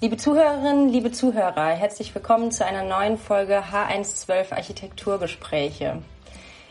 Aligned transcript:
Liebe 0.00 0.16
Zuhörerinnen, 0.16 0.90
liebe 0.90 1.10
Zuhörer, 1.10 1.70
herzlich 1.70 2.14
willkommen 2.14 2.52
zu 2.52 2.64
einer 2.64 2.84
neuen 2.84 3.18
Folge 3.18 3.64
H112 3.72 4.52
Architekturgespräche. 4.52 6.00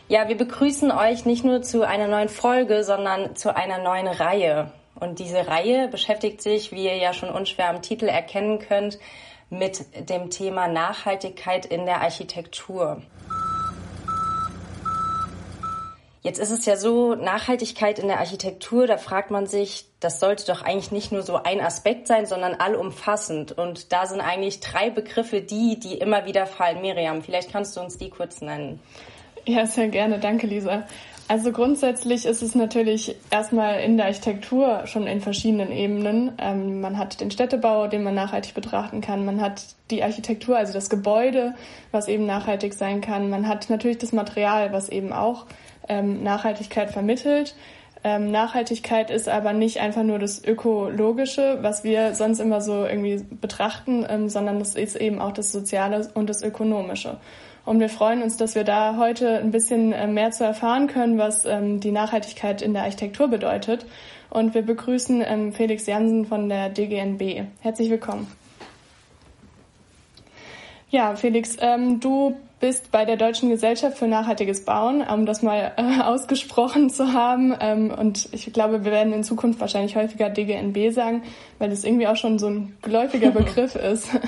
Ja, 0.08 0.30
wir 0.30 0.36
begrüßen 0.38 0.90
euch 0.90 1.26
nicht 1.26 1.44
nur 1.44 1.60
zu 1.60 1.86
einer 1.86 2.08
neuen 2.08 2.30
Folge, 2.30 2.82
sondern 2.84 3.36
zu 3.36 3.54
einer 3.54 3.82
neuen 3.82 4.06
Reihe. 4.06 4.72
Und 4.94 5.18
diese 5.18 5.46
Reihe 5.46 5.88
beschäftigt 5.88 6.40
sich, 6.40 6.72
wie 6.72 6.86
ihr 6.86 6.96
ja 6.96 7.12
schon 7.12 7.28
unschwer 7.28 7.68
am 7.68 7.82
Titel 7.82 8.06
erkennen 8.06 8.60
könnt, 8.60 8.98
mit 9.50 9.84
dem 10.08 10.30
Thema 10.30 10.66
Nachhaltigkeit 10.66 11.66
in 11.66 11.84
der 11.84 12.00
Architektur. 12.00 13.02
Jetzt 16.22 16.40
ist 16.40 16.50
es 16.50 16.66
ja 16.66 16.76
so, 16.76 17.14
Nachhaltigkeit 17.14 17.98
in 17.98 18.08
der 18.08 18.18
Architektur, 18.18 18.86
da 18.86 18.96
fragt 18.96 19.30
man 19.30 19.46
sich, 19.46 19.86
das 20.00 20.18
sollte 20.18 20.46
doch 20.46 20.62
eigentlich 20.62 20.90
nicht 20.90 21.12
nur 21.12 21.22
so 21.22 21.36
ein 21.36 21.60
Aspekt 21.60 22.08
sein, 22.08 22.26
sondern 22.26 22.54
allumfassend. 22.54 23.52
Und 23.52 23.92
da 23.92 24.06
sind 24.06 24.20
eigentlich 24.20 24.60
drei 24.60 24.90
Begriffe 24.90 25.40
die, 25.40 25.78
die 25.78 25.94
immer 25.94 26.26
wieder 26.26 26.46
fallen. 26.46 26.80
Miriam, 26.80 27.22
vielleicht 27.22 27.52
kannst 27.52 27.76
du 27.76 27.80
uns 27.80 27.98
die 27.98 28.10
kurz 28.10 28.40
nennen. 28.40 28.80
Ja, 29.46 29.66
sehr 29.66 29.88
gerne. 29.88 30.18
Danke, 30.18 30.46
Lisa. 30.46 30.84
Also 31.30 31.52
grundsätzlich 31.52 32.24
ist 32.24 32.42
es 32.42 32.54
natürlich 32.54 33.14
erstmal 33.30 33.80
in 33.80 33.98
der 33.98 34.06
Architektur 34.06 34.86
schon 34.86 35.06
in 35.06 35.20
verschiedenen 35.20 35.70
Ebenen. 35.70 36.32
Ähm, 36.38 36.80
man 36.80 36.96
hat 36.96 37.20
den 37.20 37.30
Städtebau, 37.30 37.86
den 37.86 38.02
man 38.02 38.14
nachhaltig 38.14 38.54
betrachten 38.54 39.02
kann. 39.02 39.26
Man 39.26 39.42
hat 39.42 39.62
die 39.90 40.02
Architektur, 40.02 40.56
also 40.56 40.72
das 40.72 40.88
Gebäude, 40.88 41.54
was 41.92 42.08
eben 42.08 42.24
nachhaltig 42.24 42.72
sein 42.72 43.02
kann. 43.02 43.28
Man 43.28 43.46
hat 43.46 43.68
natürlich 43.68 43.98
das 43.98 44.12
Material, 44.12 44.72
was 44.72 44.88
eben 44.88 45.12
auch 45.12 45.44
ähm, 45.88 46.22
Nachhaltigkeit 46.22 46.90
vermittelt. 46.90 47.54
Ähm, 48.04 48.30
Nachhaltigkeit 48.30 49.10
ist 49.10 49.28
aber 49.28 49.52
nicht 49.52 49.80
einfach 49.80 50.04
nur 50.04 50.18
das 50.18 50.44
Ökologische, 50.44 51.58
was 51.62 51.82
wir 51.82 52.14
sonst 52.14 52.38
immer 52.38 52.60
so 52.60 52.84
irgendwie 52.84 53.24
betrachten, 53.40 54.06
ähm, 54.08 54.28
sondern 54.28 54.60
es 54.60 54.76
ist 54.76 54.96
eben 54.96 55.20
auch 55.20 55.32
das 55.32 55.50
Soziale 55.50 56.08
und 56.14 56.30
das 56.30 56.42
Ökonomische. 56.42 57.18
Und 57.64 57.80
wir 57.80 57.88
freuen 57.88 58.22
uns, 58.22 58.36
dass 58.36 58.54
wir 58.54 58.64
da 58.64 58.96
heute 58.96 59.38
ein 59.40 59.50
bisschen 59.50 59.92
äh, 59.92 60.06
mehr 60.06 60.30
zu 60.30 60.44
erfahren 60.44 60.86
können, 60.86 61.18
was 61.18 61.44
ähm, 61.44 61.80
die 61.80 61.90
Nachhaltigkeit 61.90 62.62
in 62.62 62.72
der 62.72 62.84
Architektur 62.84 63.28
bedeutet. 63.28 63.84
Und 64.30 64.54
wir 64.54 64.62
begrüßen 64.62 65.22
ähm, 65.26 65.52
Felix 65.52 65.86
Jansen 65.86 66.24
von 66.24 66.48
der 66.48 66.68
DGNB. 66.70 67.46
Herzlich 67.60 67.90
willkommen. 67.90 68.26
Ja, 70.90 71.16
Felix, 71.16 71.56
ähm, 71.60 72.00
du 72.00 72.36
bist 72.60 72.90
bei 72.90 73.04
der 73.04 73.16
Deutschen 73.16 73.50
Gesellschaft 73.50 73.98
für 73.98 74.08
nachhaltiges 74.08 74.64
Bauen, 74.64 75.02
um 75.02 75.26
das 75.26 75.42
mal 75.42 75.72
äh, 75.76 76.00
ausgesprochen 76.02 76.90
zu 76.90 77.12
haben. 77.12 77.54
Ähm, 77.60 77.90
und 77.90 78.28
ich 78.32 78.52
glaube, 78.52 78.84
wir 78.84 78.92
werden 78.92 79.12
in 79.12 79.24
Zukunft 79.24 79.60
wahrscheinlich 79.60 79.96
häufiger 79.96 80.28
DGNB 80.28 80.92
sagen, 80.92 81.22
weil 81.58 81.70
das 81.70 81.84
irgendwie 81.84 82.06
auch 82.06 82.16
schon 82.16 82.38
so 82.38 82.48
ein 82.48 82.76
geläufiger 82.82 83.30
Begriff 83.32 83.74
ist. 83.74 84.08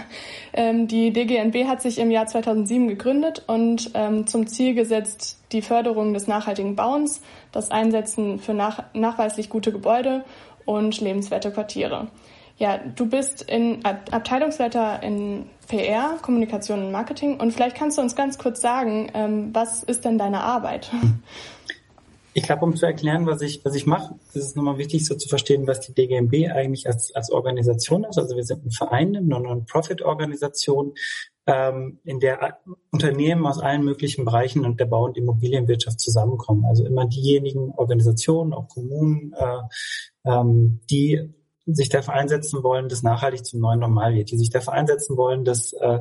Ähm, 0.53 0.89
die 0.89 1.13
DGNB 1.13 1.69
hat 1.69 1.81
sich 1.81 1.99
im 1.99 2.11
Jahr 2.11 2.27
2007 2.27 2.89
gegründet 2.89 3.45
und 3.47 3.93
ähm, 3.95 4.27
zum 4.27 4.49
Ziel 4.49 4.75
gesetzt, 4.75 5.39
die 5.53 5.63
Förderung 5.63 6.13
des 6.13 6.27
nachhaltigen 6.27 6.75
Bauens, 6.75 7.23
das 7.53 7.71
Einsetzen 7.71 8.41
für 8.41 8.53
nach 8.53 8.83
nachweislich 8.93 9.49
gute 9.49 9.71
Gebäude 9.71 10.25
und 10.65 11.01
lebenswerte 11.01 11.53
Quartiere. 11.53 12.09
Ja, 12.61 12.77
du 12.77 13.09
bist 13.09 13.41
in 13.41 13.83
Abteilungsleiter 13.87 15.03
in 15.03 15.47
PR, 15.67 16.19
Kommunikation 16.21 16.85
und 16.85 16.93
Marketing. 16.93 17.41
Und 17.41 17.53
vielleicht 17.53 17.75
kannst 17.75 17.97
du 17.97 18.03
uns 18.03 18.15
ganz 18.15 18.37
kurz 18.37 18.61
sagen, 18.61 19.11
ähm, 19.15 19.49
was 19.55 19.83
ist 19.83 20.05
denn 20.05 20.19
deine 20.19 20.43
Arbeit? 20.43 20.91
Ich 22.33 22.45
glaube, 22.45 22.65
um 22.65 22.77
zu 22.77 22.87
erklären, 22.87 23.27
was 23.27 23.43
ich, 23.43 23.65
was 23.65 23.75
ich 23.75 23.87
mache, 23.87 24.15
ist 24.35 24.45
es 24.45 24.55
nochmal 24.55 24.79
wichtig, 24.79 25.05
so 25.05 25.17
zu 25.17 25.29
verstehen, 25.29 25.67
was 25.67 25.81
die 25.81 25.93
DGMB 25.93 26.53
eigentlich 26.55 26.87
als, 26.87 27.13
als 27.13 27.33
Organisation 27.33 28.05
ist. 28.05 28.19
Also 28.19 28.37
wir 28.37 28.45
sind 28.45 28.65
ein 28.65 28.71
Verein, 28.71 29.17
eine 29.17 29.27
Non-Profit-Organisation, 29.27 30.95
ähm, 31.49 31.99
in 32.05 32.21
der 32.21 32.61
Unternehmen 32.93 33.45
aus 33.47 33.59
allen 33.59 33.83
möglichen 33.83 34.25
Bereichen 34.25 34.65
und 34.65 34.79
der 34.79 34.85
Bau- 34.85 35.07
und 35.07 35.19
Immobilienwirtschaft 35.19 35.99
zusammenkommen. 35.99 36.65
Also 36.67 36.87
immer 36.87 37.07
diejenigen 37.07 37.73
Organisationen, 37.73 38.53
auch 38.53 38.69
Kommunen, 38.69 39.35
äh, 39.37 40.31
ähm, 40.31 40.79
die 40.89 41.33
sich 41.75 41.89
dafür 41.89 42.15
einsetzen 42.15 42.63
wollen, 42.63 42.89
dass 42.89 43.03
nachhaltig 43.03 43.45
zum 43.45 43.61
neuen 43.61 43.81
Normal 43.81 44.15
wird, 44.15 44.31
die 44.31 44.39
sich 44.39 44.51
dafür 44.51 44.73
einsetzen 44.73 45.17
wollen, 45.17 45.45
dass 45.45 45.73
äh, 45.75 45.99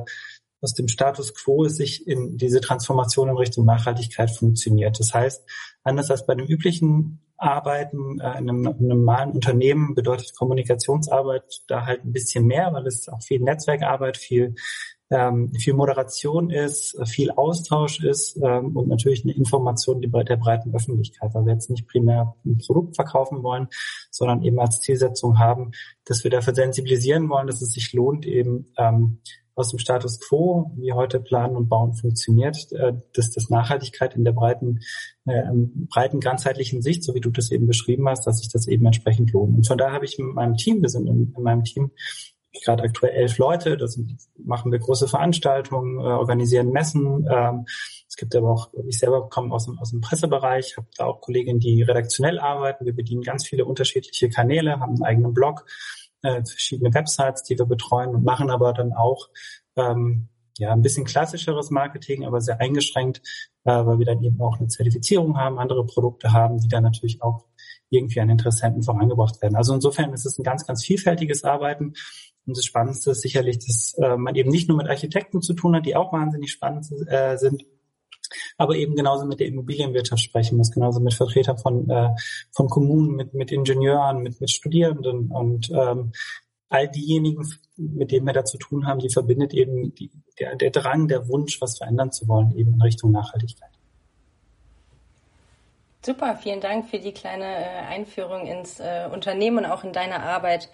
aus 0.60 0.74
dem 0.74 0.88
Status 0.88 1.34
quo 1.34 1.68
sich 1.68 2.06
in 2.06 2.36
diese 2.36 2.60
Transformation 2.60 3.28
in 3.28 3.36
Richtung 3.36 3.64
Nachhaltigkeit 3.64 4.30
funktioniert. 4.30 4.98
Das 5.00 5.14
heißt, 5.14 5.42
anders 5.84 6.10
als 6.10 6.26
bei 6.26 6.34
dem 6.34 6.46
üblichen 6.46 7.20
Arbeiten 7.36 8.20
äh, 8.20 8.38
in, 8.38 8.50
einem, 8.50 8.66
in 8.66 8.66
einem 8.66 8.88
normalen 8.88 9.32
Unternehmen 9.32 9.94
bedeutet 9.94 10.34
Kommunikationsarbeit 10.36 11.62
da 11.66 11.86
halt 11.86 12.04
ein 12.04 12.12
bisschen 12.12 12.46
mehr, 12.46 12.70
weil 12.72 12.86
es 12.86 13.08
auch 13.08 13.22
viel 13.22 13.40
Netzwerkarbeit, 13.40 14.16
viel 14.16 14.54
ähm, 15.10 15.52
viel 15.54 15.74
Moderation 15.74 16.50
ist, 16.50 16.96
viel 17.08 17.30
Austausch 17.32 18.02
ist 18.02 18.36
ähm, 18.42 18.76
und 18.76 18.88
natürlich 18.88 19.24
eine 19.24 19.34
Information 19.34 20.00
der 20.00 20.36
breiten 20.36 20.74
Öffentlichkeit, 20.74 21.34
weil 21.34 21.46
wir 21.46 21.52
jetzt 21.54 21.70
nicht 21.70 21.88
primär 21.88 22.36
ein 22.44 22.58
Produkt 22.58 22.94
verkaufen 22.94 23.42
wollen, 23.42 23.68
sondern 24.10 24.42
eben 24.42 24.60
als 24.60 24.80
Zielsetzung 24.80 25.38
haben, 25.38 25.72
dass 26.04 26.22
wir 26.22 26.30
dafür 26.30 26.54
sensibilisieren 26.54 27.28
wollen, 27.28 27.48
dass 27.48 27.60
es 27.60 27.72
sich 27.72 27.92
lohnt, 27.92 28.24
eben 28.24 28.72
ähm, 28.78 29.18
aus 29.60 29.70
dem 29.70 29.78
Status 29.78 30.20
quo, 30.20 30.72
wie 30.76 30.92
heute 30.92 31.20
Planen 31.20 31.56
und 31.56 31.68
Bauen 31.68 31.92
funktioniert, 31.92 32.72
äh, 32.72 32.94
dass 33.14 33.30
das 33.30 33.50
Nachhaltigkeit 33.50 34.16
in 34.16 34.24
der 34.24 34.32
breiten, 34.32 34.80
äh, 35.26 35.42
breiten 35.88 36.20
ganzheitlichen 36.20 36.82
Sicht, 36.82 37.04
so 37.04 37.14
wie 37.14 37.20
du 37.20 37.30
das 37.30 37.50
eben 37.50 37.66
beschrieben 37.66 38.08
hast, 38.08 38.26
dass 38.26 38.38
sich 38.38 38.48
das 38.48 38.68
eben 38.68 38.86
entsprechend 38.86 39.32
lohnt. 39.32 39.56
Und 39.56 39.66
von 39.66 39.76
daher 39.76 39.92
habe 39.92 40.04
ich 40.04 40.18
mit 40.18 40.34
meinem 40.34 40.56
Team, 40.56 40.82
wir 40.82 40.88
sind 40.88 41.06
in, 41.06 41.34
in 41.36 41.42
meinem 41.42 41.64
Team 41.64 41.90
gerade 42.64 42.82
aktuell 42.82 43.12
elf 43.12 43.38
Leute. 43.38 43.76
Das 43.76 43.98
machen 44.38 44.72
wir 44.72 44.78
große 44.78 45.08
Veranstaltungen, 45.08 45.98
äh, 45.98 46.02
organisieren 46.02 46.70
Messen. 46.70 47.26
Ähm, 47.30 47.66
es 48.08 48.16
gibt 48.16 48.34
aber 48.34 48.50
auch, 48.50 48.70
ich 48.88 48.98
selber 48.98 49.28
komme 49.28 49.54
aus 49.54 49.66
dem, 49.66 49.78
aus 49.78 49.90
dem 49.90 50.00
Pressebereich, 50.00 50.76
habe 50.76 50.88
da 50.96 51.06
auch 51.06 51.20
Kolleginnen, 51.20 51.60
die 51.60 51.82
redaktionell 51.82 52.38
arbeiten. 52.38 52.84
Wir 52.84 52.94
bedienen 52.94 53.22
ganz 53.22 53.46
viele 53.46 53.64
unterschiedliche 53.64 54.28
Kanäle, 54.28 54.80
haben 54.80 54.94
einen 54.94 55.04
eigenen 55.04 55.34
Blog, 55.34 55.64
äh, 56.22 56.44
verschiedene 56.44 56.92
Websites, 56.92 57.44
die 57.44 57.58
wir 57.58 57.66
betreuen 57.66 58.14
und 58.14 58.24
machen 58.24 58.50
aber 58.50 58.72
dann 58.72 58.92
auch 58.92 59.28
ähm, 59.76 60.28
ja 60.58 60.72
ein 60.72 60.82
bisschen 60.82 61.04
klassischeres 61.04 61.70
Marketing, 61.70 62.24
aber 62.26 62.40
sehr 62.40 62.60
eingeschränkt, 62.60 63.22
äh, 63.64 63.70
weil 63.70 63.98
wir 63.98 64.06
dann 64.06 64.22
eben 64.22 64.40
auch 64.40 64.58
eine 64.58 64.68
Zertifizierung 64.68 65.38
haben, 65.38 65.58
andere 65.58 65.86
Produkte 65.86 66.32
haben, 66.32 66.58
die 66.58 66.68
dann 66.68 66.82
natürlich 66.82 67.22
auch 67.22 67.44
irgendwie 67.90 68.20
an 68.20 68.30
Interessenten 68.30 68.82
vorangebracht 68.82 69.42
werden. 69.42 69.56
Also 69.56 69.74
insofern 69.74 70.12
ist 70.12 70.26
es 70.26 70.38
ein 70.38 70.44
ganz, 70.44 70.66
ganz 70.66 70.84
vielfältiges 70.84 71.44
Arbeiten. 71.44 71.94
Und 72.46 72.56
das 72.56 72.64
Spannendste 72.64 73.12
ist 73.12 73.20
sicherlich, 73.20 73.58
dass 73.58 73.94
äh, 73.98 74.16
man 74.16 74.34
eben 74.34 74.50
nicht 74.50 74.68
nur 74.68 74.78
mit 74.78 74.88
Architekten 74.88 75.42
zu 75.42 75.54
tun 75.54 75.76
hat, 75.76 75.86
die 75.86 75.96
auch 75.96 76.12
wahnsinnig 76.12 76.50
spannend 76.50 76.86
äh, 77.08 77.36
sind, 77.36 77.64
aber 78.56 78.76
eben 78.76 78.94
genauso 78.94 79.26
mit 79.26 79.40
der 79.40 79.46
Immobilienwirtschaft 79.46 80.22
sprechen 80.22 80.56
muss, 80.56 80.70
genauso 80.70 81.00
mit 81.00 81.14
Vertretern 81.14 81.58
von, 81.58 81.88
äh, 81.90 82.10
von 82.52 82.68
Kommunen, 82.68 83.16
mit, 83.16 83.34
mit 83.34 83.52
Ingenieuren, 83.52 84.22
mit, 84.22 84.40
mit 84.40 84.50
Studierenden 84.50 85.30
und 85.30 85.70
ähm, 85.70 86.12
all 86.68 86.88
diejenigen, 86.88 87.44
mit 87.76 88.12
denen 88.12 88.26
wir 88.26 88.32
da 88.32 88.44
zu 88.44 88.56
tun 88.56 88.86
haben, 88.86 89.00
die 89.00 89.10
verbindet 89.10 89.52
eben 89.52 89.94
die, 89.94 90.10
der, 90.38 90.56
der 90.56 90.70
Drang, 90.70 91.08
der 91.08 91.28
Wunsch, 91.28 91.60
was 91.60 91.78
verändern 91.78 92.12
zu 92.12 92.28
wollen, 92.28 92.56
eben 92.56 92.74
in 92.74 92.82
Richtung 92.82 93.10
Nachhaltigkeit. 93.10 93.70
Super, 96.02 96.36
vielen 96.36 96.60
Dank 96.60 96.88
für 96.88 96.98
die 96.98 97.12
kleine 97.12 97.44
äh, 97.44 97.86
Einführung 97.88 98.46
ins 98.46 98.80
äh, 98.80 99.08
Unternehmen 99.12 99.64
und 99.64 99.70
auch 99.70 99.84
in 99.84 99.92
deine 99.92 100.22
Arbeit. 100.22 100.70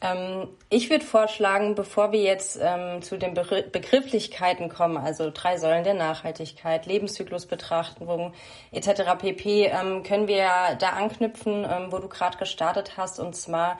Ähm, 0.00 0.48
ich 0.70 0.90
würde 0.90 1.04
vorschlagen, 1.04 1.74
bevor 1.74 2.12
wir 2.12 2.20
jetzt 2.20 2.58
ähm, 2.62 3.02
zu 3.02 3.18
den 3.18 3.34
Be 3.34 3.64
Begrifflichkeiten 3.72 4.68
kommen, 4.68 4.96
also 4.96 5.30
drei 5.32 5.58
Säulen 5.58 5.82
der 5.82 5.94
Nachhaltigkeit, 5.94 6.86
Lebenszyklusbetrachtung 6.86 8.32
etc. 8.70 9.16
pp, 9.18 9.66
ähm, 9.66 10.02
können 10.04 10.28
wir 10.28 10.76
da 10.78 10.90
anknüpfen, 10.90 11.66
ähm, 11.68 11.90
wo 11.90 11.98
du 11.98 12.08
gerade 12.08 12.38
gestartet 12.38 12.96
hast, 12.96 13.18
und 13.18 13.34
zwar 13.34 13.78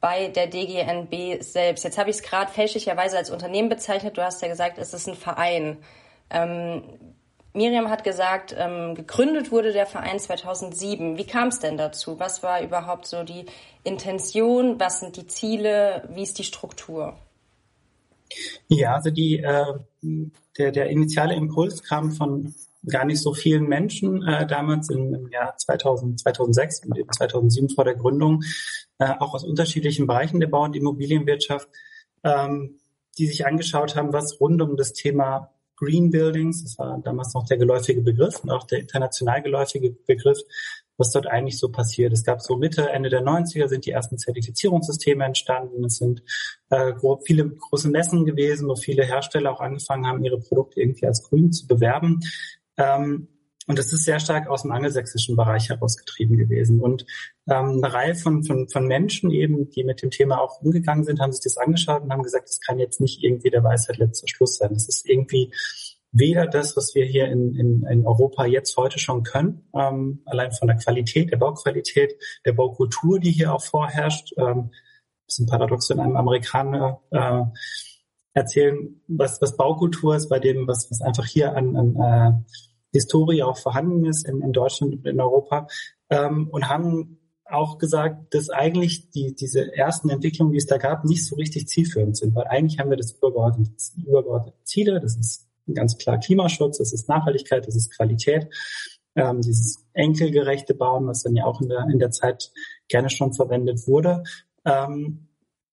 bei 0.00 0.28
der 0.28 0.46
DGNB 0.46 1.42
selbst. 1.42 1.84
Jetzt 1.84 1.98
habe 1.98 2.10
ich 2.10 2.16
es 2.16 2.22
gerade 2.22 2.50
fälschlicherweise 2.52 3.18
als 3.18 3.30
Unternehmen 3.30 3.68
bezeichnet. 3.68 4.16
Du 4.16 4.22
hast 4.22 4.40
ja 4.42 4.48
gesagt, 4.48 4.78
es 4.78 4.94
ist 4.94 5.08
ein 5.08 5.16
Verein. 5.16 5.78
Ähm, 6.30 6.84
Miriam 7.54 7.88
hat 7.88 8.04
gesagt, 8.04 8.54
ähm, 8.56 8.94
gegründet 8.94 9.50
wurde 9.50 9.72
der 9.72 9.86
Verein 9.86 10.18
2007. 10.18 11.16
Wie 11.16 11.24
kam 11.24 11.48
es 11.48 11.58
denn 11.58 11.76
dazu? 11.76 12.20
Was 12.20 12.42
war 12.42 12.62
überhaupt 12.62 13.06
so 13.06 13.24
die 13.24 13.46
Intention? 13.84 14.78
Was 14.78 15.00
sind 15.00 15.16
die 15.16 15.26
Ziele? 15.26 16.08
Wie 16.12 16.22
ist 16.22 16.38
die 16.38 16.44
Struktur? 16.44 17.16
Ja, 18.68 18.94
also 18.94 19.10
die, 19.10 19.38
äh, 19.38 19.64
der, 20.58 20.72
der 20.72 20.90
initiale 20.90 21.34
Impuls 21.34 21.82
kam 21.82 22.12
von 22.12 22.54
gar 22.86 23.04
nicht 23.04 23.20
so 23.20 23.34
vielen 23.34 23.66
Menschen 23.66 24.22
äh, 24.26 24.46
damals 24.46 24.90
im, 24.90 25.14
im 25.14 25.28
Jahr 25.30 25.56
2000, 25.56 26.20
2006 26.20 26.84
und 26.86 26.98
eben 26.98 27.10
2007 27.10 27.70
vor 27.70 27.84
der 27.84 27.94
Gründung, 27.94 28.42
äh, 28.98 29.14
auch 29.18 29.34
aus 29.34 29.44
unterschiedlichen 29.44 30.06
Bereichen 30.06 30.40
der 30.40 30.48
Bau- 30.48 30.64
und 30.64 30.76
Immobilienwirtschaft, 30.76 31.68
ähm, 32.24 32.78
die 33.16 33.26
sich 33.26 33.46
angeschaut 33.46 33.96
haben, 33.96 34.12
was 34.12 34.40
rund 34.40 34.62
um 34.62 34.76
das 34.76 34.92
Thema 34.92 35.50
Green 35.78 36.10
Buildings, 36.10 36.64
das 36.64 36.78
war 36.78 37.00
damals 37.02 37.34
noch 37.34 37.46
der 37.46 37.56
geläufige 37.56 38.02
Begriff 38.02 38.42
und 38.42 38.50
auch 38.50 38.64
der 38.64 38.80
international 38.80 39.42
geläufige 39.42 39.90
Begriff, 40.06 40.38
was 40.96 41.12
dort 41.12 41.28
eigentlich 41.28 41.58
so 41.58 41.70
passiert. 41.70 42.12
Es 42.12 42.24
gab 42.24 42.42
so 42.42 42.56
Mitte, 42.56 42.88
Ende 42.90 43.08
der 43.08 43.22
90er 43.22 43.68
sind 43.68 43.86
die 43.86 43.92
ersten 43.92 44.18
Zertifizierungssysteme 44.18 45.24
entstanden. 45.24 45.84
Es 45.84 45.98
sind 45.98 46.22
äh, 46.70 46.92
viele 47.24 47.48
große 47.48 47.88
Messen 47.88 48.24
gewesen, 48.24 48.68
wo 48.68 48.74
viele 48.74 49.04
Hersteller 49.04 49.52
auch 49.52 49.60
angefangen 49.60 50.06
haben, 50.06 50.24
ihre 50.24 50.40
Produkte 50.40 50.80
irgendwie 50.80 51.06
als 51.06 51.22
grün 51.22 51.52
zu 51.52 51.66
bewerben. 51.68 52.20
Ähm, 52.76 53.28
und 53.68 53.78
das 53.78 53.92
ist 53.92 54.04
sehr 54.04 54.18
stark 54.18 54.48
aus 54.48 54.62
dem 54.62 54.72
angelsächsischen 54.72 55.36
Bereich 55.36 55.68
herausgetrieben 55.68 56.38
gewesen. 56.38 56.80
Und 56.80 57.04
ähm, 57.50 57.82
eine 57.82 57.92
Reihe 57.92 58.14
von, 58.14 58.42
von, 58.42 58.66
von 58.68 58.86
Menschen 58.86 59.30
eben, 59.30 59.68
die 59.68 59.84
mit 59.84 60.00
dem 60.00 60.10
Thema 60.10 60.40
auch 60.40 60.62
umgegangen 60.62 61.04
sind, 61.04 61.20
haben 61.20 61.32
sich 61.32 61.44
das 61.44 61.58
angeschaut 61.58 62.02
und 62.02 62.10
haben 62.10 62.22
gesagt, 62.22 62.48
das 62.48 62.60
kann 62.60 62.78
jetzt 62.78 62.98
nicht 62.98 63.22
irgendwie 63.22 63.50
der 63.50 63.62
Weisheit 63.62 63.98
letzter 63.98 64.26
Schluss 64.26 64.56
sein. 64.56 64.72
Das 64.72 64.88
ist 64.88 65.06
irgendwie 65.06 65.52
weder 66.12 66.46
das, 66.46 66.78
was 66.78 66.94
wir 66.94 67.04
hier 67.04 67.26
in, 67.26 67.54
in, 67.56 67.82
in 67.84 68.06
Europa 68.06 68.46
jetzt 68.46 68.74
heute 68.78 68.98
schon 68.98 69.22
können, 69.22 69.68
ähm, 69.74 70.22
allein 70.24 70.50
von 70.52 70.68
der 70.68 70.78
Qualität, 70.78 71.30
der 71.30 71.36
Bauqualität, 71.36 72.14
der 72.46 72.54
Baukultur, 72.54 73.20
die 73.20 73.32
hier 73.32 73.52
auch 73.52 73.62
vorherrscht. 73.62 74.32
Ähm, 74.38 74.70
ist 75.26 75.40
ein 75.40 75.46
Paradox, 75.46 75.90
wenn 75.90 76.00
einem 76.00 76.16
Amerikaner 76.16 77.02
äh, 77.10 77.42
erzählen, 78.32 79.02
was, 79.08 79.42
was 79.42 79.58
Baukultur 79.58 80.16
ist, 80.16 80.30
bei 80.30 80.38
dem, 80.38 80.66
was, 80.66 80.90
was 80.90 81.02
einfach 81.02 81.26
hier 81.26 81.54
an, 81.54 81.76
an 81.76 81.96
äh, 81.96 82.52
Historie 82.92 83.42
auch 83.42 83.58
vorhanden 83.58 84.04
ist 84.06 84.26
in, 84.26 84.40
in 84.40 84.52
Deutschland 84.52 84.94
und 84.94 85.06
in 85.06 85.20
Europa 85.20 85.66
ähm, 86.10 86.48
und 86.50 86.68
haben 86.68 87.18
auch 87.44 87.78
gesagt, 87.78 88.34
dass 88.34 88.50
eigentlich 88.50 89.10
die, 89.10 89.34
diese 89.34 89.74
ersten 89.74 90.10
Entwicklungen, 90.10 90.52
die 90.52 90.58
es 90.58 90.66
da 90.66 90.76
gab, 90.76 91.04
nicht 91.04 91.26
so 91.26 91.36
richtig 91.36 91.68
zielführend 91.68 92.16
sind, 92.16 92.34
weil 92.34 92.46
eigentlich 92.46 92.78
haben 92.78 92.90
wir 92.90 92.96
das 92.96 93.12
übergeordnete, 93.12 93.72
übergeordnete 94.06 94.58
Ziele, 94.64 95.00
das 95.00 95.16
ist 95.16 95.48
ganz 95.74 95.96
klar 95.96 96.18
Klimaschutz, 96.18 96.78
das 96.78 96.92
ist 96.92 97.08
Nachhaltigkeit, 97.08 97.66
das 97.66 97.76
ist 97.76 97.94
Qualität, 97.94 98.48
ähm, 99.14 99.40
dieses 99.40 99.84
enkelgerechte 99.92 100.74
Bauen, 100.74 101.06
was 101.06 101.22
dann 101.22 101.36
ja 101.36 101.44
auch 101.44 101.60
in 101.60 101.68
der, 101.68 101.86
in 101.90 101.98
der 101.98 102.10
Zeit 102.10 102.52
gerne 102.88 103.10
schon 103.10 103.32
verwendet 103.32 103.86
wurde, 103.86 104.22
ähm, 104.64 105.28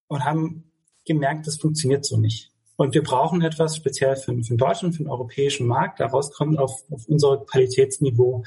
und 0.08 0.26
haben 0.26 0.72
gemerkt, 1.06 1.48
das 1.48 1.58
funktioniert 1.58 2.06
so 2.06 2.18
nicht. 2.18 2.52
Und 2.77 2.94
wir 2.94 3.04
brauchen 3.04 3.42
etwas 3.42 3.75
speziell 3.75 4.16
für, 4.16 4.33
für 4.33 4.42
den 4.42 4.57
deutschen, 4.57 4.92
für 4.92 5.04
den 5.04 5.10
europäischen 5.10 5.68
Markt. 5.68 6.00
Daraus 6.00 6.31
kommt 6.31 6.60
auf, 6.60 6.83
auf 6.92 7.07
unser 7.07 7.38
Qualitätsniveau, 7.45 8.44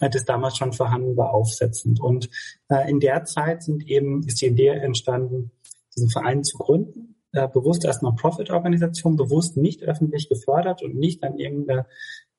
äh, 0.00 0.10
das 0.10 0.24
damals 0.24 0.56
schon 0.56 0.72
vorhanden 0.72 1.16
war, 1.16 1.32
aufsetzend. 1.32 2.00
Und 2.00 2.30
äh, 2.68 2.88
in 2.90 3.00
der 3.00 3.24
Zeit 3.24 3.62
sind 3.62 3.86
eben, 3.88 4.22
ist 4.26 4.40
die 4.40 4.46
Idee 4.46 4.68
entstanden, 4.68 5.50
diesen 5.96 6.10
Verein 6.10 6.44
zu 6.44 6.58
gründen. 6.58 7.16
Äh, 7.32 7.48
bewusst 7.48 7.84
als 7.84 8.00
Non-Profit-Organisation, 8.00 9.16
bewusst 9.16 9.56
nicht 9.56 9.82
öffentlich 9.82 10.28
gefördert 10.28 10.82
und 10.82 10.94
nicht 10.94 11.24
an 11.24 11.38
irgendeine 11.38 11.86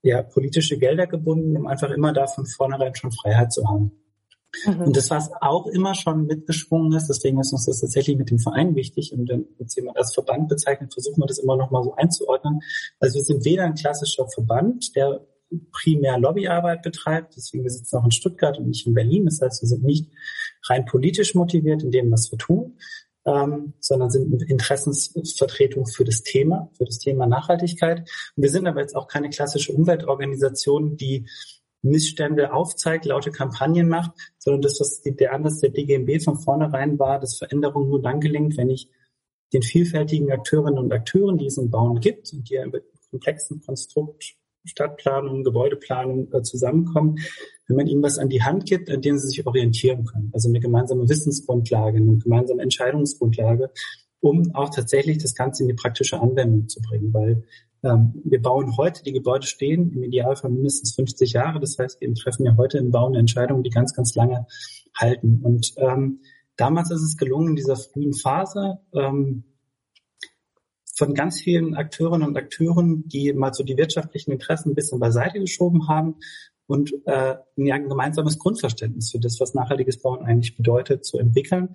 ja, 0.01 0.21
politische 0.21 0.77
Gelder 0.77 1.07
gebunden, 1.07 1.57
um 1.57 1.67
einfach 1.67 1.89
immer 1.89 2.13
da 2.13 2.27
von 2.27 2.45
vornherein 2.45 2.95
schon 2.95 3.11
Freiheit 3.11 3.51
zu 3.51 3.67
haben. 3.67 3.91
Mhm. 4.65 4.81
Und 4.81 4.97
das, 4.97 5.09
was 5.09 5.31
auch 5.41 5.67
immer 5.67 5.95
schon 5.95 6.25
mitgeschwungen 6.25 6.93
ist, 6.93 7.07
deswegen 7.07 7.39
ist 7.39 7.53
uns 7.53 7.65
das 7.65 7.81
tatsächlich 7.81 8.17
mit 8.17 8.29
dem 8.29 8.39
Verein 8.39 8.75
wichtig 8.75 9.13
und 9.13 9.27
wenn 9.29 9.45
jetzt 9.59 9.75
jemand 9.75 9.97
als 9.97 10.13
Verband 10.13 10.49
bezeichnet, 10.49 10.93
versuchen 10.93 11.21
wir 11.21 11.27
das 11.27 11.39
immer 11.39 11.57
noch 11.57 11.71
mal 11.71 11.83
so 11.83 11.95
einzuordnen. 11.95 12.61
Also 12.99 13.15
wir 13.15 13.23
sind 13.23 13.45
weder 13.45 13.63
ein 13.63 13.75
klassischer 13.75 14.27
Verband, 14.27 14.95
der 14.95 15.25
primär 15.71 16.17
Lobbyarbeit 16.17 16.81
betreibt, 16.81 17.35
deswegen 17.35 17.63
wir 17.63 17.71
sitzen 17.71 17.97
auch 17.97 18.05
in 18.05 18.11
Stuttgart 18.11 18.57
und 18.57 18.67
nicht 18.67 18.87
in 18.87 18.93
Berlin. 18.93 19.25
Das 19.25 19.41
heißt, 19.41 19.61
wir 19.61 19.69
sind 19.69 19.83
nicht 19.83 20.11
rein 20.67 20.85
politisch 20.85 21.35
motiviert 21.35 21.83
in 21.83 21.91
dem, 21.91 22.11
was 22.11 22.31
wir 22.31 22.39
tun, 22.39 22.77
ähm, 23.25 23.73
sondern 23.79 24.09
sind 24.09 24.43
Interessensvertretung 24.43 25.85
für 25.87 26.03
das 26.03 26.23
Thema, 26.23 26.69
für 26.77 26.85
das 26.85 26.99
Thema 26.99 27.25
Nachhaltigkeit. 27.25 27.99
Und 28.35 28.43
wir 28.43 28.49
sind 28.49 28.67
aber 28.67 28.81
jetzt 28.81 28.95
auch 28.95 29.07
keine 29.07 29.29
klassische 29.29 29.73
Umweltorganisation, 29.73 30.97
die 30.97 31.27
Missstände 31.85 32.53
aufzeigt, 32.53 33.05
laute 33.05 33.31
Kampagnen 33.31 33.87
macht, 33.87 34.11
sondern 34.37 34.61
das, 34.61 34.79
was 34.79 35.01
der 35.01 35.33
Ansatz 35.33 35.59
der 35.59 35.69
DGMB 35.69 36.23
von 36.23 36.37
vornherein 36.37 36.99
war, 36.99 37.19
dass 37.19 37.37
Veränderung 37.37 37.89
nur 37.89 38.01
dann 38.01 38.19
gelingt, 38.19 38.57
wenn 38.57 38.69
ich 38.69 38.89
den 39.53 39.61
vielfältigen 39.61 40.31
Akteurinnen 40.31 40.79
und 40.79 40.91
Akteuren, 40.91 41.37
die 41.37 41.45
es 41.45 41.57
im 41.57 41.69
Bauen 41.69 41.99
gibt 41.99 42.33
und 42.33 42.49
die 42.49 42.55
ja 42.55 42.63
im 42.63 42.73
komplexen 43.09 43.61
Konstrukt 43.61 44.35
Stadtplanung, 44.65 45.43
Gebäudeplanung 45.43 46.31
äh, 46.33 46.41
zusammenkommen, 46.41 47.19
wenn 47.67 47.77
man 47.77 47.87
ihnen 47.87 48.03
was 48.03 48.17
an 48.17 48.29
die 48.29 48.43
Hand 48.43 48.65
gibt, 48.65 48.89
an 48.89 49.01
dem 49.01 49.17
sie 49.17 49.27
sich 49.27 49.45
orientieren 49.45 50.05
können. 50.05 50.31
Also 50.33 50.49
eine 50.49 50.59
gemeinsame 50.59 51.07
Wissensgrundlage, 51.07 51.97
eine 51.97 52.17
gemeinsame 52.17 52.63
Entscheidungsgrundlage, 52.63 53.71
um 54.19 54.53
auch 54.55 54.69
tatsächlich 54.69 55.19
das 55.19 55.35
Ganze 55.35 55.63
in 55.63 55.69
die 55.69 55.75
praktische 55.75 56.19
Anwendung 56.19 56.67
zu 56.67 56.81
bringen, 56.81 57.13
weil 57.13 57.43
wir 57.85 58.41
bauen 58.41 58.77
heute, 58.77 59.03
die 59.03 59.13
Gebäude 59.13 59.45
stehen 59.45 59.91
im 59.93 60.03
Idealfall 60.03 60.51
mindestens 60.51 60.95
50 60.95 61.33
Jahre. 61.33 61.59
Das 61.59 61.77
heißt, 61.77 62.01
wir 62.01 62.13
treffen 62.15 62.45
ja 62.45 62.57
heute 62.57 62.77
im 62.77 62.91
Bau 62.91 63.07
eine 63.07 63.19
Entscheidung, 63.19 63.63
die 63.63 63.69
ganz, 63.69 63.93
ganz 63.93 64.15
lange 64.15 64.47
halten. 64.97 65.41
Und 65.43 65.73
ähm, 65.77 66.21
damals 66.57 66.91
ist 66.91 67.03
es 67.03 67.17
gelungen, 67.17 67.49
in 67.49 67.55
dieser 67.55 67.75
frühen 67.75 68.13
Phase 68.13 68.79
ähm, 68.93 69.43
von 70.95 71.13
ganz 71.13 71.39
vielen 71.39 71.75
Akteurinnen 71.75 72.27
und 72.27 72.37
Akteuren, 72.37 73.07
die 73.07 73.33
mal 73.33 73.53
so 73.53 73.63
die 73.63 73.77
wirtschaftlichen 73.77 74.31
Interessen 74.31 74.71
ein 74.71 74.75
bisschen 74.75 74.99
beiseite 74.99 75.39
geschoben 75.39 75.87
haben 75.87 76.15
und 76.67 76.93
äh, 77.05 77.35
ein 77.57 77.89
gemeinsames 77.89 78.39
Grundverständnis 78.39 79.11
für 79.11 79.19
das, 79.19 79.39
was 79.39 79.53
nachhaltiges 79.53 80.01
Bauen 80.01 80.25
eigentlich 80.25 80.55
bedeutet, 80.55 81.05
zu 81.05 81.19
entwickeln, 81.19 81.73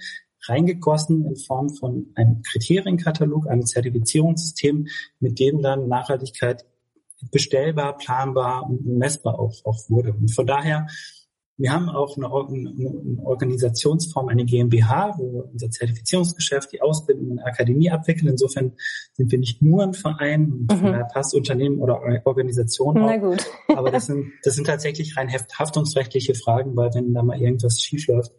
reingegossen 0.49 1.25
in 1.25 1.37
Form 1.37 1.71
von 1.71 2.13
einem 2.15 2.43
Kriterienkatalog, 2.43 3.47
einem 3.49 3.67
Zertifizierungssystem, 3.67 4.89
mit 5.19 5.39
dem 5.39 5.63
dann 5.63 5.89
Nachhaltigkeit 5.89 6.65
bestellbar, 7.31 7.99
planbar 7.99 8.69
und 8.69 8.87
messbar 8.87 9.39
auch, 9.39 9.65
auch 9.65 9.89
wurde. 9.89 10.13
Und 10.13 10.35
von 10.35 10.47
daher 10.47 10.87
wir 11.61 11.73
haben 11.73 11.91
auch 11.91 12.17
eine, 12.17 12.27
eine, 12.27 13.19
Organisationsform, 13.23 14.29
eine 14.29 14.47
GmbH, 14.47 15.15
wo 15.19 15.47
unser 15.53 15.71
Zertifizierungsgeschäft, 15.71 16.73
die 16.73 16.81
Ausbildung 16.81 17.33
in 17.33 17.37
der 17.37 17.47
Akademie 17.47 17.91
abwickeln. 17.91 18.29
Insofern 18.29 18.73
sind 19.13 19.31
wir 19.31 19.39
nicht 19.39 19.61
nur 19.61 19.83
ein 19.83 19.93
Verein, 19.93 20.67
mhm. 20.71 21.05
passt 21.13 21.35
Unternehmen 21.35 21.81
oder 21.81 22.01
Organisation 22.25 22.95
Na 22.95 23.19
gut. 23.19 23.45
aber 23.69 23.91
das 23.91 24.07
sind, 24.07 24.33
das 24.43 24.55
sind 24.55 24.69
tatsächlich 24.69 25.19
rein 25.19 25.29
haftungsrechtliche 25.31 26.35
Fragen, 26.35 26.75
weil 26.77 26.95
wenn 26.95 27.13
da 27.13 27.23
mal 27.23 27.39
irgendwas 27.39 27.79
schiefläuft 27.79 28.33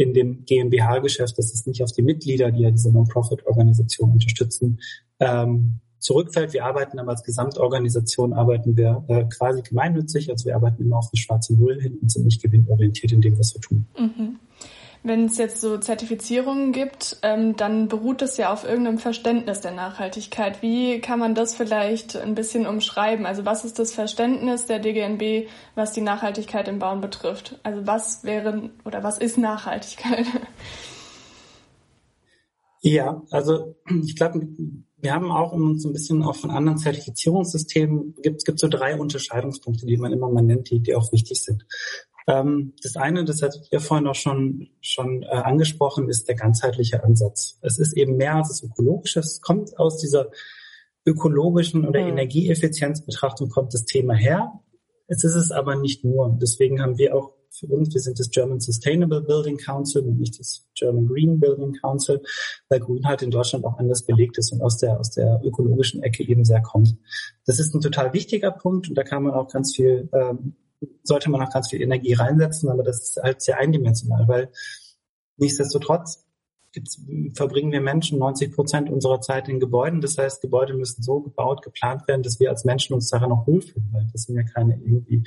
in 0.00 0.14
dem 0.14 0.46
GmbH-Geschäft, 0.46 1.36
das 1.36 1.52
ist 1.52 1.66
nicht 1.66 1.82
auf 1.82 1.92
die 1.92 2.00
Mitglieder, 2.00 2.50
die 2.50 2.62
ja 2.62 2.70
diese 2.70 2.90
Non-Profit-Organisation 2.90 4.12
unterstützen, 4.12 4.80
ähm, 5.18 5.80
zurückfällt. 5.98 6.54
Wir 6.54 6.64
arbeiten 6.64 6.98
aber 6.98 7.10
als 7.10 7.22
Gesamtorganisation, 7.22 8.32
arbeiten 8.32 8.78
wir 8.78 9.04
äh, 9.08 9.24
quasi 9.24 9.60
gemeinnützig, 9.60 10.30
also 10.30 10.46
wir 10.46 10.56
arbeiten 10.56 10.82
immer 10.82 10.96
auf 10.96 11.10
eine 11.12 11.20
schwarze 11.20 11.54
Null 11.54 11.82
hin 11.82 11.98
und 12.00 12.10
sind 12.10 12.24
nicht 12.24 12.42
gewinnorientiert 12.42 13.12
in 13.12 13.20
dem, 13.20 13.38
was 13.38 13.54
wir 13.54 13.60
tun. 13.60 13.86
Mhm. 13.98 14.36
Wenn 15.02 15.24
es 15.24 15.38
jetzt 15.38 15.62
so 15.62 15.78
Zertifizierungen 15.78 16.72
gibt, 16.72 17.16
ähm, 17.22 17.56
dann 17.56 17.88
beruht 17.88 18.20
es 18.20 18.36
ja 18.36 18.52
auf 18.52 18.64
irgendeinem 18.64 18.98
Verständnis 18.98 19.60
der 19.60 19.72
Nachhaltigkeit. 19.72 20.60
Wie 20.60 21.00
kann 21.00 21.18
man 21.18 21.34
das 21.34 21.54
vielleicht 21.54 22.16
ein 22.16 22.34
bisschen 22.34 22.66
umschreiben? 22.66 23.24
Also 23.24 23.46
was 23.46 23.64
ist 23.64 23.78
das 23.78 23.92
Verständnis 23.92 24.66
der 24.66 24.78
DGNB, 24.78 25.48
was 25.74 25.92
die 25.92 26.02
Nachhaltigkeit 26.02 26.68
im 26.68 26.78
Bauen 26.78 27.00
betrifft? 27.00 27.58
Also 27.62 27.86
was 27.86 28.24
wäre 28.24 28.70
oder 28.84 29.02
was 29.02 29.16
ist 29.16 29.38
Nachhaltigkeit? 29.38 30.26
Ja, 32.82 33.22
also 33.30 33.76
ich 34.04 34.16
glaube, 34.16 34.48
wir 35.02 35.12
haben 35.12 35.30
auch, 35.30 35.52
um 35.52 35.70
uns 35.70 35.84
ein 35.84 35.92
bisschen 35.92 36.22
auch 36.22 36.36
von 36.36 36.50
anderen 36.50 36.78
Zertifizierungssystemen, 36.78 38.14
gibt, 38.22 38.44
gibt 38.44 38.58
so 38.58 38.68
drei 38.68 38.98
Unterscheidungspunkte, 38.98 39.86
die 39.86 39.96
man 39.96 40.12
immer 40.12 40.30
mal 40.30 40.42
nennt, 40.42 40.70
die, 40.70 40.80
die 40.80 40.94
auch 40.94 41.12
wichtig 41.12 41.42
sind. 41.42 41.66
Ähm, 42.30 42.74
das 42.82 42.96
eine, 42.96 43.24
das 43.24 43.42
hattet 43.42 43.68
ihr 43.70 43.80
vorhin 43.80 44.06
auch 44.06 44.14
schon, 44.14 44.68
schon 44.80 45.22
äh, 45.22 45.26
angesprochen, 45.26 46.08
ist 46.08 46.28
der 46.28 46.36
ganzheitliche 46.36 47.02
Ansatz. 47.02 47.58
Es 47.62 47.78
ist 47.78 47.96
eben 47.96 48.16
mehr 48.16 48.36
als 48.36 48.48
das 48.48 48.62
Ökologische. 48.62 49.20
Es 49.20 49.40
kommt 49.40 49.78
aus 49.78 49.98
dieser 49.98 50.30
ökologischen 51.04 51.86
oder 51.86 52.02
mhm. 52.02 52.10
Energieeffizienzbetrachtung 52.10 53.48
kommt 53.48 53.74
das 53.74 53.84
Thema 53.84 54.14
her. 54.14 54.52
Es 55.08 55.24
ist 55.24 55.34
es 55.34 55.50
aber 55.50 55.76
nicht 55.76 56.04
nur. 56.04 56.38
Deswegen 56.40 56.80
haben 56.80 56.98
wir 56.98 57.16
auch 57.16 57.32
für 57.50 57.66
uns. 57.66 57.92
Wir 57.92 58.00
sind 58.00 58.18
das 58.18 58.30
German 58.30 58.60
Sustainable 58.60 59.22
Building 59.22 59.58
Council 59.58 60.02
und 60.02 60.18
nicht 60.18 60.38
das 60.38 60.66
German 60.74 61.08
Green 61.08 61.40
Building 61.40 61.74
Council, 61.80 62.22
weil 62.68 62.80
Grün 62.80 63.04
halt 63.04 63.22
in 63.22 63.30
Deutschland 63.30 63.64
auch 63.64 63.78
anders 63.78 64.04
belegt 64.04 64.38
ist 64.38 64.52
und 64.52 64.62
aus 64.62 64.78
der, 64.78 64.98
aus 65.00 65.10
der 65.10 65.40
ökologischen 65.44 66.02
Ecke 66.02 66.26
eben 66.26 66.44
sehr 66.44 66.62
kommt. 66.62 66.96
Das 67.46 67.58
ist 67.58 67.74
ein 67.74 67.80
total 67.80 68.12
wichtiger 68.12 68.50
Punkt 68.50 68.88
und 68.88 68.94
da 68.94 69.02
kann 69.02 69.24
man 69.24 69.32
auch 69.32 69.48
ganz 69.48 69.74
viel, 69.74 70.08
ähm, 70.12 70.54
sollte 71.02 71.30
man 71.30 71.42
auch 71.42 71.52
ganz 71.52 71.68
viel 71.70 71.82
Energie 71.82 72.14
reinsetzen, 72.14 72.70
aber 72.70 72.82
das 72.82 73.02
ist 73.02 73.22
halt 73.22 73.42
sehr 73.42 73.58
eindimensional, 73.58 74.26
weil 74.28 74.50
nichtsdestotrotz 75.36 76.24
gibt's, 76.72 77.00
verbringen 77.34 77.72
wir 77.72 77.80
Menschen 77.80 78.18
90 78.18 78.54
Prozent 78.54 78.90
unserer 78.90 79.20
Zeit 79.20 79.48
in 79.48 79.60
Gebäuden. 79.60 80.00
Das 80.00 80.18
heißt, 80.18 80.40
Gebäude 80.40 80.74
müssen 80.74 81.02
so 81.02 81.20
gebaut, 81.20 81.62
geplant 81.62 82.06
werden, 82.08 82.22
dass 82.22 82.40
wir 82.40 82.50
als 82.50 82.64
Menschen 82.64 82.94
uns 82.94 83.10
daran 83.10 83.32
auch 83.32 83.46
wohlfühlen, 83.46 83.88
weil 83.92 84.06
das 84.12 84.22
sind 84.22 84.36
ja 84.36 84.42
keine 84.42 84.74
irgendwie 84.74 85.24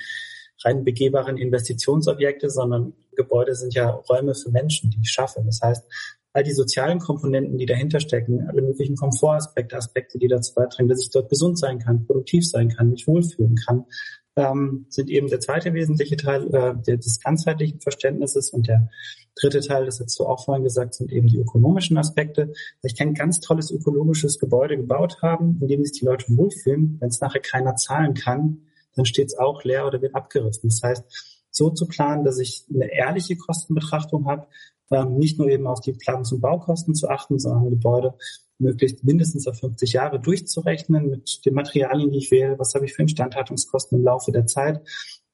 rein 0.64 0.84
begehbaren 0.84 1.38
Investitionsobjekte, 1.38 2.50
sondern 2.50 2.94
Gebäude 3.16 3.56
sind 3.56 3.74
ja 3.74 3.90
Räume 3.90 4.34
für 4.34 4.50
Menschen, 4.50 4.92
die 4.92 5.00
ich 5.02 5.12
schaffe. 5.12 5.44
Das 5.46 5.62
heißt, 5.62 5.84
all 6.32 6.44
die 6.44 6.54
sozialen 6.54 7.00
Komponenten, 7.00 7.58
die 7.58 7.66
dahinter 7.66 8.00
stecken, 8.00 8.48
alle 8.48 8.62
möglichen 8.62 8.96
Komfortaspekte, 8.96 9.76
Aspekte, 9.76 10.18
die 10.18 10.28
dazu 10.28 10.54
beitragen, 10.56 10.90
dass 10.90 11.02
ich 11.02 11.12
dort 11.12 11.30
gesund 11.30 11.60
sein 11.60 11.80
kann, 11.80 12.06
produktiv 12.06 12.48
sein 12.48 12.70
kann, 12.70 12.90
mich 12.90 13.08
wohlfühlen 13.08 13.56
kann, 13.56 13.86
ähm, 14.36 14.86
sind 14.90 15.10
eben 15.10 15.28
der 15.28 15.40
zweite 15.40 15.74
wesentliche 15.74 16.18
Teil 16.18 16.54
äh, 16.54 16.98
des 16.98 17.20
ganzheitlichen 17.20 17.80
Verständnisses 17.80 18.50
und 18.52 18.68
der 18.68 18.90
dritte 19.36 19.62
Teil, 19.62 19.86
das 19.86 20.00
hast 20.00 20.20
du 20.20 20.26
auch 20.26 20.46
vorhin 20.46 20.64
gesagt, 20.64 20.96
sind 20.96 21.12
eben 21.12 21.28
die 21.28 21.38
ökonomischen 21.38 21.98
Aspekte. 21.98 22.54
Ich 22.82 22.96
kann 22.96 23.10
ein 23.10 23.14
ganz 23.14 23.40
tolles 23.40 23.72
ökologisches 23.72 24.40
Gebäude 24.40 24.78
gebaut 24.78 25.22
haben, 25.22 25.58
in 25.62 25.68
dem 25.68 25.84
sich 25.84 26.00
die 26.00 26.06
Leute 26.06 26.26
wohlfühlen. 26.36 26.98
Wenn 27.00 27.10
es 27.10 27.22
nachher 27.22 27.42
keiner 27.42 27.76
zahlen 27.76 28.14
kann, 28.14 28.60
dann 28.96 29.06
steht 29.06 29.28
es 29.28 29.38
auch 29.38 29.64
leer 29.64 29.88
oder 29.88 30.02
wird 30.02 30.16
abgerissen. 30.16 30.70
Das 30.70 30.82
heißt, 30.84 31.04
so 31.50 31.70
zu 31.70 31.88
planen, 31.88 32.24
dass 32.24 32.40
ich 32.40 32.66
eine 32.74 32.92
ehrliche 32.92 33.38
Kostenbetrachtung 33.38 34.28
habe, 34.28 34.48
ähm, 34.92 35.18
nicht 35.18 35.38
nur 35.40 35.50
eben 35.50 35.68
auf 35.68 35.82
die 35.82 35.94
Planungs- 35.94 36.34
und 36.34 36.42
Baukosten 36.42 36.96
zu 36.96 37.10
achten, 37.10 37.40
sondern 37.40 37.70
Gebäude 37.70 38.16
möglichst 38.64 39.04
mindestens 39.04 39.48
auf 39.48 39.60
50 39.60 39.94
Jahre 39.94 40.20
durchzurechnen 40.20 41.10
mit 41.10 41.46
den 41.46 41.54
Materialien, 41.54 42.12
die 42.12 42.18
ich 42.18 42.32
wähle, 42.32 42.58
was 42.58 42.74
habe 42.74 42.86
ich 42.86 42.94
für 42.94 43.04
Instandhaltungskosten 43.04 44.00
im 44.00 44.04
Laufe 44.04 44.32
der 44.32 44.48
Zeit, 44.48 44.82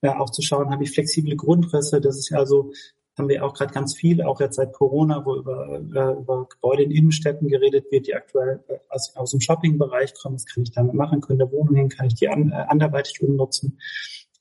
ja, 0.01 0.19
auch 0.19 0.29
zu 0.29 0.41
schauen, 0.41 0.71
habe 0.71 0.83
ich 0.83 0.91
flexible 0.91 1.36
Grundrisse, 1.36 2.01
das 2.01 2.17
ist 2.17 2.33
also 2.33 2.71
haben 3.17 3.29
wir 3.29 3.45
auch 3.45 3.53
gerade 3.53 3.74
ganz 3.74 3.95
viel, 3.95 4.21
auch 4.21 4.39
jetzt 4.39 4.55
seit 4.55 4.74
Corona, 4.74 5.25
wo 5.25 5.36
über, 5.36 5.75
äh, 5.75 6.19
über 6.21 6.48
Gebäude 6.50 6.83
in 6.83 6.91
Innenstädten 6.91 7.50
geredet 7.50 7.86
wird, 7.91 8.07
die 8.07 8.15
aktuell 8.15 8.63
äh, 8.69 8.77
aus, 8.88 9.13
aus 9.15 9.31
dem 9.31 9.41
Shoppingbereich 9.41 10.13
kommen. 10.15 10.36
Was 10.36 10.45
kann 10.45 10.63
ich 10.63 10.71
damit 10.71 10.93
machen? 10.93 11.19
Können 11.19 11.39
der 11.39 11.51
Wohnung 11.51 11.75
hin? 11.75 11.89
Kann 11.89 12.07
ich 12.07 12.15
die 12.15 12.29
an, 12.29 12.51
äh, 12.51 12.55
anderweitig 12.55 13.21
umnutzen? 13.21 13.77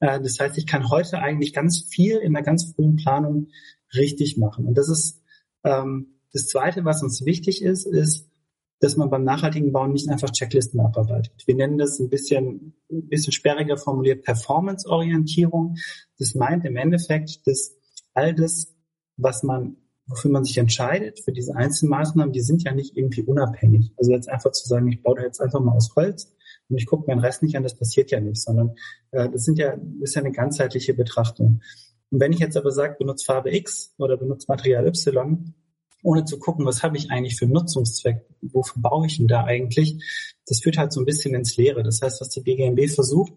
Das 0.00 0.38
heißt, 0.38 0.57
ich 0.59 0.68
kann 0.68 0.90
heute 0.90 1.18
eigentlich 1.18 1.52
ganz 1.52 1.88
viel 1.90 2.18
in 2.18 2.33
der 2.33 2.45
ganz 2.45 2.73
frühen 2.73 2.95
Planung 2.95 3.49
richtig 3.97 4.37
machen. 4.37 4.64
Und 4.64 4.78
das 4.78 4.88
ist 4.88 5.21
ähm, 5.64 6.21
das 6.33 6.47
Zweite, 6.47 6.85
was 6.85 7.02
uns 7.02 7.25
wichtig 7.25 7.62
ist, 7.62 7.85
ist, 7.85 8.28
dass 8.80 8.97
man 8.97 9.11
beim 9.11 9.25
nachhaltigen 9.25 9.73
Bauen 9.73 9.92
nicht 9.92 10.08
einfach 10.08 10.30
Checklisten 10.30 10.80
abarbeitet. 10.80 11.32
Wir 11.47 11.56
nennen 11.56 11.78
das 11.78 11.99
ein 11.99 12.08
bisschen, 12.08 12.75
ein 12.90 13.08
bisschen 13.08 13.32
sperriger 13.32 13.76
formuliert 13.76 14.25
Performance-Orientierung. 14.25 15.76
Das 16.18 16.35
meint 16.35 16.64
im 16.64 16.76
Endeffekt, 16.76 17.47
dass 17.47 17.76
all 18.14 18.35
das, 18.35 18.75
was 19.16 19.42
man, 19.42 19.76
wofür 20.06 20.30
man 20.30 20.44
sich 20.44 20.58
entscheidet, 20.58 21.20
für 21.20 21.32
diese 21.32 21.56
einzelnen 21.56 21.90
Maßnahmen, 21.90 22.32
die 22.32 22.40
sind 22.40 22.62
ja 22.62 22.73
nicht 22.73 22.97
irgendwie 22.97 23.23
unabhängig. 23.23 23.92
Also 23.97 24.12
jetzt 24.12 24.28
einfach 24.28 24.52
zu 24.52 24.66
sagen, 24.68 24.88
ich 24.88 25.02
baue 25.02 25.16
da 25.16 25.23
jetzt 25.23 25.40
einfach 25.40 25.61
mal 25.61 25.75
aus 25.75 25.94
Holz 25.97 26.32
und 26.68 26.78
ich 26.78 26.87
gucke 26.87 27.06
meinen 27.08 27.20
Rest 27.20 27.42
nicht 27.42 27.56
an, 27.56 27.64
das 27.64 27.76
passiert 27.76 28.11
ja 28.11 28.20
nicht, 28.20 28.40
sondern 28.40 28.76
äh, 29.11 29.28
das 29.28 29.44
sind 29.44 29.58
ja, 29.58 29.76
ist 30.00 30.14
ja 30.14 30.23
eine 30.23 30.32
ganzheitliche 30.32 30.94
Betrachtung. 30.94 31.62
Und 32.11 32.20
wenn 32.20 32.32
ich 32.32 32.38
jetzt 32.38 32.56
aber 32.56 32.70
sage, 32.70 32.97
benutze 32.99 33.25
Farbe 33.25 33.54
X 33.54 33.94
oder 33.99 34.16
benutze 34.16 34.47
Material 34.49 34.87
Y, 34.87 35.54
ohne 36.02 36.25
zu 36.25 36.38
gucken, 36.38 36.64
was 36.64 36.83
habe 36.83 36.97
ich 36.97 37.11
eigentlich 37.11 37.37
für 37.37 37.45
einen 37.45 37.55
Nutzungszweck, 37.55 38.25
wofür 38.40 38.83
baue 38.83 39.07
ich 39.07 39.19
denn 39.19 39.28
da 39.28 39.45
eigentlich, 39.45 40.02
das 40.47 40.61
führt 40.61 40.78
halt 40.78 40.93
so 40.93 41.00
ein 41.00 41.07
bisschen 41.07 41.35
ins 41.35 41.57
Leere. 41.57 41.83
Das 41.83 42.00
heißt, 42.00 42.21
was 42.21 42.31
die 42.31 42.40
BGMB 42.40 42.88
versucht, 42.90 43.33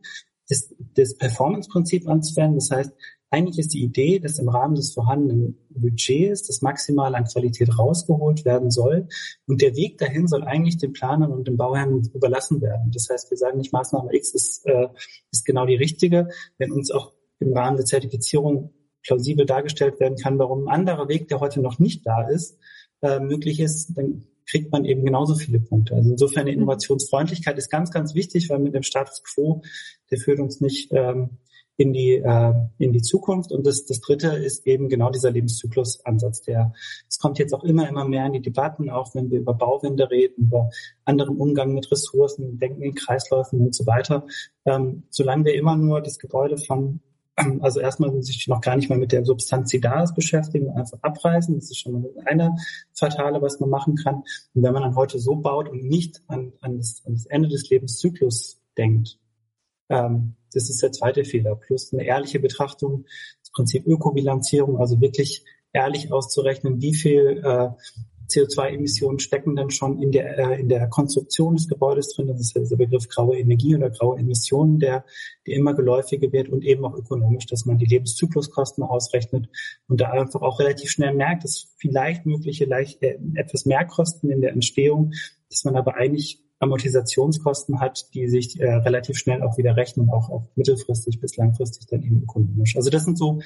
ist 0.48 0.76
das 0.96 1.16
Performance-Prinzip 1.18 2.08
anzuwenden. 2.08 2.56
Das 2.56 2.72
heißt, 2.72 2.92
eigentlich 3.30 3.60
ist 3.60 3.74
die 3.74 3.84
Idee, 3.84 4.20
dass 4.20 4.40
im 4.40 4.50
Rahmen 4.50 4.76
des 4.76 4.94
vorhandenen 4.94 5.58
Budgets 5.70 6.48
das 6.48 6.62
maximal 6.62 7.16
an 7.16 7.24
Qualität 7.24 7.80
rausgeholt 7.80 8.44
werden 8.44 8.70
soll. 8.70 9.08
Und 9.48 9.62
der 9.62 9.76
Weg 9.76 9.98
dahin 9.98 10.28
soll 10.28 10.44
eigentlich 10.44 10.78
den 10.78 10.92
Planern 10.92 11.32
und 11.32 11.48
den 11.48 11.56
Bauherren 11.56 12.04
überlassen 12.14 12.62
werden. 12.62 12.92
Das 12.92 13.08
heißt, 13.10 13.32
wir 13.32 13.38
sagen 13.38 13.58
nicht, 13.58 13.72
Maßnahme 13.72 14.14
X 14.14 14.34
ist, 14.34 14.66
äh, 14.66 14.90
ist 15.32 15.46
genau 15.46 15.66
die 15.66 15.76
richtige. 15.76 16.28
Wenn 16.58 16.74
uns 16.74 16.92
auch 16.92 17.14
im 17.40 17.54
Rahmen 17.54 17.78
der 17.78 17.86
Zertifizierung 17.86 18.74
plausibel 19.04 19.46
dargestellt 19.46 20.00
werden 20.00 20.18
kann, 20.18 20.40
warum 20.40 20.68
ein 20.68 20.74
anderer 20.74 21.08
Weg, 21.08 21.28
der 21.28 21.40
heute 21.40 21.62
noch 21.62 21.80
nicht 21.80 22.06
da 22.06 22.28
ist, 22.28 22.58
äh, 23.02 23.20
möglich 23.20 23.60
ist, 23.60 23.98
dann 23.98 24.24
kriegt 24.50 24.72
man 24.72 24.86
eben 24.86 25.06
genauso 25.06 25.36
viele 25.36 25.60
Punkte. 25.60 25.96
Also 25.96 26.12
insofern 26.12 26.42
eine 26.42 26.52
mhm. 26.52 26.64
Innovationsfreundlichkeit 26.64 27.58
ist 27.58 27.70
ganz, 27.70 27.92
ganz 27.92 28.16
wichtig, 28.16 28.50
weil 28.50 28.60
mit 28.60 28.76
dem 28.76 28.84
Status 28.84 29.24
quo, 29.24 29.62
der 30.10 30.18
führt 30.18 30.40
uns 30.40 30.60
nicht 30.60 30.92
ähm, 30.92 31.38
in 31.78 31.94
die 31.94 32.16
äh, 32.16 32.54
in 32.78 32.92
die 32.92 33.02
Zukunft. 33.02 33.52
Und 33.52 33.66
das, 33.66 33.86
das 33.86 34.02
Dritte 34.02 34.28
ist 34.36 34.68
eben 34.68 34.90
genau 34.90 35.10
dieser 35.10 35.32
Lebenszyklusansatz. 35.32 36.42
Der 36.42 36.74
es 37.10 37.18
kommt 37.18 37.40
jetzt 37.40 37.54
auch 37.54 37.64
immer 37.64 37.88
immer 37.88 38.06
mehr 38.06 38.26
in 38.26 38.34
die 38.34 38.42
Debatten, 38.42 38.90
auch 38.90 39.16
wenn 39.16 39.32
wir 39.32 39.40
über 39.40 39.54
Bauwände 39.54 40.10
reden, 40.12 40.48
über 40.48 40.70
anderen 41.06 41.38
Umgang 41.38 41.74
mit 41.74 41.90
Ressourcen, 41.92 42.60
denken 42.60 42.82
in 42.82 42.94
Kreisläufen 42.94 43.62
und 43.62 43.74
so 43.74 43.86
weiter. 43.88 44.28
Ähm, 44.66 45.04
solange 45.10 45.46
wir 45.46 45.56
immer 45.56 45.76
nur 45.78 46.02
das 46.02 46.20
Gebäude 46.20 46.58
von 46.58 47.00
also 47.62 47.80
erstmal 47.80 48.22
sich 48.22 48.48
noch 48.48 48.62
gar 48.62 48.76
nicht 48.76 48.90
mal 48.90 48.98
mit 48.98 49.12
der 49.12 49.26
Substanz, 49.26 49.70
die 49.70 49.82
da 49.82 50.04
ist, 50.04 50.16
beschäftigen, 50.16 50.72
einfach 50.72 51.00
abreißen. 51.02 51.56
Das 51.56 51.66
ist 51.66 51.80
schon 51.80 51.94
mal 51.94 52.10
eine 52.26 52.56
Fatale, 52.94 53.42
was 53.42 53.60
man 53.60 53.70
machen 53.70 53.96
kann. 53.96 54.24
Und 54.54 54.64
wenn 54.64 54.74
man 54.74 54.84
dann 54.84 54.96
heute 54.96 55.20
so 55.20 55.36
baut 55.36 55.70
und 55.70 55.84
nicht 55.84 56.22
an, 56.28 56.54
an, 56.62 56.78
das, 56.78 57.04
an 57.06 57.14
das 57.14 57.26
Ende 57.26 57.50
des 57.50 57.70
Lebenszyklus 57.70 58.60
denkt, 58.78 59.18
ähm, 59.90 60.36
das 60.54 60.70
ist 60.70 60.82
der 60.82 60.92
zweite 60.92 61.24
Fehler. 61.24 61.56
Plus 61.56 61.94
eine 61.94 62.04
ehrliche 62.04 62.40
Betrachtung, 62.40 63.06
das 63.42 63.52
Prinzip 63.52 63.86
Ökobilanzierung, 63.86 64.78
also 64.78 65.00
wirklich 65.00 65.46
ehrlich 65.74 66.12
auszurechnen, 66.12 66.82
wie 66.82 66.94
viel 66.94 67.42
äh, 67.44 67.70
CO2-Emissionen 68.32 69.20
stecken 69.20 69.56
dann 69.56 69.70
schon 69.70 70.02
in 70.02 70.12
der, 70.12 70.38
äh, 70.38 70.60
in 70.60 70.70
der 70.70 70.88
Konstruktion 70.88 71.56
des 71.56 71.68
Gebäudes 71.68 72.14
drin. 72.14 72.28
Das 72.28 72.40
ist 72.40 72.56
ja 72.56 72.62
dieser 72.62 72.78
Begriff 72.78 73.08
graue 73.08 73.38
Energie 73.38 73.76
oder 73.76 73.90
graue 73.90 74.18
Emissionen, 74.18 74.80
der, 74.80 75.06
der 75.46 75.56
immer 75.56 75.74
geläufiger 75.74 76.32
wird 76.32 76.50
und 76.50 76.64
eben 76.64 76.86
auch 76.86 76.96
ökonomisch, 76.96 77.46
dass 77.46 77.66
man 77.66 77.78
die 77.78 77.86
Lebenszykluskosten 77.86 78.84
ausrechnet 78.84 79.50
und 79.88 80.02
da 80.02 80.10
einfach 80.10 80.42
auch 80.42 80.60
relativ 80.60 80.90
schnell 80.90 81.14
merkt, 81.14 81.44
dass 81.44 81.74
vielleicht 81.78 82.26
mögliche 82.26 82.66
leicht, 82.66 83.02
äh, 83.04 83.18
etwas 83.36 83.66
mehr 83.66 83.86
Kosten 83.86 84.30
in 84.30 84.42
der 84.42 84.54
Entstehung, 84.54 85.12
dass 85.50 85.64
man 85.64 85.76
aber 85.76 85.96
eigentlich 85.96 86.44
Amortisationskosten 86.60 87.80
hat, 87.80 88.14
die 88.14 88.28
sich 88.28 88.60
äh, 88.60 88.72
relativ 88.72 89.18
schnell 89.18 89.42
auch 89.42 89.58
wieder 89.58 89.76
rechnen, 89.76 90.10
auch 90.10 90.30
auf 90.30 90.44
mittelfristig 90.56 91.20
bis 91.20 91.36
langfristig 91.36 91.88
dann 91.88 92.04
eben 92.04 92.22
ökonomisch. 92.24 92.76
Also 92.76 92.90
das 92.90 93.04
sind 93.04 93.18
so 93.18 93.42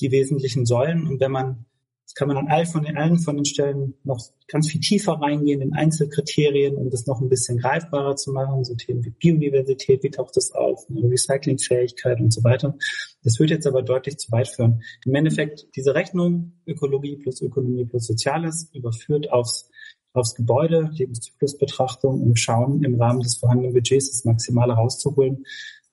die 0.00 0.10
wesentlichen 0.10 0.66
Säulen. 0.66 1.06
Und 1.06 1.20
wenn 1.20 1.32
man 1.32 1.64
Jetzt 2.12 2.18
kann 2.18 2.28
man 2.28 2.36
an 2.36 2.48
all 2.48 2.66
von 2.66 2.84
den, 2.84 2.98
allen 2.98 3.18
von 3.18 3.36
den 3.36 3.46
Stellen 3.46 3.94
noch 4.04 4.20
ganz 4.46 4.70
viel 4.70 4.82
tiefer 4.82 5.14
reingehen 5.14 5.62
in 5.62 5.72
Einzelkriterien, 5.72 6.76
um 6.76 6.90
das 6.90 7.06
noch 7.06 7.22
ein 7.22 7.30
bisschen 7.30 7.56
greifbarer 7.56 8.16
zu 8.16 8.32
machen. 8.32 8.66
So 8.66 8.74
Themen 8.74 9.02
wie 9.02 9.08
Biodiversität, 9.08 10.02
wie 10.02 10.10
taucht 10.10 10.36
das 10.36 10.52
auf, 10.52 10.84
Recyclingfähigkeit 10.90 12.20
und 12.20 12.30
so 12.30 12.44
weiter. 12.44 12.76
Das 13.24 13.40
wird 13.40 13.48
jetzt 13.48 13.66
aber 13.66 13.80
deutlich 13.80 14.18
zu 14.18 14.30
weit 14.30 14.48
führen. 14.48 14.82
Im 15.06 15.14
Endeffekt, 15.14 15.68
diese 15.74 15.94
Rechnung, 15.94 16.52
Ökologie 16.66 17.16
plus 17.16 17.40
Ökonomie 17.40 17.86
plus 17.86 18.08
Soziales, 18.08 18.68
überführt 18.74 19.32
aufs 19.32 19.70
aufs 20.12 20.34
Gebäude, 20.34 20.90
Lebenszyklusbetrachtung 20.92 22.20
und 22.20 22.38
schauen 22.38 22.84
im 22.84 23.00
Rahmen 23.00 23.20
des 23.20 23.38
vorhandenen 23.38 23.72
Budgets 23.72 24.10
das 24.10 24.26
Maximale 24.26 24.74
rauszuholen, 24.74 25.46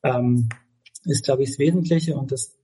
ähm, 0.04 0.50
ist, 1.06 1.24
glaube 1.24 1.44
ich, 1.44 1.52
das 1.52 1.60
Wesentliche. 1.60 2.18
Und 2.18 2.34
das 2.34 2.59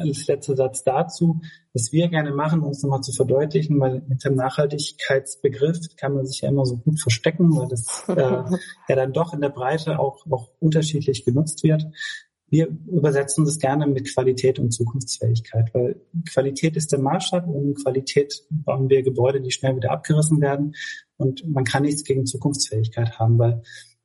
als 0.00 0.26
letzter 0.26 0.56
Satz 0.56 0.82
dazu, 0.84 1.40
was 1.72 1.92
wir 1.92 2.08
gerne 2.08 2.32
machen, 2.32 2.62
um 2.62 2.70
es 2.70 2.82
nochmal 2.82 3.02
zu 3.02 3.12
verdeutlichen, 3.12 3.78
weil 3.80 4.02
mit 4.08 4.24
dem 4.24 4.34
Nachhaltigkeitsbegriff 4.34 5.96
kann 5.96 6.14
man 6.14 6.26
sich 6.26 6.40
ja 6.40 6.48
immer 6.48 6.66
so 6.66 6.78
gut 6.78 7.00
verstecken, 7.00 7.56
weil 7.56 7.68
das 7.68 8.04
äh, 8.08 8.14
ja 8.88 8.96
dann 8.96 9.12
doch 9.12 9.32
in 9.34 9.40
der 9.40 9.50
Breite 9.50 9.98
auch, 9.98 10.26
auch 10.30 10.50
unterschiedlich 10.58 11.24
genutzt 11.24 11.62
wird. 11.62 11.86
Wir 12.48 12.66
übersetzen 12.66 13.44
das 13.44 13.60
gerne 13.60 13.86
mit 13.86 14.12
Qualität 14.12 14.58
und 14.58 14.72
Zukunftsfähigkeit, 14.72 15.72
weil 15.72 16.00
Qualität 16.32 16.76
ist 16.76 16.90
der 16.90 16.98
Maßstab 16.98 17.46
und 17.46 17.80
Qualität 17.80 18.42
bauen 18.50 18.88
wir 18.88 19.04
Gebäude, 19.04 19.40
die 19.40 19.52
schnell 19.52 19.76
wieder 19.76 19.92
abgerissen 19.92 20.40
werden 20.40 20.74
und 21.16 21.48
man 21.48 21.64
kann 21.64 21.84
nichts 21.84 22.02
gegen 22.02 22.26
Zukunftsfähigkeit 22.26 23.20
haben, 23.20 23.38
weil 23.38 23.62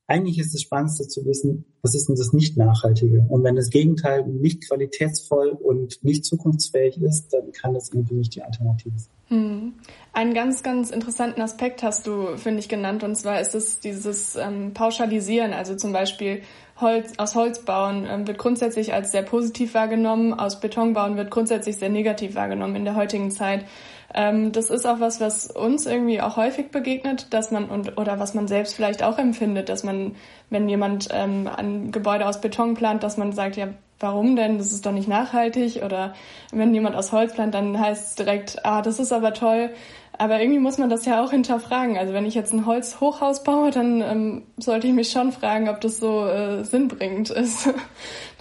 eigentlich 0.07 0.37
ist 0.37 0.53
das 0.53 0.61
Spannendste 0.61 1.07
zu 1.07 1.25
wissen, 1.25 1.65
was 1.85 1.93
ist 1.93 2.09
denn 2.09 2.15
das 2.15 2.33
nicht 2.33 2.57
Nachhaltige? 2.57 3.25
Und 3.29 3.43
wenn 3.43 3.55
das 3.55 3.69
Gegenteil 3.69 4.25
nicht 4.25 4.67
qualitätsvoll 4.67 5.49
und 5.49 6.03
nicht 6.03 6.25
zukunftsfähig 6.25 6.99
ist, 6.99 7.31
dann 7.31 7.51
kann 7.51 7.75
das 7.75 7.89
irgendwie 7.93 8.15
nicht 8.15 8.33
die 8.33 8.41
Alternative 8.41 8.97
sein. 8.97 9.13
Hm. 9.27 9.73
Einen 10.11 10.33
ganz, 10.33 10.63
ganz 10.63 10.89
interessanten 10.89 11.41
Aspekt 11.41 11.83
hast 11.83 12.07
du, 12.07 12.37
finde 12.37 12.59
ich, 12.59 12.69
genannt, 12.69 13.03
und 13.03 13.15
zwar 13.15 13.39
ist 13.39 13.53
es 13.53 13.79
dieses 13.79 14.35
ähm, 14.35 14.73
Pauschalisieren, 14.73 15.53
also 15.53 15.75
zum 15.75 15.93
Beispiel 15.93 16.41
Holz, 16.81 17.13
aus 17.17 17.35
Holz 17.35 17.59
bauen 17.59 18.05
ähm, 18.09 18.27
wird 18.27 18.37
grundsätzlich 18.37 18.93
als 18.93 19.11
sehr 19.11 19.21
positiv 19.21 19.75
wahrgenommen, 19.75 20.33
aus 20.33 20.59
Beton 20.59 20.93
bauen 20.93 21.17
wird 21.17 21.31
grundsätzlich 21.31 21.77
sehr 21.77 21.89
negativ 21.89 22.35
wahrgenommen 22.35 22.75
in 22.75 22.83
der 22.83 22.95
heutigen 22.95 23.29
Zeit. 23.31 23.65
Ähm, 24.13 24.51
das 24.51 24.69
ist 24.69 24.85
auch 24.85 25.01
was, 25.01 25.19
was 25.19 25.47
uns 25.47 25.85
irgendwie 25.85 26.21
auch 26.21 26.37
häufig 26.37 26.71
begegnet, 26.71 27.33
dass 27.33 27.51
man 27.51 27.69
und 27.69 27.97
oder 27.97 28.17
was 28.17 28.33
man 28.33 28.47
selbst 28.47 28.73
vielleicht 28.73 29.03
auch 29.03 29.17
empfindet, 29.17 29.67
dass 29.67 29.83
man, 29.83 30.15
wenn 30.49 30.69
jemand 30.69 31.09
ähm, 31.11 31.49
Gebäude 31.91 32.27
aus 32.27 32.41
Beton 32.41 32.73
plant, 32.73 33.03
dass 33.03 33.17
man 33.17 33.31
sagt, 33.31 33.57
ja, 33.57 33.67
warum 33.99 34.35
denn? 34.35 34.57
Das 34.57 34.71
ist 34.71 34.85
doch 34.85 34.91
nicht 34.91 35.07
nachhaltig. 35.07 35.81
Oder 35.83 36.13
wenn 36.51 36.73
jemand 36.73 36.95
aus 36.95 37.11
Holz 37.11 37.33
plant, 37.33 37.53
dann 37.53 37.79
heißt 37.79 38.09
es 38.09 38.15
direkt, 38.15 38.65
ah, 38.65 38.81
das 38.81 38.99
ist 38.99 39.11
aber 39.11 39.33
toll. 39.33 39.69
Aber 40.17 40.39
irgendwie 40.39 40.59
muss 40.59 40.77
man 40.77 40.89
das 40.89 41.05
ja 41.05 41.23
auch 41.23 41.31
hinterfragen. 41.31 41.97
Also 41.97 42.13
wenn 42.13 42.25
ich 42.25 42.35
jetzt 42.35 42.53
ein 42.53 42.65
Holzhochhaus 42.65 43.43
baue, 43.43 43.71
dann 43.71 44.01
ähm, 44.01 44.43
sollte 44.57 44.87
ich 44.87 44.93
mich 44.93 45.11
schon 45.11 45.31
fragen, 45.31 45.67
ob 45.69 45.81
das 45.81 45.97
so 45.97 46.25
äh, 46.25 46.63
sinnbringend 46.63 47.29
ist. 47.31 47.69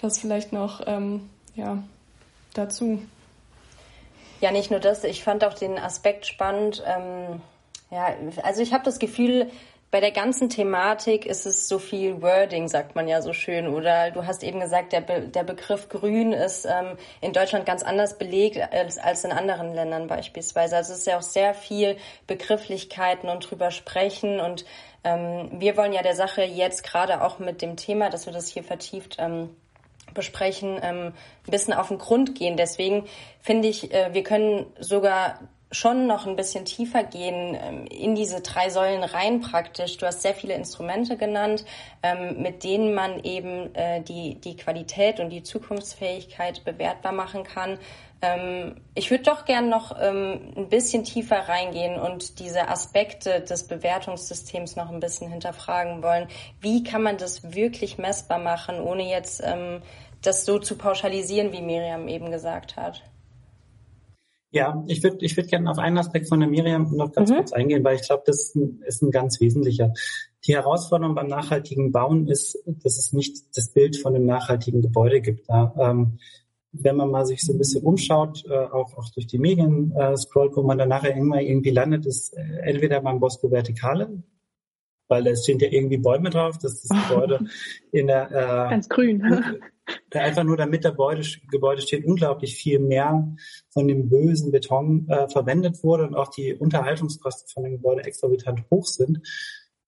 das 0.00 0.18
vielleicht 0.18 0.52
noch 0.52 0.82
ähm, 0.86 1.28
ja 1.54 1.82
dazu. 2.54 3.00
Ja, 4.40 4.50
nicht 4.50 4.70
nur 4.70 4.80
das. 4.80 5.04
Ich 5.04 5.24
fand 5.24 5.44
auch 5.44 5.54
den 5.54 5.78
Aspekt 5.78 6.26
spannend. 6.26 6.82
Ähm, 6.86 7.40
ja, 7.90 8.08
also 8.42 8.60
ich 8.60 8.72
habe 8.72 8.84
das 8.84 8.98
Gefühl, 8.98 9.50
bei 9.94 10.00
der 10.00 10.10
ganzen 10.10 10.48
Thematik 10.48 11.24
ist 11.24 11.46
es 11.46 11.68
so 11.68 11.78
viel 11.78 12.20
Wording, 12.20 12.66
sagt 12.66 12.96
man 12.96 13.06
ja 13.06 13.22
so 13.22 13.32
schön. 13.32 13.68
Oder 13.68 14.10
du 14.10 14.26
hast 14.26 14.42
eben 14.42 14.58
gesagt, 14.58 14.92
der, 14.92 15.00
Be 15.00 15.28
der 15.28 15.44
Begriff 15.44 15.88
Grün 15.88 16.32
ist 16.32 16.64
ähm, 16.64 16.96
in 17.20 17.32
Deutschland 17.32 17.64
ganz 17.64 17.84
anders 17.84 18.18
belegt 18.18 18.58
als, 18.72 18.98
als 18.98 19.22
in 19.22 19.30
anderen 19.30 19.72
Ländern 19.72 20.08
beispielsweise. 20.08 20.74
Also 20.74 20.94
es 20.94 20.98
ist 20.98 21.06
ja 21.06 21.18
auch 21.18 21.22
sehr 21.22 21.54
viel 21.54 21.96
Begrifflichkeiten 22.26 23.28
und 23.28 23.48
drüber 23.48 23.70
sprechen. 23.70 24.40
Und 24.40 24.64
ähm, 25.04 25.48
wir 25.60 25.76
wollen 25.76 25.92
ja 25.92 26.02
der 26.02 26.16
Sache 26.16 26.42
jetzt 26.42 26.82
gerade 26.82 27.22
auch 27.22 27.38
mit 27.38 27.62
dem 27.62 27.76
Thema, 27.76 28.10
dass 28.10 28.26
wir 28.26 28.32
das 28.32 28.48
hier 28.48 28.64
vertieft 28.64 29.18
ähm, 29.20 29.50
besprechen, 30.12 30.76
ähm, 30.82 31.12
ein 31.46 31.50
bisschen 31.52 31.72
auf 31.72 31.86
den 31.86 31.98
Grund 31.98 32.34
gehen. 32.34 32.56
Deswegen 32.56 33.04
finde 33.40 33.68
ich, 33.68 33.94
äh, 33.94 34.12
wir 34.12 34.24
können 34.24 34.66
sogar 34.80 35.38
schon 35.74 36.06
noch 36.06 36.26
ein 36.26 36.36
bisschen 36.36 36.64
tiefer 36.64 37.02
gehen 37.02 37.58
ähm, 37.60 37.86
in 37.86 38.14
diese 38.14 38.40
drei 38.40 38.70
Säulen 38.70 39.02
rein 39.02 39.40
praktisch. 39.40 39.96
Du 39.96 40.06
hast 40.06 40.22
sehr 40.22 40.34
viele 40.34 40.54
Instrumente 40.54 41.16
genannt, 41.16 41.64
ähm, 42.02 42.40
mit 42.40 42.62
denen 42.64 42.94
man 42.94 43.22
eben 43.24 43.74
äh, 43.74 44.00
die, 44.00 44.36
die 44.36 44.56
Qualität 44.56 45.18
und 45.20 45.30
die 45.30 45.42
Zukunftsfähigkeit 45.42 46.64
bewertbar 46.64 47.12
machen 47.12 47.42
kann. 47.42 47.78
Ähm, 48.22 48.76
ich 48.94 49.10
würde 49.10 49.24
doch 49.24 49.44
gern 49.44 49.68
noch 49.68 49.90
ein 49.90 50.68
bisschen 50.68 51.04
tiefer 51.04 51.48
reingehen 51.48 52.00
und 52.00 52.38
diese 52.38 52.68
Aspekte 52.68 53.40
des 53.40 53.66
Bewertungssystems 53.66 54.76
noch 54.76 54.90
ein 54.90 55.00
bisschen 55.00 55.30
hinterfragen 55.30 56.02
wollen. 56.02 56.28
Wie 56.60 56.84
kann 56.84 57.02
man 57.02 57.18
das 57.18 57.54
wirklich 57.54 57.98
messbar 57.98 58.38
machen, 58.38 58.80
ohne 58.80 59.10
jetzt 59.10 59.42
das 60.22 60.44
so 60.44 60.58
zu 60.58 60.76
pauschalisieren, 60.76 61.52
wie 61.52 61.60
Miriam 61.60 62.08
eben 62.08 62.30
gesagt 62.30 62.76
hat. 62.76 63.02
Ja, 64.54 64.84
ich 64.86 65.02
würde 65.02 65.18
ich 65.26 65.36
würd 65.36 65.48
gerne 65.48 65.68
auf 65.68 65.78
einen 65.78 65.98
Aspekt 65.98 66.28
von 66.28 66.38
der 66.38 66.48
Miriam 66.48 66.88
noch 66.94 67.10
ganz 67.10 67.28
mhm. 67.28 67.34
kurz 67.34 67.52
eingehen, 67.52 67.82
weil 67.82 67.96
ich 67.96 68.02
glaube, 68.02 68.22
das 68.24 68.54
ist 68.86 69.02
ein 69.02 69.10
ganz 69.10 69.40
wesentlicher. 69.40 69.92
Die 70.46 70.54
Herausforderung 70.54 71.16
beim 71.16 71.26
nachhaltigen 71.26 71.90
Bauen 71.90 72.28
ist, 72.28 72.62
dass 72.64 72.96
es 72.96 73.12
nicht 73.12 73.56
das 73.56 73.72
Bild 73.72 73.96
von 73.96 74.14
einem 74.14 74.26
nachhaltigen 74.26 74.80
Gebäude 74.80 75.20
gibt. 75.20 75.48
Ja, 75.48 75.74
ähm, 75.76 76.18
wenn 76.70 76.94
man 76.94 77.10
mal 77.10 77.26
sich 77.26 77.40
so 77.40 77.52
ein 77.52 77.58
bisschen 77.58 77.82
umschaut, 77.82 78.44
äh, 78.48 78.54
auch, 78.54 78.96
auch 78.96 79.10
durch 79.10 79.26
die 79.26 79.40
Medien 79.40 79.92
äh, 79.96 80.16
scrollt, 80.16 80.54
wo 80.54 80.62
man 80.62 80.78
dann 80.78 80.88
nachher 80.88 81.16
immer 81.16 81.40
irgendwie 81.40 81.70
landet, 81.70 82.06
ist 82.06 82.36
äh, 82.36 82.60
entweder 82.62 83.00
beim 83.00 83.18
Bosco 83.18 83.50
Verticale, 83.50 84.22
weil 85.08 85.26
es 85.26 85.42
stehen 85.42 85.58
ja 85.58 85.68
irgendwie 85.68 85.98
Bäume 85.98 86.30
drauf, 86.30 86.58
dass 86.58 86.82
das 86.82 86.90
Gebäude 87.08 87.40
in 87.90 88.06
der 88.06 88.30
äh, 88.30 88.70
ganz 88.70 88.88
grün. 88.88 89.20
Einfach 90.12 90.44
nur 90.44 90.56
damit 90.56 90.84
der 90.84 90.92
Gebäude, 90.92 91.22
Gebäude 91.50 91.82
steht, 91.82 92.04
unglaublich 92.04 92.54
viel 92.54 92.78
mehr 92.78 93.34
von 93.70 93.88
dem 93.88 94.08
bösen 94.08 94.52
Beton 94.52 95.08
äh, 95.08 95.28
verwendet 95.28 95.82
wurde 95.82 96.06
und 96.06 96.14
auch 96.14 96.28
die 96.28 96.54
Unterhaltungskosten 96.54 97.48
von 97.52 97.64
dem 97.64 97.72
Gebäude 97.72 98.04
exorbitant 98.04 98.64
hoch 98.70 98.86
sind. 98.86 99.20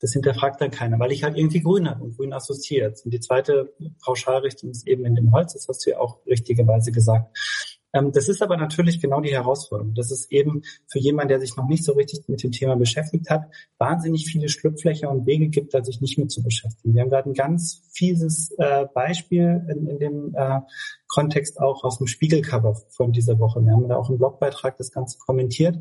Das 0.00 0.12
hinterfragt 0.12 0.60
dann 0.60 0.70
keiner, 0.70 0.98
weil 0.98 1.12
ich 1.12 1.22
halt 1.22 1.38
irgendwie 1.38 1.62
grün 1.62 1.88
habe 1.88 2.04
und 2.04 2.16
grün 2.16 2.32
assoziiert. 2.32 3.00
Und 3.04 3.14
die 3.14 3.20
zweite 3.20 3.72
Pauschalrichtung 4.04 4.70
ist 4.70 4.86
eben 4.86 5.06
in 5.06 5.14
dem 5.14 5.32
Holz, 5.32 5.54
das 5.54 5.68
hast 5.68 5.86
du 5.86 5.90
ja 5.90 5.98
auch 5.98 6.18
richtigerweise 6.26 6.92
gesagt. 6.92 7.34
Ähm, 7.96 8.12
das 8.12 8.28
ist 8.28 8.42
aber 8.42 8.56
natürlich 8.56 9.00
genau 9.00 9.20
die 9.20 9.32
Herausforderung. 9.32 9.94
Das 9.94 10.10
ist 10.10 10.30
eben 10.30 10.62
für 10.86 10.98
jemanden, 10.98 11.28
der 11.28 11.40
sich 11.40 11.56
noch 11.56 11.66
nicht 11.66 11.84
so 11.84 11.92
richtig 11.92 12.28
mit 12.28 12.42
dem 12.42 12.52
Thema 12.52 12.76
beschäftigt 12.76 13.30
hat, 13.30 13.44
wahnsinnig 13.78 14.26
viele 14.26 14.48
Schlupflöcher 14.48 15.10
und 15.10 15.26
Wege 15.26 15.48
gibt, 15.48 15.72
da 15.74 15.82
sich 15.82 16.00
nicht 16.00 16.18
mit 16.18 16.30
zu 16.30 16.42
beschäftigen. 16.42 16.94
Wir 16.94 17.02
haben 17.02 17.10
gerade 17.10 17.30
ein 17.30 17.34
ganz 17.34 17.82
fieses 17.92 18.50
äh, 18.58 18.86
Beispiel 18.94 19.64
in, 19.70 19.86
in 19.88 19.98
dem 19.98 20.34
äh, 20.34 20.60
Kontext 21.08 21.60
auch 21.60 21.84
aus 21.84 21.98
dem 21.98 22.06
Spiegelcover 22.06 22.74
von 22.90 23.12
dieser 23.12 23.38
Woche. 23.38 23.64
Wir 23.64 23.72
haben 23.72 23.88
da 23.88 23.96
auch 23.96 24.10
im 24.10 24.18
Blogbeitrag 24.18 24.76
das 24.76 24.92
Ganze 24.92 25.18
kommentiert. 25.18 25.78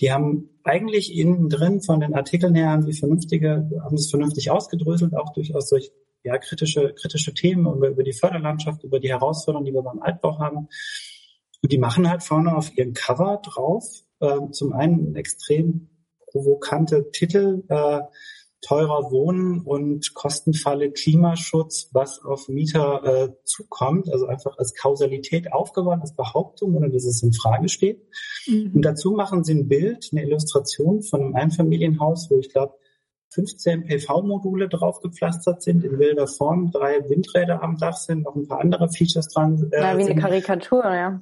Die 0.00 0.12
haben 0.12 0.48
eigentlich 0.64 1.14
innen 1.14 1.50
drin 1.50 1.82
von 1.82 2.00
den 2.00 2.14
Artikeln 2.14 2.54
her 2.54 2.70
haben 2.70 2.86
die 2.86 2.94
vernünftige, 2.94 3.70
haben 3.84 3.96
es 3.96 4.08
vernünftig 4.08 4.50
ausgedröselt, 4.50 5.14
auch 5.14 5.34
durchaus 5.34 5.68
durch 5.68 5.92
ja, 6.22 6.38
kritische, 6.38 6.94
kritische 6.94 7.34
Themen 7.34 7.66
über, 7.74 7.88
über 7.88 8.02
die 8.02 8.12
Förderlandschaft, 8.12 8.84
über 8.84 9.00
die 9.00 9.10
Herausforderungen, 9.10 9.66
die 9.66 9.74
wir 9.74 9.82
beim 9.82 10.00
Altbau 10.00 10.38
haben. 10.38 10.68
Und 11.62 11.72
die 11.72 11.78
machen 11.78 12.08
halt 12.08 12.22
vorne 12.22 12.56
auf 12.56 12.76
ihren 12.76 12.94
Cover 12.94 13.40
drauf 13.42 13.84
äh, 14.20 14.50
zum 14.50 14.72
einen 14.72 15.16
extrem 15.16 15.88
provokante 16.30 17.10
Titel, 17.10 17.64
äh, 17.68 18.00
teurer 18.62 19.10
Wohnen 19.10 19.62
und 19.62 20.12
Kostenfalle 20.14 20.90
Klimaschutz, 20.90 21.88
was 21.92 22.22
auf 22.22 22.48
Mieter 22.48 23.04
äh, 23.04 23.28
zukommt, 23.44 24.12
also 24.12 24.26
einfach 24.26 24.58
als 24.58 24.74
Kausalität 24.74 25.52
aufgebaut, 25.52 25.98
als 26.02 26.14
Behauptung, 26.14 26.76
ohne 26.76 26.90
dass 26.90 27.04
es 27.04 27.22
in 27.22 27.32
Frage 27.32 27.68
steht. 27.70 28.06
Mhm. 28.46 28.72
Und 28.74 28.82
dazu 28.82 29.12
machen 29.12 29.44
sie 29.44 29.54
ein 29.54 29.68
Bild, 29.68 30.10
eine 30.12 30.24
Illustration 30.24 31.02
von 31.02 31.22
einem 31.22 31.34
Einfamilienhaus, 31.36 32.30
wo 32.30 32.38
ich 32.38 32.52
glaube 32.52 32.74
15 33.32 33.84
PV-Module 33.84 34.68
draufgepflastert 34.68 35.62
sind 35.62 35.84
in 35.84 35.98
wilder 35.98 36.26
Form, 36.26 36.70
drei 36.70 37.08
Windräder 37.08 37.62
am 37.62 37.78
Dach 37.78 37.96
sind, 37.96 38.24
noch 38.24 38.34
ein 38.34 38.46
paar 38.46 38.60
andere 38.60 38.90
Features 38.90 39.28
dran. 39.28 39.70
Äh, 39.70 39.80
ja, 39.80 39.96
wie 39.96 40.02
eine 40.02 40.20
Karikatur, 40.20 40.84
ja. 40.84 41.20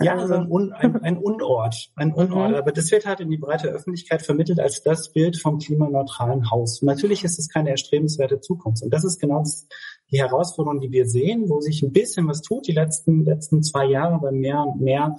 Ja, 0.00 0.16
also 0.16 0.34
ein, 0.34 0.50
Un, 0.50 0.72
ein, 0.72 1.02
ein 1.02 1.18
Unort, 1.18 1.90
ein 1.96 2.12
Unort. 2.12 2.50
Mhm. 2.50 2.56
Aber 2.56 2.72
das 2.72 2.90
wird 2.90 3.06
halt 3.06 3.20
in 3.20 3.30
die 3.30 3.38
breite 3.38 3.68
Öffentlichkeit 3.68 4.22
vermittelt 4.22 4.60
als 4.60 4.82
das 4.82 5.12
Bild 5.12 5.40
vom 5.40 5.58
klimaneutralen 5.58 6.50
Haus. 6.50 6.82
Und 6.82 6.86
natürlich 6.86 7.24
ist 7.24 7.38
es 7.38 7.48
keine 7.48 7.70
erstrebenswerte 7.70 8.40
Zukunft. 8.40 8.82
Und 8.82 8.92
das 8.92 9.04
ist 9.04 9.18
genau 9.18 9.44
die 10.10 10.18
Herausforderung, 10.18 10.80
die 10.80 10.90
wir 10.90 11.06
sehen, 11.06 11.48
wo 11.48 11.60
sich 11.60 11.82
ein 11.82 11.92
bisschen 11.92 12.28
was 12.28 12.42
tut 12.42 12.66
die 12.66 12.72
letzten, 12.72 13.24
letzten 13.24 13.62
zwei 13.62 13.86
Jahre, 13.86 14.14
aber 14.14 14.32
mehr 14.32 14.60
und 14.62 14.80
mehr 14.80 15.16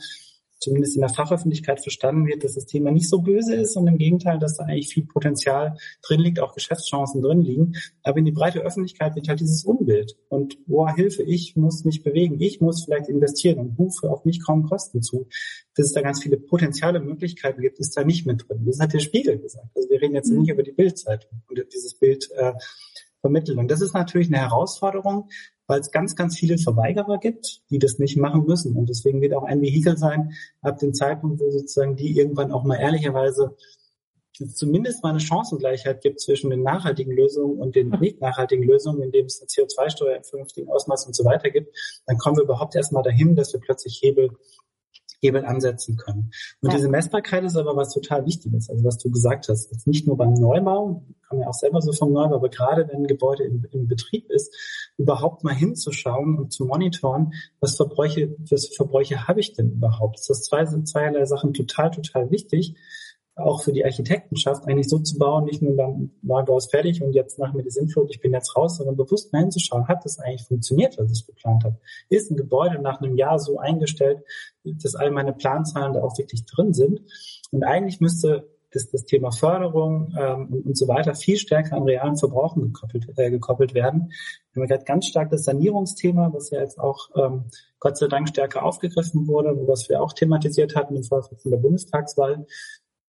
zumindest 0.61 0.95
in 0.95 1.01
der 1.01 1.09
Fachöffentlichkeit 1.09 1.81
verstanden 1.81 2.27
wird, 2.27 2.43
dass 2.43 2.53
das 2.53 2.67
Thema 2.67 2.91
nicht 2.91 3.09
so 3.09 3.21
böse 3.21 3.55
ist 3.55 3.75
und 3.75 3.87
im 3.87 3.97
Gegenteil, 3.97 4.37
dass 4.39 4.57
da 4.57 4.65
eigentlich 4.65 4.93
viel 4.93 5.05
Potenzial 5.05 5.75
drin 6.03 6.21
liegt, 6.21 6.39
auch 6.39 6.53
Geschäftschancen 6.53 7.21
drin 7.21 7.41
liegen. 7.41 7.73
Aber 8.03 8.19
in 8.19 8.25
die 8.25 8.31
breite 8.31 8.59
Öffentlichkeit 8.59 9.15
wird 9.15 9.27
halt 9.27 9.39
dieses 9.39 9.65
Unbild. 9.65 10.17
Und 10.29 10.65
boah, 10.67 10.93
Hilfe, 10.95 11.23
ich 11.23 11.55
muss 11.55 11.83
mich 11.83 12.03
bewegen, 12.03 12.39
ich 12.39 12.61
muss 12.61 12.85
vielleicht 12.85 13.09
investieren 13.09 13.57
und 13.57 13.77
rufe 13.77 14.09
auf 14.09 14.23
mich 14.23 14.41
kaum 14.45 14.63
Kosten 14.63 15.01
zu. 15.01 15.27
Dass 15.75 15.87
es 15.87 15.93
da 15.93 16.01
ganz 16.01 16.21
viele 16.21 16.37
potenziale 16.37 16.99
Möglichkeiten 16.99 17.61
gibt, 17.61 17.79
ist 17.79 17.97
da 17.97 18.03
nicht 18.03 18.27
mit 18.27 18.47
drin. 18.47 18.63
Das 18.65 18.79
hat 18.79 18.93
der 18.93 18.99
Spiegel 18.99 19.39
gesagt. 19.39 19.69
Also 19.75 19.89
wir 19.89 19.99
reden 19.99 20.13
jetzt 20.13 20.31
mhm. 20.31 20.41
nicht 20.41 20.51
über 20.51 20.63
die 20.63 20.73
Bildzeitung 20.73 21.41
und 21.49 21.59
dieses 21.73 21.95
Bild 21.95 22.29
äh, 22.35 22.53
vermitteln. 23.21 23.57
Und 23.57 23.71
das 23.71 23.81
ist 23.81 23.93
natürlich 23.93 24.27
eine 24.27 24.39
Herausforderung, 24.39 25.29
weil 25.71 25.79
es 25.79 25.91
ganz, 25.91 26.17
ganz 26.17 26.37
viele 26.37 26.57
Verweigerer 26.57 27.17
gibt, 27.17 27.61
die 27.69 27.79
das 27.79 27.97
nicht 27.97 28.17
machen 28.17 28.43
müssen. 28.45 28.75
Und 28.75 28.89
deswegen 28.89 29.21
wird 29.21 29.33
auch 29.33 29.43
ein 29.43 29.61
Vehikel 29.61 29.97
sein, 29.97 30.33
ab 30.61 30.79
dem 30.79 30.93
Zeitpunkt, 30.93 31.39
wo 31.39 31.49
sozusagen 31.49 31.95
die 31.95 32.11
irgendwann 32.17 32.51
auch 32.51 32.65
mal 32.65 32.75
ehrlicherweise 32.75 33.55
zumindest 34.53 35.01
mal 35.01 35.11
eine 35.11 35.21
Chancengleichheit 35.21 36.01
gibt 36.01 36.19
zwischen 36.19 36.49
den 36.49 36.61
nachhaltigen 36.61 37.15
Lösungen 37.15 37.57
und 37.57 37.77
den 37.77 37.89
nicht 38.01 38.19
nachhaltigen 38.19 38.65
Lösungen, 38.65 39.01
indem 39.01 39.27
es 39.27 39.39
eine 39.39 39.47
CO2-Steuer 39.47 40.17
im 40.17 40.23
vernünftigen 40.25 40.69
Ausmaß 40.69 41.05
und 41.05 41.15
so 41.15 41.23
weiter 41.23 41.49
gibt, 41.49 41.73
dann 42.05 42.17
kommen 42.17 42.35
wir 42.35 42.43
überhaupt 42.43 42.75
erstmal 42.75 43.03
dahin, 43.03 43.37
dass 43.37 43.53
wir 43.53 43.61
plötzlich 43.61 43.97
Hebel 44.01 44.31
Hebel 45.21 45.45
ansetzen 45.45 45.95
können. 45.97 46.31
Und 46.61 46.69
ja. 46.69 46.75
diese 46.75 46.89
Messbarkeit 46.89 47.43
ist 47.43 47.55
aber 47.55 47.75
was 47.75 47.93
total 47.93 48.25
Wichtiges, 48.25 48.69
also 48.69 48.83
was 48.83 48.97
du 48.97 49.11
gesagt 49.11 49.47
hast. 49.49 49.71
Jetzt 49.71 49.87
nicht 49.87 50.07
nur 50.07 50.17
beim 50.17 50.33
Neubau, 50.33 51.03
man 51.29 51.41
ja 51.41 51.47
auch 51.47 51.53
selber 51.53 51.81
so 51.81 51.93
vom 51.93 52.11
Neubau, 52.11 52.35
aber 52.35 52.49
gerade 52.49 52.87
wenn 52.87 53.01
ein 53.01 53.07
Gebäude 53.07 53.43
im, 53.43 53.65
im 53.71 53.87
Betrieb 53.87 54.29
ist, 54.29 54.53
überhaupt 54.97 55.43
mal 55.43 55.53
hinzuschauen 55.53 56.37
und 56.37 56.51
zu 56.51 56.65
monitoren, 56.65 57.33
was 57.59 57.75
Verbräuche, 57.75 58.35
was 58.49 58.67
Verbräuche 58.75 59.27
habe 59.27 59.39
ich 59.39 59.53
denn 59.53 59.71
überhaupt? 59.71 60.19
Das 60.19 60.29
ist 60.29 60.45
zwei, 60.45 60.65
sind 60.65 60.87
zweierlei 60.87 61.25
Sachen 61.25 61.53
total, 61.53 61.91
total 61.91 62.31
wichtig 62.31 62.75
auch 63.45 63.63
für 63.63 63.73
die 63.73 63.85
Architektenschaft 63.85 64.67
eigentlich 64.67 64.89
so 64.89 64.99
zu 64.99 65.17
bauen, 65.17 65.45
nicht 65.45 65.61
nur 65.61 65.75
dann 65.75 66.11
Neubau 66.21 66.57
ist 66.57 66.71
fertig 66.71 67.01
und 67.01 67.13
jetzt 67.13 67.39
nach 67.39 67.53
mir 67.53 67.63
die 67.63 67.69
Sintflut, 67.69 68.09
ich 68.09 68.21
bin 68.21 68.33
jetzt 68.33 68.55
raus, 68.55 68.77
sondern 68.77 68.97
bewusst 68.97 69.31
mal 69.33 69.39
hinzuschauen, 69.39 69.87
hat 69.87 70.05
das 70.05 70.19
eigentlich 70.19 70.47
funktioniert, 70.47 70.97
was 70.97 71.11
ich 71.11 71.25
geplant 71.25 71.63
habe? 71.63 71.77
Ist 72.09 72.31
ein 72.31 72.37
Gebäude 72.37 72.81
nach 72.81 73.01
einem 73.01 73.15
Jahr 73.15 73.39
so 73.39 73.59
eingestellt, 73.59 74.23
dass 74.63 74.95
all 74.95 75.11
meine 75.11 75.33
Planzahlen 75.33 75.93
da 75.93 76.01
auch 76.01 76.17
wirklich 76.17 76.45
drin 76.45 76.73
sind? 76.73 77.01
Und 77.51 77.63
eigentlich 77.63 77.99
müsste 77.99 78.47
das, 78.71 78.89
das 78.89 79.05
Thema 79.05 79.31
Förderung 79.31 80.13
ähm, 80.17 80.47
und, 80.51 80.65
und 80.65 80.77
so 80.77 80.87
weiter 80.87 81.13
viel 81.13 81.37
stärker 81.37 81.75
an 81.75 81.83
realen 81.83 82.17
Verbrauchen 82.17 82.73
gekoppelt, 82.73 83.07
äh, 83.17 83.29
gekoppelt 83.29 83.73
werden. 83.73 84.11
Wir 84.53 84.61
haben 84.61 84.69
gerade 84.69 84.85
ganz 84.85 85.07
stark 85.07 85.29
das 85.29 85.43
Sanierungsthema, 85.43 86.31
was 86.33 86.49
ja 86.51 86.61
jetzt 86.61 86.79
auch 86.79 87.09
ähm, 87.15 87.45
Gott 87.79 87.97
sei 87.97 88.07
Dank 88.07 88.29
stärker 88.29 88.63
aufgegriffen 88.63 89.27
wurde, 89.27 89.55
was 89.67 89.89
wir 89.89 90.01
auch 90.01 90.13
thematisiert 90.13 90.75
hatten 90.75 90.95
im 90.95 91.03
Vorfeld 91.03 91.41
von 91.41 91.51
der 91.51 91.57
Bundestagswahl. 91.57 92.45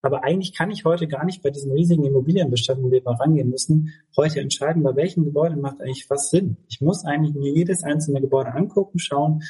Aber 0.03 0.25
eigentlich 0.25 0.53
kann 0.53 0.71
ich 0.71 0.85
heute 0.85 1.07
gar 1.07 1.25
nicht 1.25 1.43
bei 1.43 1.51
diesen 1.51 1.73
riesigen 1.73 2.05
Immobilienbestand, 2.05 2.83
wo 2.83 2.91
wir 2.91 3.03
mal 3.03 3.15
rangehen 3.15 3.51
müssen, 3.51 3.95
heute 4.17 4.41
entscheiden, 4.41 4.83
bei 4.83 4.97
welchem 4.97 5.25
Gebäude 5.25 5.57
macht 5.57 5.81
eigentlich 5.81 6.11
was 6.11 6.31
Sinn. 6.31 6.57
Ich 6.69 6.81
muss 6.81 7.05
eigentlich 7.05 7.35
mir 7.35 7.53
jedes 7.53 7.85
einzelne 7.85 8.21
Gebäude 8.21 8.53
angucken, 8.53 8.99
schauen, 8.99 9.43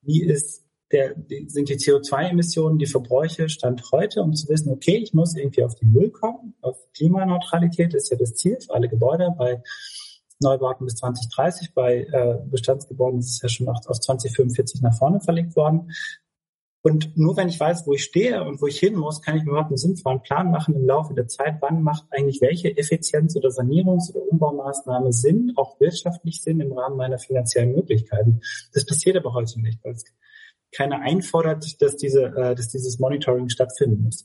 wie 0.00 0.22
ist 0.22 0.64
der, 0.92 1.14
sind 1.48 1.68
die 1.68 1.76
CO2-Emissionen, 1.76 2.78
die 2.78 2.86
Verbräuche 2.86 3.48
Stand 3.48 3.82
heute, 3.92 4.22
um 4.22 4.32
zu 4.34 4.48
wissen, 4.48 4.70
okay, 4.70 4.96
ich 4.96 5.12
muss 5.12 5.36
irgendwie 5.36 5.64
auf 5.64 5.74
die 5.74 5.86
Null 5.86 6.10
kommen, 6.10 6.54
auf 6.62 6.78
Klimaneutralität 6.94 7.92
ist 7.92 8.10
ja 8.10 8.16
das 8.16 8.34
Ziel 8.34 8.58
für 8.60 8.72
alle 8.72 8.88
Gebäude. 8.88 9.34
Bei 9.36 9.62
Neubauten 10.40 10.86
bis 10.86 10.96
2030, 10.96 11.74
bei 11.74 12.06
äh, 12.12 12.38
Bestandsgebäuden 12.46 13.20
ist 13.20 13.30
es 13.30 13.42
ja 13.42 13.48
schon 13.48 13.68
auf 13.68 13.80
2045 13.80 14.82
nach 14.82 14.96
vorne 14.96 15.20
verlegt 15.20 15.56
worden. 15.56 15.90
Und 16.86 17.16
nur 17.16 17.36
wenn 17.36 17.48
ich 17.48 17.58
weiß, 17.58 17.84
wo 17.88 17.94
ich 17.94 18.04
stehe 18.04 18.44
und 18.44 18.62
wo 18.62 18.68
ich 18.68 18.78
hin 18.78 18.94
muss, 18.94 19.20
kann 19.20 19.36
ich 19.36 19.42
mir 19.42 19.50
überhaupt 19.50 19.70
einen 19.70 19.76
sinnvollen 19.76 20.22
Plan 20.22 20.52
machen 20.52 20.76
im 20.76 20.86
Laufe 20.86 21.14
der 21.14 21.26
Zeit, 21.26 21.56
wann 21.60 21.82
macht 21.82 22.04
eigentlich 22.12 22.40
welche 22.40 22.68
Effizienz- 22.76 23.34
oder 23.34 23.48
Sanierungs- 23.48 24.14
oder 24.14 24.24
Umbaumaßnahme 24.30 25.12
Sinn, 25.12 25.52
auch 25.56 25.80
wirtschaftlich 25.80 26.40
Sinn 26.40 26.60
im 26.60 26.70
Rahmen 26.70 26.96
meiner 26.96 27.18
finanziellen 27.18 27.72
Möglichkeiten. 27.72 28.40
Das 28.72 28.86
passiert 28.86 29.16
aber 29.16 29.34
heute 29.34 29.60
nicht, 29.60 29.82
weil 29.82 29.94
es 29.94 30.04
keiner 30.70 31.00
einfordert, 31.00 31.82
dass, 31.82 31.96
diese, 31.96 32.26
äh, 32.26 32.54
dass 32.54 32.68
dieses 32.68 33.00
Monitoring 33.00 33.48
stattfinden 33.48 34.04
muss. 34.04 34.24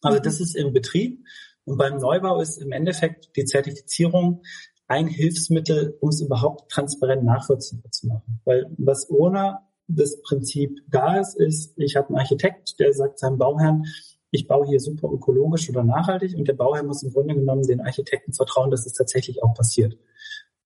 Also 0.00 0.20
das 0.20 0.40
ist 0.40 0.56
im 0.56 0.72
Betrieb. 0.72 1.22
Und 1.66 1.76
beim 1.76 1.98
Neubau 1.98 2.40
ist 2.40 2.62
im 2.62 2.72
Endeffekt 2.72 3.36
die 3.36 3.44
Zertifizierung 3.44 4.40
ein 4.88 5.06
Hilfsmittel, 5.06 5.98
um 6.00 6.08
es 6.08 6.22
überhaupt 6.22 6.70
transparent 6.70 7.24
nachvollziehbar 7.24 7.92
zu 7.92 8.06
machen. 8.06 8.40
Weil 8.46 8.70
was 8.78 9.10
ohne 9.10 9.58
das 9.96 10.20
Prinzip 10.22 10.80
da 10.88 11.18
ist, 11.18 11.38
ist, 11.38 11.72
ich 11.76 11.96
habe 11.96 12.08
einen 12.08 12.18
Architekt, 12.18 12.78
der 12.78 12.92
sagt 12.92 13.18
seinem 13.18 13.38
Bauherrn, 13.38 13.84
ich 14.30 14.46
baue 14.46 14.66
hier 14.66 14.80
super 14.80 15.10
ökologisch 15.12 15.68
oder 15.70 15.82
nachhaltig 15.82 16.36
und 16.36 16.46
der 16.46 16.54
Bauherr 16.54 16.84
muss 16.84 17.02
im 17.02 17.12
Grunde 17.12 17.34
genommen 17.34 17.62
den 17.62 17.80
Architekten 17.80 18.32
vertrauen, 18.32 18.70
dass 18.70 18.86
es 18.86 18.92
tatsächlich 18.92 19.42
auch 19.42 19.54
passiert. 19.54 19.94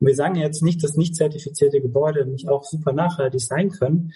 Und 0.00 0.06
wir 0.08 0.14
sagen 0.14 0.34
jetzt 0.34 0.62
nicht, 0.62 0.82
dass 0.84 0.96
nicht 0.96 1.16
zertifizierte 1.16 1.80
Gebäude 1.80 2.26
nicht 2.26 2.48
auch 2.48 2.64
super 2.64 2.92
nachhaltig 2.92 3.40
sein 3.40 3.70
können, 3.70 4.12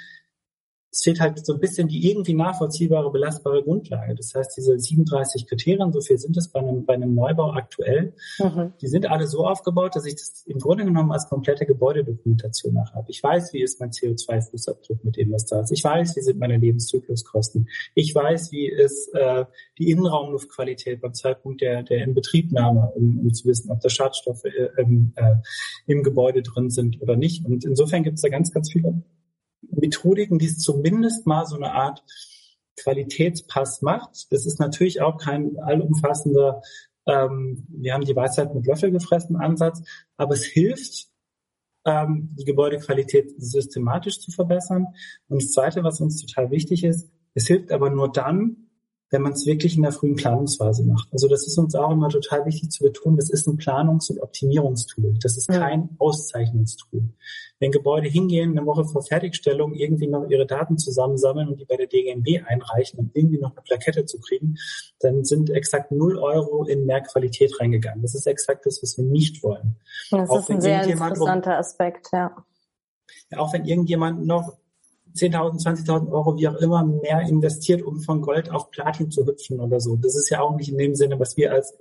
es 0.91 1.03
fehlt 1.03 1.21
halt 1.21 1.45
so 1.45 1.55
ein 1.55 1.61
bisschen 1.61 1.89
die 1.89 2.11
irgendwie 2.11 2.35
nachvollziehbare, 2.35 3.11
belastbare 3.13 3.63
Grundlage. 3.63 4.15
Das 4.15 4.35
heißt, 4.35 4.57
diese 4.57 4.79
37 4.79 5.47
Kriterien, 5.47 5.93
so 5.93 6.01
viel 6.01 6.19
sind 6.19 6.37
es 6.37 6.49
bei 6.49 6.61
einem, 6.61 6.87
bei 6.87 6.95
einem 6.95 7.15
Neubau 7.15 7.53
aktuell, 7.53 8.15
mhm. 8.39 8.73
die 8.81 8.87
sind 8.87 9.09
alle 9.11 9.27
so 9.27 9.47
aufgebaut, 9.47 9.97
dass 9.97 10.07
ich 10.07 10.15
das 10.15 10.45
im 10.47 10.59
Grunde 10.59 10.85
genommen 10.85 11.13
als 11.13 11.29
komplette 11.29 11.67
Gebäudedokumentation 11.67 12.73
nach 12.73 12.95
habe. 12.95 13.11
Ich 13.11 13.23
weiß, 13.23 13.53
wie 13.53 13.63
ist 13.63 13.81
mein 13.81 13.91
CO2-Fußabdruck 13.91 15.01
mit 15.03 15.17
dem, 15.17 15.31
was 15.31 15.45
da 15.45 15.61
ist. 15.61 15.73
Ich 15.73 15.85
weiß, 15.85 16.17
wie 16.17 16.23
sind 16.23 16.39
meine 16.39 16.57
Lebenszykluskosten. 16.57 17.69
Ich 17.95 18.15
weiß, 18.15 18.51
wie 18.53 18.67
ist 18.67 19.15
äh, 19.15 19.45
die 19.79 19.91
Innenraumluftqualität 19.91 21.03
beim 21.03 21.13
Zeitpunkt 21.13 21.61
der, 21.61 21.83
der 21.83 22.03
Inbetriebnahme, 22.03 22.93
um, 22.95 23.21
um 23.21 23.35
zu 23.35 23.47
wissen, 23.47 23.71
ob 23.71 23.81
da 23.81 23.91
Schadstoffe 23.91 24.45
äh, 24.45 24.69
äh, 24.77 25.37
im 25.87 26.03
Gebäude 26.03 26.43
drin 26.43 26.71
sind 26.71 27.03
oder 27.03 27.17
nicht. 27.17 27.45
Und 27.45 27.65
insofern 27.65 28.03
gibt 28.03 28.17
es 28.17 28.23
da 28.23 28.29
ganz, 28.31 28.53
ganz 28.53 28.73
viele 28.73 29.03
Methodiken, 29.81 30.39
die 30.39 30.47
es 30.47 30.59
zumindest 30.59 31.27
mal 31.27 31.47
so 31.47 31.57
eine 31.57 31.73
Art 31.73 32.03
Qualitätspass 32.77 33.83
macht. 33.83 34.33
Das 34.33 34.47
ist 34.47 34.61
natürlich 34.61 35.01
auch 35.01 35.19
kein 35.19 35.59
allumfassender, 35.59 36.63
ähm, 37.07 37.67
wir 37.69 37.95
haben 37.95 38.05
die 38.05 38.17
Weisheit 38.17 38.55
mit 38.55 38.67
Löffel 38.67 38.91
gefressen 38.91 39.37
Ansatz, 39.37 39.83
aber 40.17 40.35
es 40.35 40.45
hilft, 40.45 41.09
ähm, 41.85 42.35
die 42.39 42.45
Gebäudequalität 42.45 43.33
systematisch 43.39 44.21
zu 44.21 44.31
verbessern. 44.31 44.87
Und 45.29 45.43
das 45.43 45.53
Zweite, 45.53 45.83
was 45.83 46.01
uns 46.01 46.25
total 46.25 46.51
wichtig 46.51 46.85
ist, 46.85 47.11
es 47.35 47.47
hilft 47.47 47.73
aber 47.73 47.91
nur 47.91 48.13
dann, 48.13 48.68
wenn 49.11 49.23
man 49.23 49.33
es 49.33 49.47
wirklich 49.47 49.77
in 49.77 49.83
der 49.83 49.93
frühen 49.93 50.17
Planungsphase 50.17 50.85
macht. 50.85 51.09
Also 51.13 51.29
das 51.29 51.47
ist 51.47 51.59
uns 51.59 51.75
auch 51.75 51.91
immer 51.91 52.09
total 52.09 52.45
wichtig 52.45 52.71
zu 52.71 52.85
betonen, 52.85 53.17
das 53.17 53.31
ist 53.31 53.47
ein 53.47 53.57
Planungs- 53.57 54.11
und 54.11 54.21
Optimierungstool. 54.21 55.15
Das 55.23 55.37
ist 55.37 55.49
kein 55.49 55.91
Auszeichnungstool. 55.99 57.09
Wenn 57.61 57.73
Gebäude 57.73 58.09
hingehen, 58.09 58.57
eine 58.57 58.67
Woche 58.67 58.85
vor 58.85 59.03
Fertigstellung 59.03 59.75
irgendwie 59.75 60.07
noch 60.07 60.29
ihre 60.29 60.47
Daten 60.47 60.79
zusammensammeln 60.79 61.49
und 61.49 61.59
die 61.61 61.65
bei 61.65 61.77
der 61.77 61.87
DGNB 61.87 62.47
einreichen, 62.47 62.99
um 63.01 63.11
irgendwie 63.15 63.39
noch 63.39 63.53
eine 63.53 63.63
Plakette 63.63 64.05
zu 64.05 64.21
kriegen, 64.21 64.57
dann 65.01 65.25
sind 65.25 65.51
exakt 65.51 65.91
null 65.91 66.19
Euro 66.19 66.65
in 66.65 66.87
mehr 66.87 67.01
Qualität 67.01 67.59
reingegangen. 67.61 68.03
Das 68.03 68.15
ist 68.15 68.27
exakt 68.27 68.67
das, 68.67 68.83
was 68.83 68.97
wir 68.97 69.05
nicht 69.05 69.43
wollen. 69.43 69.77
Das 70.11 70.29
auch 70.31 70.41
ist 70.41 70.51
ein 70.51 70.61
sehr 70.61 70.85
interessanter 70.85 71.59
Aspekt, 71.59 72.09
ja. 72.13 72.45
Auch 73.37 73.53
wenn 73.53 73.65
irgendjemand 73.65 74.25
noch 74.27 74.57
10.000, 75.15 75.63
20.000 75.63 76.11
Euro, 76.11 76.37
wie 76.37 76.49
auch 76.49 76.57
immer, 76.57 76.85
mehr 76.85 77.21
investiert, 77.23 77.83
um 77.83 78.01
von 78.01 78.21
Gold 78.21 78.51
auf 78.51 78.71
Platin 78.71 79.11
zu 79.11 79.27
hüpfen 79.27 79.61
oder 79.61 79.81
so. 79.81 79.97
Das 79.97 80.17
ist 80.17 80.31
ja 80.31 80.41
auch 80.41 80.57
nicht 80.57 80.71
in 80.71 80.79
dem 80.79 80.95
Sinne, 80.95 81.19
was 81.19 81.37
wir 81.37 81.53
als 81.53 81.77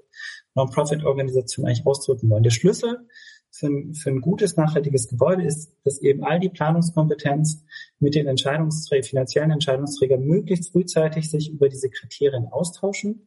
Non-Profit-Organisation 0.55 1.65
eigentlich 1.65 1.85
ausdrücken 1.85 2.29
wollen. 2.29 2.43
Der 2.43 2.51
Schlüssel 2.51 3.07
für 3.51 3.67
ein, 3.67 3.93
für 3.93 4.09
ein 4.09 4.21
gutes, 4.21 4.55
nachhaltiges 4.55 5.07
Gebäude 5.07 5.43
ist, 5.43 5.71
dass 5.83 5.99
eben 5.99 6.23
all 6.23 6.39
die 6.39 6.49
Planungskompetenz 6.49 7.63
mit 7.99 8.15
den 8.15 8.27
Entscheidungsträgern, 8.27 9.03
finanziellen 9.03 9.51
Entscheidungsträgern 9.51 10.21
möglichst 10.21 10.71
frühzeitig 10.71 11.29
sich 11.29 11.51
über 11.51 11.69
diese 11.69 11.89
Kriterien 11.89 12.47
austauschen 12.47 13.25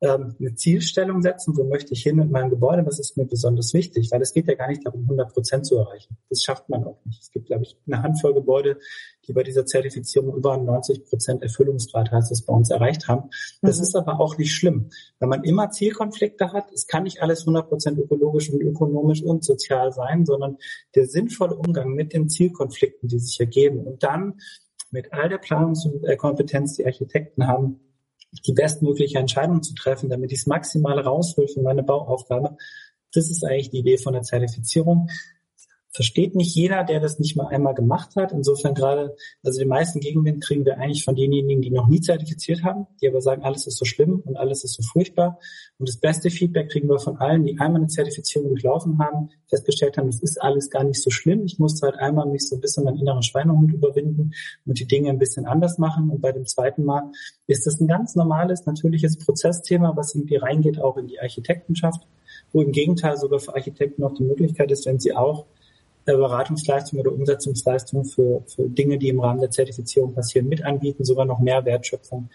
ähm, 0.00 0.34
eine 0.38 0.54
Zielstellung 0.54 1.22
setzen, 1.22 1.56
wo 1.56 1.64
möchte 1.64 1.94
ich 1.94 2.02
hin 2.02 2.16
mit 2.16 2.30
meinem 2.30 2.50
Gebäude, 2.50 2.84
was 2.84 2.98
ist 2.98 3.16
mir 3.16 3.26
besonders 3.26 3.72
wichtig, 3.74 4.10
weil 4.10 4.20
es 4.22 4.32
geht 4.32 4.48
ja 4.48 4.54
gar 4.54 4.68
nicht 4.68 4.84
darum, 4.84 5.02
100 5.02 5.32
Prozent 5.32 5.66
zu 5.66 5.76
erreichen. 5.76 6.16
Das 6.28 6.42
schafft 6.42 6.68
man 6.68 6.84
auch 6.84 6.98
nicht. 7.04 7.22
Es 7.22 7.30
gibt, 7.30 7.46
glaube 7.46 7.62
ich, 7.62 7.76
eine 7.86 8.02
Handvoll 8.02 8.34
Gebäude, 8.34 8.78
die 9.26 9.32
bei 9.32 9.42
dieser 9.42 9.64
Zertifizierung 9.66 10.34
über 10.36 10.56
90 10.56 11.06
Prozent 11.06 11.42
Erfüllungsgrad 11.42 12.10
heißt 12.10 12.30
es 12.32 12.42
bei 12.44 12.52
uns 12.52 12.70
erreicht 12.70 13.08
haben. 13.08 13.30
Das 13.62 13.78
mhm. 13.78 13.82
ist 13.84 13.96
aber 13.96 14.20
auch 14.20 14.36
nicht 14.36 14.54
schlimm, 14.54 14.90
weil 15.18 15.28
man 15.28 15.44
immer 15.44 15.70
Zielkonflikte 15.70 16.52
hat. 16.52 16.70
Es 16.72 16.86
kann 16.86 17.04
nicht 17.04 17.22
alles 17.22 17.40
100 17.40 17.68
Prozent 17.68 17.98
ökologisch 17.98 18.50
und 18.50 18.60
ökonomisch 18.60 19.22
und 19.22 19.44
sozial 19.44 19.92
sein, 19.92 20.26
sondern 20.26 20.58
der 20.94 21.06
sinnvolle 21.06 21.56
Umgang 21.56 21.94
mit 21.94 22.12
den 22.12 22.28
Zielkonflikten, 22.28 23.08
die 23.08 23.18
sich 23.18 23.38
ergeben 23.40 23.80
und 23.80 24.02
dann 24.02 24.34
mit 24.90 25.12
all 25.12 25.28
der 25.28 25.38
Planungskompetenz, 25.38 26.76
die 26.76 26.86
Architekten 26.86 27.46
haben, 27.48 27.80
die 28.42 28.52
bestmögliche 28.52 29.18
Entscheidung 29.18 29.62
zu 29.62 29.74
treffen, 29.74 30.10
damit 30.10 30.32
ich 30.32 30.40
es 30.40 30.46
maximal 30.46 30.98
raushole 30.98 31.48
für 31.48 31.62
meine 31.62 31.82
Bauaufgabe. 31.82 32.56
Das 33.12 33.30
ist 33.30 33.44
eigentlich 33.44 33.70
die 33.70 33.78
Idee 33.78 33.98
von 33.98 34.12
der 34.12 34.22
Zertifizierung 34.22 35.08
versteht 35.94 36.34
nicht 36.34 36.54
jeder, 36.56 36.82
der 36.82 36.98
das 36.98 37.20
nicht 37.20 37.36
mal 37.36 37.46
einmal 37.46 37.74
gemacht 37.74 38.16
hat. 38.16 38.32
Insofern 38.32 38.74
gerade, 38.74 39.14
also 39.44 39.60
den 39.60 39.68
meisten 39.68 40.00
Gegenwind 40.00 40.42
kriegen 40.42 40.64
wir 40.64 40.76
eigentlich 40.76 41.04
von 41.04 41.14
denjenigen, 41.14 41.62
die 41.62 41.70
noch 41.70 41.86
nie 41.86 42.00
zertifiziert 42.00 42.64
haben, 42.64 42.88
die 43.00 43.08
aber 43.08 43.20
sagen, 43.20 43.44
alles 43.44 43.68
ist 43.68 43.78
so 43.78 43.84
schlimm 43.84 44.20
und 44.24 44.36
alles 44.36 44.64
ist 44.64 44.74
so 44.74 44.82
furchtbar. 44.82 45.38
Und 45.78 45.88
das 45.88 45.98
beste 45.98 46.30
Feedback 46.30 46.70
kriegen 46.70 46.88
wir 46.88 46.98
von 46.98 47.18
allen, 47.18 47.44
die 47.44 47.60
einmal 47.60 47.80
eine 47.80 47.86
Zertifizierung 47.86 48.48
durchlaufen 48.48 48.98
haben, 48.98 49.30
festgestellt 49.48 49.96
haben, 49.96 50.08
das 50.08 50.20
ist 50.20 50.42
alles 50.42 50.68
gar 50.68 50.82
nicht 50.82 51.00
so 51.00 51.10
schlimm. 51.10 51.44
Ich 51.44 51.60
musste 51.60 51.86
halt 51.86 51.96
einmal 52.00 52.26
mich 52.26 52.48
so 52.48 52.56
ein 52.56 52.60
bisschen 52.60 52.84
meinen 52.84 52.98
inneren 52.98 53.22
Schweinehund 53.22 53.72
überwinden 53.72 54.32
und 54.66 54.80
die 54.80 54.86
Dinge 54.86 55.10
ein 55.10 55.18
bisschen 55.18 55.46
anders 55.46 55.78
machen. 55.78 56.10
Und 56.10 56.20
bei 56.20 56.32
dem 56.32 56.44
zweiten 56.44 56.84
Mal 56.84 57.12
ist 57.46 57.66
das 57.66 57.80
ein 57.80 57.86
ganz 57.86 58.16
normales, 58.16 58.66
natürliches 58.66 59.16
Prozessthema, 59.18 59.92
was 59.94 60.16
irgendwie 60.16 60.36
reingeht 60.36 60.80
auch 60.80 60.96
in 60.96 61.06
die 61.06 61.20
Architektenschaft, 61.20 62.04
wo 62.52 62.62
im 62.62 62.72
Gegenteil 62.72 63.16
sogar 63.16 63.38
für 63.38 63.54
Architekten 63.54 64.02
noch 64.02 64.14
die 64.14 64.24
Möglichkeit 64.24 64.72
ist, 64.72 64.86
wenn 64.86 64.98
sie 64.98 65.14
auch 65.14 65.46
Beratungsleistung 66.12 67.00
oder 67.00 67.12
Umsetzungsleistung 67.12 68.04
für, 68.04 68.42
für 68.46 68.68
Dinge, 68.68 68.98
die 68.98 69.08
im 69.08 69.20
Rahmen 69.20 69.40
der 69.40 69.50
Zertifizierung 69.50 70.14
passieren, 70.14 70.48
mit 70.48 70.64
anbieten, 70.64 71.04
sogar 71.04 71.24
noch 71.24 71.38
mehr 71.38 71.64
Wertschöpfung 71.64 72.28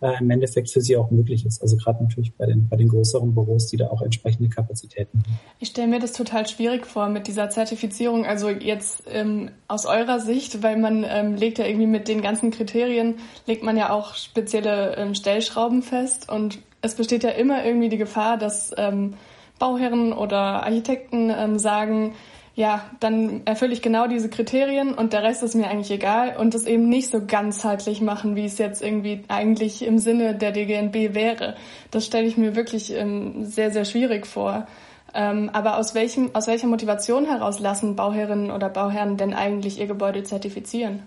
äh, 0.00 0.18
im 0.18 0.30
Endeffekt 0.30 0.70
für 0.70 0.80
sie 0.80 0.96
auch 0.96 1.10
möglich 1.10 1.46
ist. 1.46 1.62
Also 1.62 1.76
gerade 1.76 2.02
natürlich 2.02 2.32
bei 2.34 2.46
den, 2.46 2.68
bei 2.68 2.76
den 2.76 2.88
größeren 2.88 3.32
Büros, 3.34 3.68
die 3.68 3.76
da 3.76 3.88
auch 3.88 4.02
entsprechende 4.02 4.48
Kapazitäten 4.48 5.18
haben. 5.18 5.38
Ich 5.60 5.68
stelle 5.68 5.88
mir 5.88 6.00
das 6.00 6.12
total 6.12 6.46
schwierig 6.48 6.86
vor 6.86 7.08
mit 7.08 7.28
dieser 7.28 7.48
Zertifizierung. 7.50 8.26
Also 8.26 8.50
jetzt 8.50 9.04
ähm, 9.06 9.50
aus 9.68 9.86
eurer 9.86 10.18
Sicht, 10.18 10.62
weil 10.62 10.76
man 10.76 11.04
ähm, 11.08 11.36
legt 11.36 11.58
ja 11.58 11.66
irgendwie 11.66 11.86
mit 11.86 12.08
den 12.08 12.20
ganzen 12.20 12.50
Kriterien, 12.50 13.16
legt 13.46 13.62
man 13.62 13.76
ja 13.76 13.90
auch 13.90 14.14
spezielle 14.16 14.96
ähm, 14.96 15.14
Stellschrauben 15.14 15.82
fest 15.82 16.28
und 16.28 16.58
es 16.80 16.96
besteht 16.96 17.22
ja 17.22 17.30
immer 17.30 17.64
irgendwie 17.64 17.88
die 17.88 17.96
Gefahr, 17.96 18.36
dass 18.36 18.72
ähm, 18.76 19.14
Bauherren 19.60 20.12
oder 20.12 20.64
Architekten 20.64 21.30
ähm, 21.30 21.60
sagen, 21.60 22.14
ja, 22.54 22.84
dann 23.00 23.42
erfülle 23.46 23.72
ich 23.72 23.80
genau 23.80 24.06
diese 24.06 24.28
Kriterien 24.28 24.92
und 24.92 25.14
der 25.14 25.22
Rest 25.22 25.42
ist 25.42 25.54
mir 25.54 25.68
eigentlich 25.68 25.90
egal 25.90 26.36
und 26.36 26.52
das 26.52 26.66
eben 26.66 26.88
nicht 26.88 27.10
so 27.10 27.24
ganzheitlich 27.24 28.02
machen, 28.02 28.36
wie 28.36 28.44
es 28.44 28.58
jetzt 28.58 28.82
irgendwie 28.82 29.22
eigentlich 29.28 29.84
im 29.84 29.98
Sinne 29.98 30.34
der 30.34 30.52
DGNB 30.52 31.14
wäre. 31.14 31.56
Das 31.90 32.04
stelle 32.04 32.26
ich 32.26 32.36
mir 32.36 32.54
wirklich 32.54 32.92
ähm, 32.92 33.46
sehr, 33.46 33.70
sehr 33.70 33.86
schwierig 33.86 34.26
vor. 34.26 34.66
Ähm, 35.14 35.50
aber 35.52 35.78
aus 35.78 35.94
welchem, 35.94 36.34
aus 36.34 36.46
welcher 36.46 36.66
Motivation 36.66 37.24
heraus 37.24 37.58
lassen 37.58 37.96
Bauherrinnen 37.96 38.50
oder 38.50 38.68
Bauherren 38.68 39.16
denn 39.16 39.34
eigentlich 39.34 39.78
ihr 39.80 39.86
Gebäude 39.86 40.22
zertifizieren? 40.22 41.02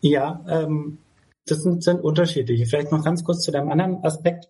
Ja, 0.00 0.44
ähm, 0.48 0.98
das 1.46 1.62
sind, 1.62 1.82
sind 1.82 2.02
unterschiedliche. 2.02 2.66
Vielleicht 2.66 2.92
noch 2.92 3.04
ganz 3.04 3.24
kurz 3.24 3.42
zu 3.42 3.50
dem 3.50 3.70
anderen 3.70 4.04
Aspekt 4.04 4.48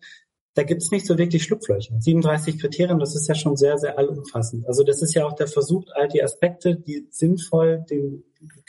da 0.55 0.63
gibt 0.65 0.83
es 0.83 0.91
nicht 0.91 1.07
so 1.07 1.17
wirklich 1.17 1.45
Schlupflöcher. 1.45 1.95
37 1.99 2.61
Kriterien, 2.61 2.99
das 2.99 3.17
ist 3.17 3.27
ja 3.29 3.35
schon 3.35 3.57
sehr, 3.57 3.79
sehr 3.79 3.99
allumfassend. 3.99 4.67
Also 4.67 4.83
das 4.85 5.01
ist 5.01 5.15
ja 5.15 5.27
auch 5.27 5.33
der 5.33 5.47
Versuch, 5.47 5.85
all 5.95 6.09
die 6.09 6.23
Aspekte, 6.23 6.77
die 6.77 7.07
sinnvoll 7.11 7.85
die 7.89 8.23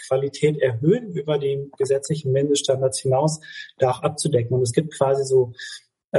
Qualität 0.07 0.61
erhöhen, 0.61 1.11
über 1.11 1.37
den 1.37 1.71
gesetzlichen 1.77 2.31
Mindeststandards 2.31 2.99
hinaus, 2.99 3.41
da 3.77 3.91
auch 3.91 4.01
abzudecken. 4.01 4.55
Und 4.55 4.61
es 4.61 4.71
gibt 4.71 4.93
quasi 4.93 5.25
so 5.25 5.53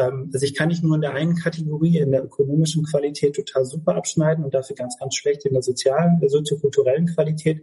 also 0.00 0.44
ich 0.44 0.54
kann 0.54 0.68
nicht 0.68 0.82
nur 0.82 0.96
in 0.96 1.02
der 1.02 1.14
einen 1.14 1.36
Kategorie, 1.36 1.98
in 1.98 2.10
der 2.10 2.24
ökonomischen 2.24 2.84
Qualität 2.84 3.36
total 3.36 3.64
super 3.64 3.94
abschneiden 3.94 4.44
und 4.44 4.52
dafür 4.52 4.74
ganz, 4.74 4.98
ganz 4.98 5.14
schlecht 5.14 5.46
in 5.46 5.52
der 5.52 5.62
sozialen, 5.62 6.18
der 6.20 6.30
soziokulturellen 6.30 7.06
Qualität. 7.06 7.62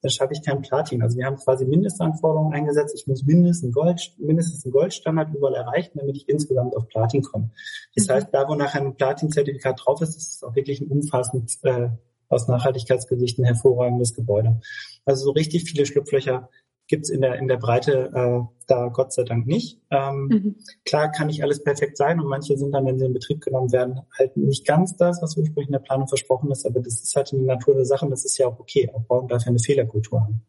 Dann 0.00 0.10
schaffe 0.10 0.32
ich 0.32 0.42
kein 0.44 0.62
Platin. 0.62 1.02
Also 1.02 1.18
wir 1.18 1.26
haben 1.26 1.36
quasi 1.36 1.64
Mindestanforderungen 1.64 2.54
eingesetzt. 2.54 2.94
Ich 2.96 3.08
muss 3.08 3.24
mindestens, 3.24 3.74
Gold, 3.74 4.14
mindestens 4.18 4.64
einen 4.64 4.72
Goldstandard 4.72 5.34
überall 5.34 5.54
erreichen, 5.54 5.98
damit 5.98 6.16
ich 6.16 6.28
insgesamt 6.28 6.76
auf 6.76 6.86
Platin 6.86 7.22
komme. 7.22 7.50
Das 7.96 8.06
mhm. 8.06 8.12
heißt, 8.12 8.28
da 8.30 8.48
wo 8.48 8.54
nachher 8.54 8.80
ein 8.80 8.94
Platin-Zertifikat 8.94 9.80
drauf 9.84 10.00
ist, 10.02 10.16
ist 10.16 10.34
es 10.36 10.42
auch 10.44 10.54
wirklich 10.54 10.80
ein 10.80 10.88
umfassend 10.88 11.58
äh, 11.62 11.88
aus 12.28 12.46
Nachhaltigkeitsgesichten 12.48 13.44
hervorragendes 13.44 14.14
Gebäude. 14.14 14.60
Also 15.04 15.24
so 15.24 15.30
richtig 15.32 15.64
viele 15.64 15.84
Schlupflöcher 15.84 16.48
gibt's 16.92 17.08
in 17.08 17.22
der 17.22 17.36
in 17.36 17.48
der 17.48 17.56
Breite 17.56 18.10
äh, 18.14 18.54
da 18.66 18.88
Gott 18.88 19.14
sei 19.14 19.24
Dank 19.24 19.46
nicht. 19.46 19.80
Ähm, 19.90 20.28
mhm. 20.30 20.56
Klar 20.84 21.10
kann 21.10 21.28
nicht 21.28 21.42
alles 21.42 21.64
perfekt 21.64 21.96
sein 21.96 22.20
und 22.20 22.26
manche 22.26 22.58
sind 22.58 22.70
dann, 22.72 22.84
wenn 22.84 22.98
sie 22.98 23.06
in 23.06 23.14
Betrieb 23.14 23.40
genommen 23.40 23.72
werden, 23.72 24.02
halt 24.18 24.36
nicht 24.36 24.66
ganz 24.66 24.94
das, 24.96 25.22
was 25.22 25.34
ursprünglich 25.38 25.68
in 25.68 25.72
der 25.72 25.78
Planung 25.78 26.06
versprochen 26.06 26.50
ist, 26.50 26.66
aber 26.66 26.80
das 26.80 27.02
ist 27.02 27.16
halt 27.16 27.32
in 27.32 27.46
der 27.46 27.56
Natur 27.56 27.74
der 27.74 27.86
Sache 27.86 28.04
und 28.04 28.10
das 28.10 28.26
ist 28.26 28.36
ja 28.36 28.46
auch 28.46 28.60
okay. 28.60 28.90
Auch 28.92 29.04
Bauen 29.04 29.26
darf 29.26 29.42
ja 29.42 29.48
eine 29.48 29.58
Fehlerkultur 29.58 30.20
haben. 30.20 30.42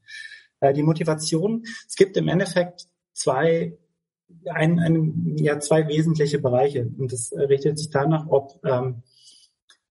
Äh, 0.59 0.73
die 0.73 0.83
Motivation, 0.83 1.63
es 1.87 1.95
gibt 1.95 2.17
im 2.17 2.27
Endeffekt 2.27 2.87
zwei 3.13 3.77
ein, 4.51 4.79
ein, 4.79 5.37
ja, 5.37 5.59
zwei 5.59 5.87
wesentliche 5.87 6.39
Bereiche. 6.39 6.89
Und 6.97 7.13
das 7.13 7.31
richtet 7.31 7.77
sich 7.77 7.89
danach, 7.89 8.27
ob 8.27 8.59
ähm, 8.65 9.03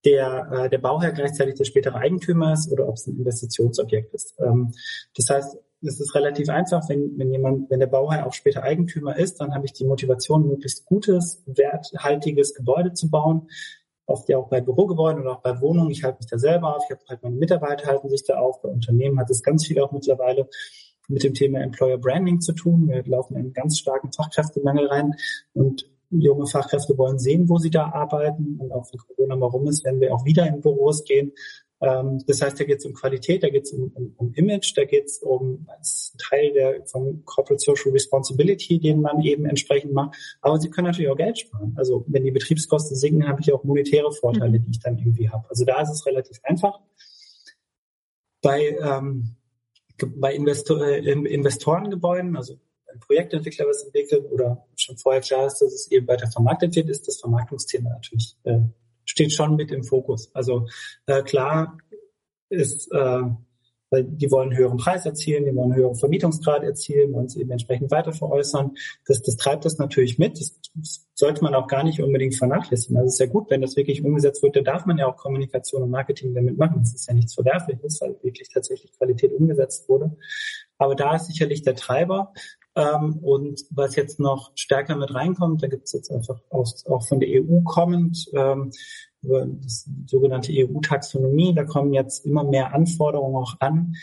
der, 0.05 0.51
äh, 0.51 0.69
der 0.69 0.77
Bauherr 0.77 1.13
gleichzeitig 1.13 1.55
der 1.55 1.63
spätere 1.63 1.95
Eigentümer 1.95 2.53
ist 2.53 2.71
oder 2.71 2.87
ob 2.87 2.95
es 2.95 3.07
ein 3.07 3.17
Investitionsobjekt 3.17 4.13
ist. 4.13 4.35
Ähm, 4.39 4.71
das 5.15 5.29
heißt, 5.29 5.57
es 5.83 5.99
ist 5.99 6.15
relativ 6.15 6.49
einfach, 6.49 6.87
wenn, 6.89 7.17
wenn 7.17 7.31
jemand, 7.31 7.69
wenn 7.69 7.79
der 7.79 7.87
Bauherr 7.87 8.25
auch 8.25 8.33
später 8.33 8.63
Eigentümer 8.63 9.17
ist, 9.17 9.41
dann 9.41 9.53
habe 9.53 9.65
ich 9.65 9.73
die 9.73 9.85
Motivation, 9.85 10.47
möglichst 10.47 10.85
gutes, 10.85 11.43
werthaltiges 11.45 12.53
Gebäude 12.53 12.93
zu 12.93 13.09
bauen. 13.09 13.49
Oft 14.05 14.27
ja 14.29 14.37
auch 14.37 14.49
bei 14.49 14.61
Bürogebäuden 14.61 15.21
oder 15.21 15.33
auch 15.33 15.41
bei 15.41 15.59
Wohnungen. 15.61 15.91
Ich 15.91 16.03
halte 16.03 16.19
mich 16.19 16.29
da 16.29 16.37
selber 16.37 16.75
auf. 16.75 16.83
Ich 16.85 16.91
habe 16.91 17.01
halt 17.07 17.23
meine 17.23 17.35
Mitarbeiter 17.35 17.87
halten 17.87 18.09
sich 18.09 18.25
da 18.25 18.37
auf. 18.37 18.61
Bei 18.61 18.69
Unternehmen 18.69 19.19
hat 19.19 19.29
es 19.29 19.43
ganz 19.43 19.65
viel 19.65 19.79
auch 19.81 19.91
mittlerweile 19.91 20.49
mit 21.07 21.23
dem 21.23 21.33
Thema 21.33 21.61
Employer 21.61 21.97
Branding 21.97 22.41
zu 22.41 22.53
tun. 22.53 22.87
Wir 22.87 23.03
laufen 23.05 23.35
in 23.35 23.41
einen 23.41 23.53
ganz 23.53 23.77
starken 23.77 24.11
Fachkräftemangel 24.11 24.87
rein 24.87 25.13
und 25.53 25.89
junge 26.09 26.47
Fachkräfte 26.47 26.97
wollen 26.97 27.19
sehen, 27.19 27.49
wo 27.49 27.57
sie 27.57 27.71
da 27.71 27.91
arbeiten. 27.91 28.57
Und 28.59 28.71
auch 28.71 28.87
wenn 28.91 28.99
Corona 28.99 29.35
mal 29.35 29.47
rum 29.47 29.67
ist, 29.67 29.83
werden 29.83 29.99
wir 29.99 30.13
auch 30.13 30.25
wieder 30.25 30.47
in 30.47 30.61
Büros 30.61 31.03
gehen. 31.03 31.31
Ähm, 31.83 32.23
das 32.25 32.41
heißt, 32.41 32.59
da 32.59 32.63
geht 32.63 32.79
es 32.79 32.85
um 32.85 32.93
Qualität, 32.93 33.43
da 33.43 33.49
geht 33.49 33.63
es 33.63 33.73
um, 33.73 33.91
um, 33.93 34.13
um, 34.17 34.33
Image, 34.33 34.73
da 34.75 34.85
geht 34.85 35.05
es 35.05 35.19
um 35.19 35.67
als 35.67 36.15
Teil 36.17 36.53
der 36.53 36.85
von 36.85 37.23
Corporate 37.25 37.61
Social 37.63 37.91
Responsibility, 37.91 38.79
den 38.79 39.01
man 39.01 39.21
eben 39.21 39.45
entsprechend 39.45 39.93
macht. 39.93 40.15
Aber 40.41 40.59
sie 40.59 40.69
können 40.69 40.87
natürlich 40.87 41.11
auch 41.11 41.17
Geld 41.17 41.37
sparen. 41.39 41.73
Also 41.75 42.05
wenn 42.07 42.23
die 42.23 42.31
Betriebskosten 42.31 42.95
sinken, 42.95 43.27
habe 43.27 43.41
ich 43.41 43.51
auch 43.51 43.63
monetäre 43.63 44.11
Vorteile, 44.11 44.59
mhm. 44.59 44.63
die 44.63 44.71
ich 44.71 44.79
dann 44.79 44.97
irgendwie 44.97 45.29
habe. 45.29 45.49
Also 45.49 45.65
da 45.65 45.81
ist 45.81 45.91
es 45.91 46.05
relativ 46.05 46.39
einfach. 46.43 46.79
Bei 48.41 48.77
ähm, 48.81 49.35
bei 49.97 50.33
Investor, 50.33 50.81
äh, 50.85 50.99
Investorengebäuden, 50.99 52.35
also 52.35 52.59
ein 52.91 52.99
Projektentwickler 52.99 53.67
was 53.67 53.83
entwickelt 53.83 54.25
oder 54.31 54.65
schon 54.75 54.97
vorher 54.97 55.21
klar 55.21 55.47
ist, 55.47 55.59
dass 55.59 55.73
es 55.73 55.91
eben 55.91 56.07
weiter 56.07 56.27
vermarktet 56.27 56.75
wird, 56.75 56.89
ist 56.89 57.07
das 57.07 57.19
Vermarktungsthema 57.19 57.89
natürlich 57.89 58.37
äh, 58.43 58.59
steht 59.05 59.33
schon 59.33 59.55
mit 59.55 59.71
im 59.71 59.83
Fokus. 59.83 60.33
Also 60.33 60.67
äh, 61.05 61.23
klar 61.23 61.77
ist, 62.49 62.91
äh, 62.91 63.21
weil 63.93 64.05
die 64.05 64.31
wollen 64.31 64.49
einen 64.49 64.57
höheren 64.57 64.77
Preis 64.77 65.05
erzielen, 65.05 65.45
die 65.45 65.55
wollen 65.55 65.71
einen 65.71 65.79
höheren 65.79 65.95
Vermietungsgrad 65.95 66.63
erzielen, 66.63 67.13
wollen 67.13 67.27
es 67.27 67.35
eben 67.35 67.51
entsprechend 67.51 67.91
weiter 67.91 68.11
veräußern. 68.11 68.71
Das, 69.05 69.21
das 69.21 69.37
treibt 69.37 69.65
das 69.65 69.77
natürlich 69.77 70.17
mit. 70.17 70.39
Das, 70.39 70.59
das 70.73 71.07
sollte 71.13 71.43
man 71.43 71.53
auch 71.53 71.67
gar 71.67 71.83
nicht 71.83 72.01
unbedingt 72.01 72.35
vernachlässigen. 72.35 72.97
Also 72.97 73.07
es 73.09 73.13
ist 73.13 73.19
ja 73.19 73.27
gut, 73.27 73.51
wenn 73.51 73.61
das 73.61 73.75
wirklich 73.75 74.03
umgesetzt 74.03 74.41
wird, 74.41 74.55
da 74.55 74.61
darf 74.61 74.87
man 74.87 74.97
ja 74.97 75.05
auch 75.05 75.15
Kommunikation 75.15 75.83
und 75.83 75.91
Marketing 75.91 76.33
damit 76.33 76.57
machen. 76.57 76.79
Das 76.79 76.95
ist 76.95 77.07
ja 77.07 77.13
nichts 77.13 77.35
Verwerfliches, 77.35 78.01
weil 78.01 78.17
wirklich 78.23 78.49
tatsächlich 78.49 78.97
Qualität 78.97 79.31
umgesetzt 79.31 79.87
wurde. 79.87 80.17
Aber 80.79 80.95
da 80.95 81.15
ist 81.15 81.27
sicherlich 81.27 81.61
der 81.61 81.75
Treiber. 81.75 82.33
Ähm, 82.75 83.19
und 83.21 83.61
was 83.69 83.95
jetzt 83.95 84.19
noch 84.19 84.51
stärker 84.55 84.95
mit 84.95 85.13
reinkommt, 85.13 85.61
da 85.61 85.67
gibt 85.67 85.85
es 85.85 85.93
jetzt 85.93 86.11
einfach 86.11 86.41
aus, 86.49 86.85
auch 86.87 87.07
von 87.07 87.19
der 87.19 87.29
EU 87.29 87.61
kommend 87.61 88.25
ähm, 88.33 88.71
über 89.21 89.45
das 89.45 89.89
sogenannte 90.07 90.51
EU-Taxonomie, 90.51 91.53
da 91.53 91.63
kommen 91.63 91.93
jetzt 91.93 92.25
immer 92.25 92.43
mehr 92.43 92.73
Anforderungen 92.73 93.35
auch 93.35 93.55
an, 93.59 93.95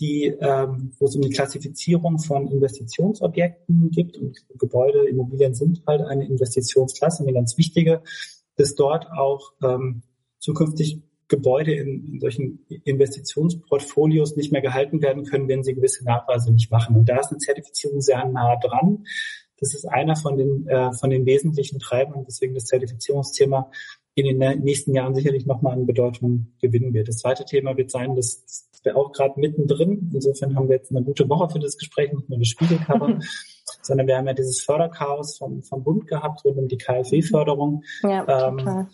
die, 0.00 0.26
ähm, 0.26 0.92
wo 0.98 1.06
es 1.06 1.16
um 1.16 1.22
die 1.22 1.30
Klassifizierung 1.30 2.18
von 2.18 2.48
Investitionsobjekten 2.48 3.90
gibt. 3.90 4.18
Und 4.18 4.36
Gebäude, 4.58 5.08
Immobilien 5.08 5.54
sind 5.54 5.82
halt 5.86 6.02
eine 6.02 6.26
Investitionsklasse, 6.26 7.22
eine 7.22 7.32
ganz 7.32 7.56
wichtige, 7.56 8.02
dass 8.56 8.74
dort 8.74 9.10
auch 9.10 9.52
ähm, 9.62 10.02
zukünftig 10.38 11.02
Gebäude 11.28 11.74
in, 11.74 12.14
in 12.14 12.20
solchen 12.20 12.64
Investitionsportfolios 12.84 14.36
nicht 14.36 14.52
mehr 14.52 14.62
gehalten 14.62 15.02
werden 15.02 15.24
können, 15.24 15.48
wenn 15.48 15.64
sie 15.64 15.74
gewisse 15.74 16.04
Nachweise 16.04 16.52
nicht 16.52 16.70
machen. 16.70 16.96
Und 16.96 17.08
da 17.08 17.18
ist 17.18 17.30
eine 17.30 17.38
Zertifizierung 17.38 18.00
sehr 18.00 18.24
nah 18.26 18.56
dran. 18.56 19.04
Das 19.58 19.74
ist 19.74 19.86
einer 19.86 20.16
von 20.16 20.36
den, 20.36 20.66
äh, 20.68 20.92
von 20.92 21.10
den 21.10 21.26
wesentlichen 21.26 21.78
Treibern, 21.78 22.24
deswegen 22.26 22.54
das 22.54 22.66
Zertifizierungsthema 22.66 23.70
in 24.14 24.38
den 24.38 24.62
nächsten 24.62 24.94
Jahren 24.94 25.14
sicherlich 25.14 25.44
nochmal 25.44 25.74
an 25.74 25.86
Bedeutung 25.86 26.54
gewinnen 26.60 26.94
wird. 26.94 27.08
Das 27.08 27.18
zweite 27.18 27.44
Thema 27.44 27.76
wird 27.76 27.90
sein, 27.90 28.14
dass, 28.14 28.44
dass 28.46 28.84
wir 28.84 28.96
auch 28.96 29.12
gerade 29.12 29.38
mittendrin, 29.38 30.10
insofern 30.14 30.56
haben 30.56 30.68
wir 30.68 30.76
jetzt 30.76 30.90
eine 30.90 31.04
gute 31.04 31.28
Woche 31.28 31.50
für 31.50 31.58
das 31.58 31.76
Gespräch, 31.76 32.12
nicht 32.12 32.28
nur 32.30 32.38
das 32.38 32.48
Spiegelcover, 32.48 33.18
sondern 33.82 34.06
wir 34.06 34.16
haben 34.16 34.26
ja 34.26 34.32
dieses 34.32 34.62
Förderchaos 34.62 35.36
vom, 35.36 35.62
vom 35.62 35.84
Bund 35.84 36.06
gehabt 36.06 36.44
rund 36.44 36.56
um 36.56 36.68
die 36.68 36.78
KfW-Förderung. 36.78 37.82
Ja, 38.02 38.48
ähm, 38.48 38.88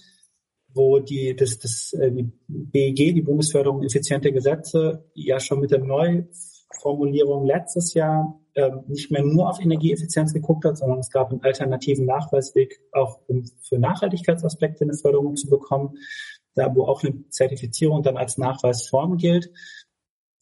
wo 0.74 0.98
die, 0.98 1.34
das, 1.36 1.58
das, 1.58 1.92
äh, 1.92 2.10
die 2.10 2.30
BEG, 2.48 3.14
die 3.14 3.22
Bundesförderung 3.22 3.82
effiziente 3.82 4.32
Gesetze, 4.32 5.04
ja 5.14 5.40
schon 5.40 5.60
mit 5.60 5.70
der 5.70 5.80
Neuformulierung 5.80 7.46
letztes 7.46 7.94
Jahr 7.94 8.40
äh, 8.54 8.70
nicht 8.86 9.10
mehr 9.10 9.24
nur 9.24 9.48
auf 9.48 9.60
Energieeffizienz 9.60 10.32
geguckt 10.32 10.64
hat, 10.64 10.76
sondern 10.76 10.98
es 10.98 11.10
gab 11.10 11.30
einen 11.30 11.42
alternativen 11.42 12.04
Nachweisweg, 12.04 12.80
auch 12.92 13.20
um 13.26 13.44
für 13.62 13.78
Nachhaltigkeitsaspekte 13.78 14.84
eine 14.84 14.94
Förderung 14.94 15.36
zu 15.36 15.48
bekommen, 15.48 15.96
da 16.54 16.74
wo 16.74 16.84
auch 16.84 17.02
eine 17.02 17.28
Zertifizierung 17.30 18.02
dann 18.02 18.16
als 18.16 18.38
Nachweisform 18.38 19.16
gilt. 19.16 19.50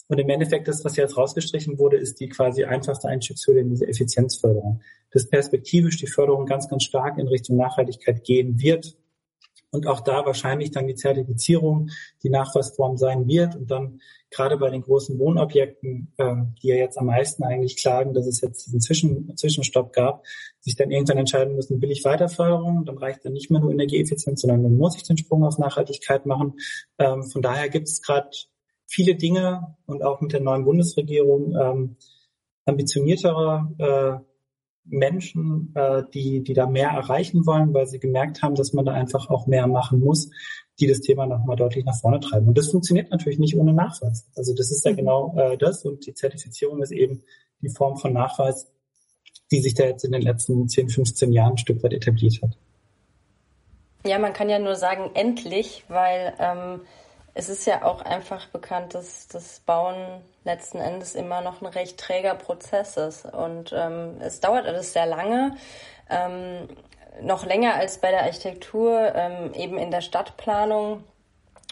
Und 0.08 0.18
im 0.18 0.28
Endeffekt, 0.28 0.66
das, 0.66 0.84
was 0.84 0.96
jetzt 0.96 1.16
rausgestrichen 1.16 1.78
wurde, 1.78 1.96
ist 1.96 2.18
die 2.18 2.28
quasi 2.28 2.64
einfachste 2.64 3.06
Einstiegshürde 3.06 3.60
in 3.60 3.70
diese 3.70 3.86
Effizienzförderung. 3.86 4.80
Dass 5.12 5.28
perspektivisch 5.28 5.98
die 5.98 6.08
Förderung 6.08 6.46
ganz, 6.46 6.68
ganz 6.68 6.82
stark 6.82 7.16
in 7.16 7.28
Richtung 7.28 7.56
Nachhaltigkeit 7.56 8.24
gehen 8.24 8.60
wird, 8.60 8.96
und 9.70 9.86
auch 9.86 10.00
da 10.00 10.24
wahrscheinlich 10.26 10.70
dann 10.70 10.86
die 10.86 10.94
Zertifizierung 10.94 11.90
die 12.22 12.30
Nachweisform 12.30 12.96
sein 12.96 13.26
wird 13.26 13.56
und 13.56 13.70
dann 13.70 14.00
gerade 14.30 14.56
bei 14.56 14.70
den 14.70 14.82
großen 14.82 15.18
Wohnobjekten, 15.18 16.12
äh, 16.16 16.34
die 16.62 16.68
ja 16.68 16.76
jetzt 16.76 16.98
am 16.98 17.06
meisten 17.06 17.42
eigentlich 17.42 17.76
klagen, 17.76 18.14
dass 18.14 18.26
es 18.26 18.40
jetzt 18.40 18.66
diesen 18.66 18.80
Zwischen 18.80 19.36
Zwischenstopp 19.36 19.92
gab, 19.92 20.24
sich 20.60 20.76
dann 20.76 20.90
irgendwann 20.90 21.18
entscheiden 21.18 21.56
müssen, 21.56 21.82
will 21.82 21.90
ich 21.90 22.04
Weiterförderung, 22.04 22.84
dann 22.84 22.98
reicht 22.98 23.24
dann 23.24 23.32
nicht 23.32 23.50
mehr 23.50 23.60
nur 23.60 23.72
Energieeffizienz, 23.72 24.40
sondern 24.40 24.62
dann 24.62 24.76
muss 24.76 24.96
ich 24.96 25.02
den 25.02 25.18
Sprung 25.18 25.44
auf 25.44 25.58
Nachhaltigkeit 25.58 26.26
machen. 26.26 26.54
Ähm, 26.98 27.24
von 27.24 27.42
daher 27.42 27.68
gibt 27.68 27.88
es 27.88 28.02
gerade 28.02 28.30
viele 28.86 29.16
Dinge 29.16 29.76
und 29.86 30.02
auch 30.02 30.20
mit 30.20 30.32
der 30.32 30.40
neuen 30.40 30.64
Bundesregierung 30.64 31.56
ähm, 31.56 31.96
ambitioniertere 32.66 33.74
äh, 33.78 34.29
Menschen, 34.90 35.72
äh, 35.74 36.02
die, 36.12 36.42
die 36.42 36.54
da 36.54 36.66
mehr 36.66 36.90
erreichen 36.90 37.46
wollen, 37.46 37.72
weil 37.74 37.86
sie 37.86 37.98
gemerkt 37.98 38.42
haben, 38.42 38.54
dass 38.54 38.72
man 38.72 38.84
da 38.84 38.92
einfach 38.92 39.30
auch 39.30 39.46
mehr 39.46 39.66
machen 39.66 40.00
muss, 40.00 40.30
die 40.78 40.86
das 40.86 41.00
Thema 41.00 41.26
nochmal 41.26 41.56
deutlich 41.56 41.84
nach 41.84 41.98
vorne 41.98 42.20
treiben. 42.20 42.48
Und 42.48 42.58
das 42.58 42.70
funktioniert 42.70 43.10
natürlich 43.10 43.38
nicht 43.38 43.56
ohne 43.56 43.72
Nachweis. 43.72 44.28
Also 44.36 44.54
das 44.54 44.70
ist 44.70 44.84
ja 44.84 44.92
mhm. 44.92 44.96
genau 44.96 45.34
äh, 45.36 45.56
das 45.56 45.84
und 45.84 46.06
die 46.06 46.14
Zertifizierung 46.14 46.82
ist 46.82 46.92
eben 46.92 47.22
die 47.62 47.68
Form 47.68 47.96
von 47.96 48.12
Nachweis, 48.12 48.70
die 49.50 49.60
sich 49.60 49.74
da 49.74 49.84
jetzt 49.84 50.04
in 50.04 50.12
den 50.12 50.22
letzten 50.22 50.68
10, 50.68 50.88
15 50.88 51.32
Jahren 51.32 51.52
ein 51.52 51.58
Stück 51.58 51.82
weit 51.82 51.92
etabliert 51.92 52.40
hat. 52.42 52.56
Ja, 54.06 54.18
man 54.18 54.32
kann 54.32 54.48
ja 54.48 54.58
nur 54.58 54.76
sagen, 54.76 55.10
endlich, 55.14 55.84
weil 55.88 56.32
ähm, 56.38 56.80
es 57.34 57.48
ist 57.48 57.66
ja 57.66 57.84
auch 57.84 58.02
einfach 58.02 58.46
bekannt, 58.46 58.94
dass 58.94 59.28
das 59.28 59.60
Bauen 59.60 60.22
letzten 60.44 60.78
Endes 60.78 61.14
immer 61.14 61.40
noch 61.40 61.60
ein 61.60 61.66
recht 61.66 61.98
träger 61.98 62.34
Prozess 62.34 62.96
ist. 62.96 63.24
Und 63.24 63.72
ähm, 63.76 64.16
es 64.20 64.40
dauert 64.40 64.66
alles 64.66 64.92
sehr 64.92 65.06
lange. 65.06 65.56
Ähm, 66.08 66.68
noch 67.22 67.44
länger 67.44 67.74
als 67.74 67.98
bei 67.98 68.10
der 68.10 68.22
Architektur, 68.22 69.12
ähm, 69.14 69.52
eben 69.54 69.78
in 69.78 69.90
der 69.90 70.00
Stadtplanung. 70.00 71.04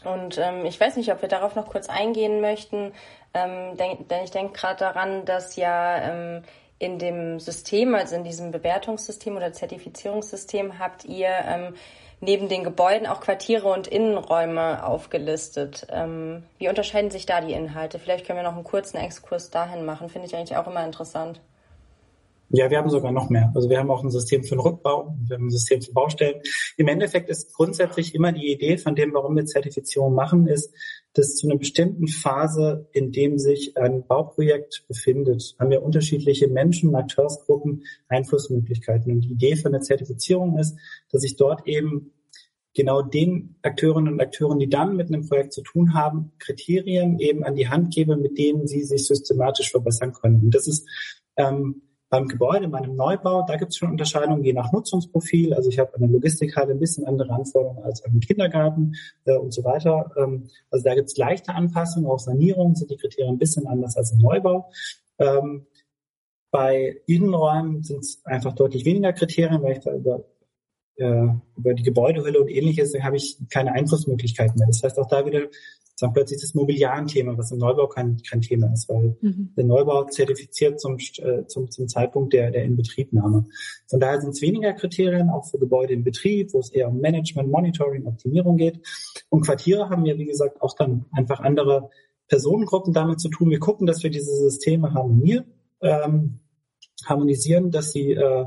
Und 0.05 0.39
ähm, 0.39 0.65
ich 0.65 0.81
weiß 0.81 0.97
nicht, 0.97 1.13
ob 1.13 1.23
wir 1.23 1.29
darauf 1.29 1.55
noch 1.57 1.69
kurz 1.69 1.89
eingehen 1.89 2.41
möchten, 2.41 2.93
ähm, 3.35 3.77
denn, 3.77 4.07
denn 4.09 4.25
ich 4.25 4.31
denke 4.31 4.53
gerade 4.53 4.79
daran, 4.79 5.25
dass 5.25 5.57
ja 5.57 5.99
ähm, 6.03 6.43
in 6.79 6.99
dem 6.99 7.41
System, 7.41 7.95
also 7.95 8.15
in 8.15 8.25
diesem 8.25 8.53
Bewertungssystem 8.53 9.37
oder 9.37 9.53
Zertifizierungssystem, 9.53 10.79
habt 10.79 11.05
ihr 11.05 11.29
ähm, 11.29 11.75
neben 12.21 12.49
den 12.49 12.65
Gebäuden 12.65 13.07
auch 13.07 13.21
Quartiere 13.21 13.69
und 13.69 13.87
Innenräume 13.87 14.85
aufgelistet. 14.85 15.87
Ähm, 15.91 16.43
wie 16.59 16.69
unterscheiden 16.69 17.11
sich 17.11 17.27
da 17.27 17.41
die 17.41 17.53
Inhalte? 17.53 17.99
Vielleicht 17.99 18.27
können 18.27 18.39
wir 18.39 18.43
noch 18.45 18.55
einen 18.55 18.65
kurzen 18.65 18.97
Exkurs 18.97 19.51
dahin 19.51 19.85
machen. 19.85 20.09
Finde 20.09 20.27
ich 20.27 20.37
eigentlich 20.37 20.57
auch 20.57 20.67
immer 20.67 20.85
interessant. 20.85 21.41
Ja, 22.51 22.71
wir 22.71 22.79
haben 22.79 22.89
sogar 22.89 23.13
noch 23.13 23.29
mehr. 23.29 23.53
Also 23.55 23.69
wir 23.69 23.79
haben 23.79 23.91
auch 23.91 24.03
ein 24.03 24.11
System 24.11 24.43
für 24.43 24.55
den 24.55 24.61
Rückbau, 24.61 25.15
wir 25.27 25.37
haben 25.37 25.49
ein 25.49 25.51
System 25.51 25.83
für 25.83 25.93
Baustellen. 25.93 26.41
Im 26.79 26.89
Endeffekt 26.89 27.29
ist 27.29 27.53
grundsätzlich 27.53 28.15
immer 28.15 28.33
die 28.33 28.51
Idee 28.51 28.79
von 28.79 28.95
dem, 28.95 29.13
warum 29.13 29.37
wir 29.37 29.45
Zertifizierung 29.45 30.15
machen, 30.15 30.47
ist, 30.47 30.73
dass 31.19 31.35
zu 31.35 31.49
einer 31.49 31.59
bestimmten 31.59 32.07
Phase, 32.07 32.89
in 32.93 33.11
dem 33.11 33.39
sich 33.39 33.77
ein 33.77 34.07
Bauprojekt 34.07 34.85
befindet, 34.87 35.57
haben 35.59 35.71
wir 35.71 35.83
unterschiedliche 35.83 36.47
Menschen, 36.47 36.95
Akteursgruppen, 36.95 37.83
Einflussmöglichkeiten. 38.09 39.13
Und 39.13 39.23
die 39.23 39.33
Idee 39.33 39.57
von 39.57 39.73
der 39.73 39.81
Zertifizierung 39.81 40.59
ist, 40.59 40.77
dass 41.11 41.25
ich 41.25 41.37
dort 41.37 41.67
eben 41.67 42.13
genau 42.73 43.03
den 43.03 43.57
Akteurinnen 43.63 44.13
und 44.13 44.21
Akteuren, 44.21 44.61
die 44.61 44.69
dann 44.69 44.95
mit 44.95 45.09
einem 45.09 45.27
Projekt 45.27 45.53
zu 45.53 45.63
tun 45.63 45.95
haben, 45.95 46.31
Kriterien 46.39 47.19
eben 47.19 47.43
an 47.43 47.57
die 47.57 47.69
Hand 47.69 47.93
gebe, 47.93 48.17
mit 48.17 48.39
denen 48.39 48.69
sie 48.69 48.85
sich 48.85 49.05
systematisch 49.05 49.73
verbessern 49.73 50.13
können. 50.13 50.41
Und 50.43 50.55
das 50.55 50.69
ist 50.69 50.89
ähm, 51.37 51.83
beim 52.11 52.27
Gebäude, 52.27 52.69
bei 52.69 52.79
einem 52.79 52.97
Neubau, 52.97 53.45
da 53.47 53.57
gibt 53.57 53.73
es 53.73 53.77
schon 53.77 53.91
Unterscheidungen 53.91 54.43
je 54.43 54.55
nach 54.55 54.73
Nutzungsprofil. 54.73 55.53
Also 55.53 55.69
ich 55.69 55.79
habe 55.79 55.95
an 55.95 56.01
der 56.01 56.09
Logistikhalle 56.09 56.73
ein 56.73 56.79
bisschen 56.79 57.07
andere 57.07 57.33
Anforderungen 57.33 57.83
als 57.85 58.03
an 58.05 58.13
den 58.13 58.21
Kindergarten 58.21 58.95
äh, 59.25 59.37
und 59.37 59.53
so 59.53 59.63
weiter. 59.65 60.11
Ähm, 60.17 60.49
also 60.71 60.85
da 60.85 60.95
gibt 60.95 61.09
es 61.09 61.17
leichte 61.17 61.55
Anpassungen, 61.55 62.09
auch 62.11 62.19
Sanierungen 62.19 62.75
sind 62.75 62.91
die 62.91 62.97
Kriterien 62.97 63.35
ein 63.35 63.39
bisschen 63.39 63.67
anders 63.67 63.97
als 63.97 64.13
im 64.13 64.19
Neubau. 64.19 64.71
Ähm, 65.19 65.67
bei 66.51 67.03
Innenräumen 67.07 67.83
sind 67.83 68.01
es 68.01 68.25
einfach 68.25 68.55
deutlich 68.55 68.87
weniger 68.87 69.13
Kriterien, 69.13 69.63
weil 69.63 69.73
ich 69.73 69.81
da 69.81 69.95
über, 69.95 70.25
äh, 70.99 71.29
über 71.57 71.75
die 71.75 71.83
Gebäudehülle 71.83 72.41
und 72.41 72.49
ähnliches 72.49 72.95
habe 73.01 73.17
ich 73.17 73.39
keine 73.51 73.73
Einflussmöglichkeiten 73.73 74.59
mehr. 74.59 74.69
Das 74.69 74.83
heißt 74.83 74.99
auch 74.99 75.09
da 75.09 75.25
wieder 75.25 75.49
dann 76.01 76.13
plötzlich 76.13 76.41
das 76.41 76.55
Mobiliar-Thema, 76.55 77.37
was 77.37 77.51
im 77.51 77.59
Neubau 77.59 77.87
kein, 77.89 78.19
kein 78.29 78.41
Thema 78.41 78.73
ist, 78.73 78.89
weil 78.89 79.17
mhm. 79.21 79.53
der 79.57 79.65
Neubau 79.65 80.05
zertifiziert 80.05 80.81
zum, 80.81 80.97
äh, 80.97 81.47
zum, 81.47 81.71
zum 81.71 81.89
Zeitpunkt 81.89 82.33
der, 82.33 82.51
der 82.51 82.65
Inbetriebnahme. 82.65 83.47
Von 83.89 84.01
daher 84.01 84.21
sind 84.21 84.31
es 84.31 84.43
weniger 84.43 84.73
Kriterien, 84.75 85.31
auch 85.31 85.47
für 85.51 85.59
Gebäude 85.59 85.95
in 85.95 86.05
Betrieb, 86.05 86.53
wo 86.53 86.61
es 86.61 86.71
eher 86.71 86.89
um 86.89 87.01
Management, 87.01 87.51
Monitoring, 87.51 88.07
Optimierung 88.07 88.57
geht. 88.57 88.81
Und 89.29 89.45
Quartiere 89.45 89.91
haben 89.91 90.07
ja, 90.07 90.17
wie 90.19 90.27
gesagt, 90.27 90.63
auch 90.63 90.75
dann 90.75 91.07
einfach 91.13 91.41
andere 91.41 91.91
Personengruppen 92.29 92.93
damit 92.93 93.21
zu 93.21 93.29
tun. 93.29 93.51
Wir 93.51 93.59
gucken, 93.59 93.87
dass 93.87 94.03
wir 94.03 94.11
diese 94.11 94.33
Systeme 94.33 94.95
harmonieren, 94.95 95.47
ähm, 95.81 96.41
harmonisieren, 97.07 97.71
dass 97.71 97.93
sie 97.93 98.13
äh, 98.13 98.47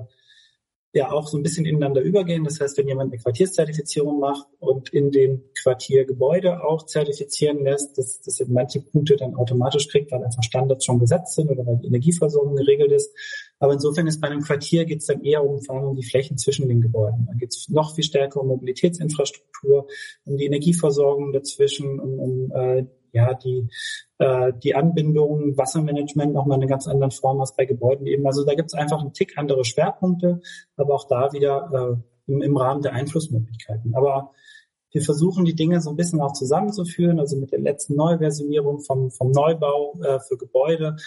ja 0.94 1.12
auch 1.12 1.28
so 1.28 1.38
ein 1.38 1.44
bisschen 1.44 1.66
ineinander 1.66 2.02
übergehen. 2.02 2.44
Das 2.44 2.60
heißt, 2.60 2.78
wenn 2.78 2.88
jemand 2.88 3.12
eine 3.12 3.22
Quartierszertifizierung 3.22 4.20
macht 4.20 4.48
und 4.60 4.90
in 4.90 5.12
den 5.12 5.44
Quartiergebäude 5.62 6.64
auch 6.64 6.86
zertifizieren 6.86 7.64
lässt, 7.64 7.98
dass 7.98 8.22
das 8.22 8.40
in 8.40 8.52
manche 8.52 8.82
Punkte 8.82 9.16
dann 9.16 9.36
automatisch 9.36 9.88
kriegt, 9.88 10.12
weil 10.12 10.24
einfach 10.24 10.44
Standards 10.44 10.86
schon 10.86 11.00
gesetzt 11.00 11.36
sind 11.36 11.50
oder 11.50 11.66
weil 11.66 11.78
die 11.78 11.88
Energieversorgung 11.88 12.56
geregelt 12.56 12.92
ist. 12.92 13.16
Aber 13.60 13.74
insofern 13.74 14.08
ist 14.08 14.20
bei 14.20 14.28
einem 14.28 14.42
Quartier 14.42 14.86
geht 14.86 15.00
es 15.00 15.06
dann 15.06 15.24
eher 15.24 15.46
um, 15.46 15.62
vor 15.62 15.76
allem 15.78 15.90
um 15.90 15.96
die 15.96 16.04
Flächen 16.04 16.38
zwischen 16.38 16.68
den 16.68 16.82
Gebäuden. 16.82 17.26
Dann 17.28 17.38
geht 17.38 17.54
es 17.54 17.70
noch 17.70 17.96
viel 17.96 18.04
stärker 18.04 18.42
um 18.42 18.48
Mobilitätsinfrastruktur, 18.48 19.88
um 20.26 20.38
die 20.38 20.46
Energieversorgung 20.46 21.32
dazwischen, 21.32 22.00
um, 22.00 22.20
um 22.20 22.52
äh, 22.52 22.86
ja, 23.12 23.34
die, 23.34 23.68
äh, 24.20 24.54
die 24.64 24.76
Anbindung, 24.76 25.58
Wassermanagement 25.58 26.34
nochmal 26.34 26.58
eine 26.58 26.68
ganz 26.68 26.88
andere 26.88 27.12
Form 27.12 27.40
als 27.40 27.56
bei 27.56 27.66
Gebäuden 27.66 28.08
eben. 28.08 28.26
Also 28.26 28.46
da 28.46 28.54
gibt 28.54 28.70
es 28.70 28.74
einfach 28.74 29.00
einen 29.00 29.14
Tick 29.14 29.38
andere 29.38 29.66
Schwerpunkte, 29.66 30.42
aber 30.76 30.96
auch 30.96 31.08
da 31.08 31.34
wieder 31.34 32.02
äh, 32.28 32.32
im, 32.32 32.42
im 32.42 32.58
Rahmen 32.58 32.82
der 32.82 32.94
Einflussmöglichkeiten. 32.94 33.96
Aber 33.96 34.32
wir 34.92 35.02
versuchen 35.02 35.46
die 35.46 35.56
Dinge 35.56 35.82
so 35.82 35.90
ein 35.90 35.96
bisschen 35.96 36.22
auch 36.22 36.34
zusammenzuführen. 36.34 37.20
Also 37.20 37.38
mit 37.38 37.52
der 37.52 37.60
letzten 37.60 37.96
Neuversionierung 37.96 38.82
vom, 38.82 39.12
vom 39.12 39.32
Neubau 39.32 40.00
äh, 40.02 40.20
für 40.20 40.38
Gebäude 40.38 40.98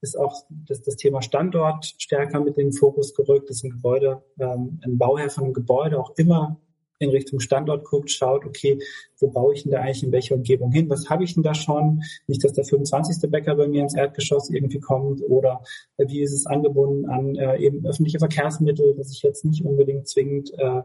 ist 0.00 0.18
auch 0.18 0.44
das, 0.50 0.82
das 0.82 0.96
Thema 0.96 1.22
Standort 1.22 1.86
stärker 1.98 2.40
mit 2.40 2.58
in 2.58 2.68
den 2.68 2.72
Fokus 2.72 3.14
gerückt, 3.14 3.50
dass 3.50 3.62
ein 3.62 3.70
Gebäude, 3.70 4.22
ähm, 4.38 4.80
ein 4.84 4.98
Bauherr 4.98 5.30
von 5.30 5.44
einem 5.44 5.54
Gebäude 5.54 5.98
auch 5.98 6.12
immer 6.16 6.60
in 6.98 7.10
Richtung 7.10 7.40
Standort 7.40 7.84
guckt, 7.84 8.10
schaut, 8.10 8.44
okay, 8.44 8.78
wo 9.18 9.28
baue 9.28 9.54
ich 9.54 9.62
denn 9.62 9.72
da 9.72 9.80
eigentlich 9.80 10.02
in 10.02 10.12
welcher 10.12 10.34
Umgebung 10.34 10.72
hin? 10.72 10.88
Was 10.88 11.08
habe 11.08 11.24
ich 11.24 11.34
denn 11.34 11.42
da 11.42 11.54
schon? 11.54 12.02
Nicht, 12.26 12.44
dass 12.44 12.52
der 12.52 12.64
25. 12.64 13.30
Bäcker 13.30 13.54
bei 13.54 13.68
mir 13.68 13.82
ins 13.82 13.94
Erdgeschoss 13.94 14.50
irgendwie 14.50 14.80
kommt 14.80 15.22
oder 15.22 15.62
wie 15.98 16.20
ist 16.20 16.32
es 16.32 16.46
angebunden 16.46 17.06
an 17.06 17.36
äh, 17.36 17.58
eben 17.58 17.86
öffentliche 17.86 18.18
Verkehrsmittel, 18.18 18.94
dass 18.96 19.12
ich 19.12 19.22
jetzt 19.22 19.44
nicht 19.44 19.64
unbedingt 19.64 20.08
zwingend 20.08 20.52
äh, 20.58 20.82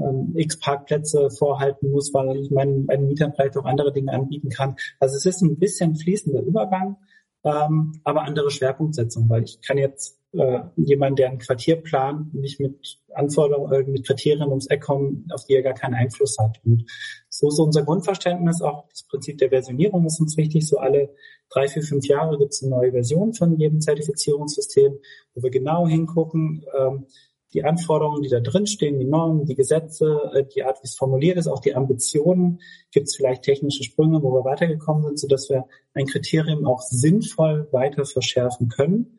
ähm, 0.00 0.32
x 0.34 0.58
Parkplätze 0.58 1.30
vorhalten 1.30 1.90
muss, 1.90 2.12
weil 2.14 2.36
ich 2.36 2.50
meinen, 2.50 2.86
meinen 2.86 3.08
Mietern 3.08 3.32
vielleicht 3.34 3.56
auch 3.56 3.64
andere 3.64 3.92
Dinge 3.92 4.12
anbieten 4.12 4.48
kann. 4.48 4.76
Also 4.98 5.16
es 5.16 5.26
ist 5.26 5.42
ein 5.42 5.58
bisschen 5.58 5.96
fließender 5.96 6.42
Übergang, 6.42 6.96
ähm, 7.44 8.00
aber 8.04 8.22
andere 8.22 8.50
Schwerpunktsetzung, 8.50 9.28
weil 9.28 9.44
ich 9.44 9.60
kann 9.60 9.78
jetzt 9.78 10.19
äh, 10.32 10.60
jemand, 10.76 11.18
der 11.18 11.30
ein 11.30 11.38
Quartier 11.38 11.76
plant, 11.76 12.32
nicht 12.34 12.60
mit 12.60 13.00
Anforderungen, 13.14 13.72
äh, 13.72 13.90
mit 13.90 14.06
Kriterien 14.06 14.48
ums 14.48 14.66
Eck 14.66 14.82
kommen, 14.82 15.26
auf 15.32 15.44
die 15.44 15.54
er 15.54 15.62
gar 15.62 15.74
keinen 15.74 15.94
Einfluss 15.94 16.38
hat. 16.38 16.60
Und 16.64 16.84
so 17.28 17.48
ist 17.48 17.58
unser 17.58 17.82
Grundverständnis, 17.82 18.62
auch 18.62 18.86
das 18.88 19.02
Prinzip 19.04 19.38
der 19.38 19.48
Versionierung 19.48 20.06
ist 20.06 20.20
uns 20.20 20.36
wichtig. 20.36 20.68
So 20.68 20.78
alle 20.78 21.14
drei, 21.50 21.66
vier, 21.66 21.82
fünf 21.82 22.06
Jahre 22.06 22.38
gibt 22.38 22.52
es 22.52 22.62
eine 22.62 22.70
neue 22.70 22.92
Version 22.92 23.34
von 23.34 23.58
jedem 23.58 23.80
Zertifizierungssystem, 23.80 24.98
wo 25.34 25.42
wir 25.42 25.50
genau 25.50 25.86
hingucken, 25.88 26.64
ähm, 26.78 27.06
die 27.52 27.64
Anforderungen, 27.64 28.22
die 28.22 28.28
da 28.28 28.38
drin 28.38 28.68
stehen, 28.68 29.00
die 29.00 29.06
Normen, 29.06 29.44
die 29.44 29.56
Gesetze, 29.56 30.30
äh, 30.34 30.44
die 30.44 30.62
Art, 30.62 30.78
wie 30.82 30.86
es 30.86 30.94
formuliert 30.94 31.38
ist, 31.38 31.48
auch 31.48 31.60
die 31.60 31.74
Ambitionen, 31.74 32.60
gibt 32.92 33.08
es 33.08 33.16
vielleicht 33.16 33.42
technische 33.42 33.82
Sprünge, 33.82 34.22
wo 34.22 34.32
wir 34.32 34.44
weitergekommen 34.44 35.02
sind, 35.06 35.18
sodass 35.18 35.50
wir 35.50 35.66
ein 35.94 36.06
Kriterium 36.06 36.64
auch 36.66 36.82
sinnvoll 36.82 37.66
weiter 37.72 38.04
verschärfen 38.04 38.68
können 38.68 39.18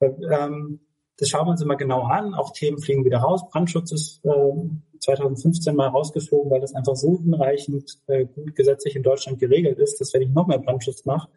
ähm, 0.00 0.80
das 1.18 1.28
schauen 1.28 1.46
wir 1.46 1.50
uns 1.50 1.62
immer 1.62 1.76
genau 1.76 2.02
an. 2.02 2.34
Auch 2.34 2.52
Themen 2.52 2.78
fliegen 2.78 3.04
wieder 3.04 3.18
raus. 3.18 3.48
Brandschutz 3.50 3.92
ist 3.92 4.24
äh, 4.24 4.52
2015 5.00 5.74
mal 5.74 5.88
rausgeflogen, 5.88 6.50
weil 6.50 6.60
das 6.60 6.74
einfach 6.74 6.96
so 6.96 7.18
hinreichend 7.18 7.98
äh, 8.06 8.26
gut 8.26 8.54
gesetzlich 8.54 8.96
in 8.96 9.02
Deutschland 9.02 9.38
geregelt 9.38 9.78
ist, 9.78 10.00
dass 10.00 10.14
wenn 10.14 10.22
ich 10.22 10.30
noch 10.30 10.46
mehr 10.46 10.58
Brandschutz 10.58 11.04
mache, 11.04 11.28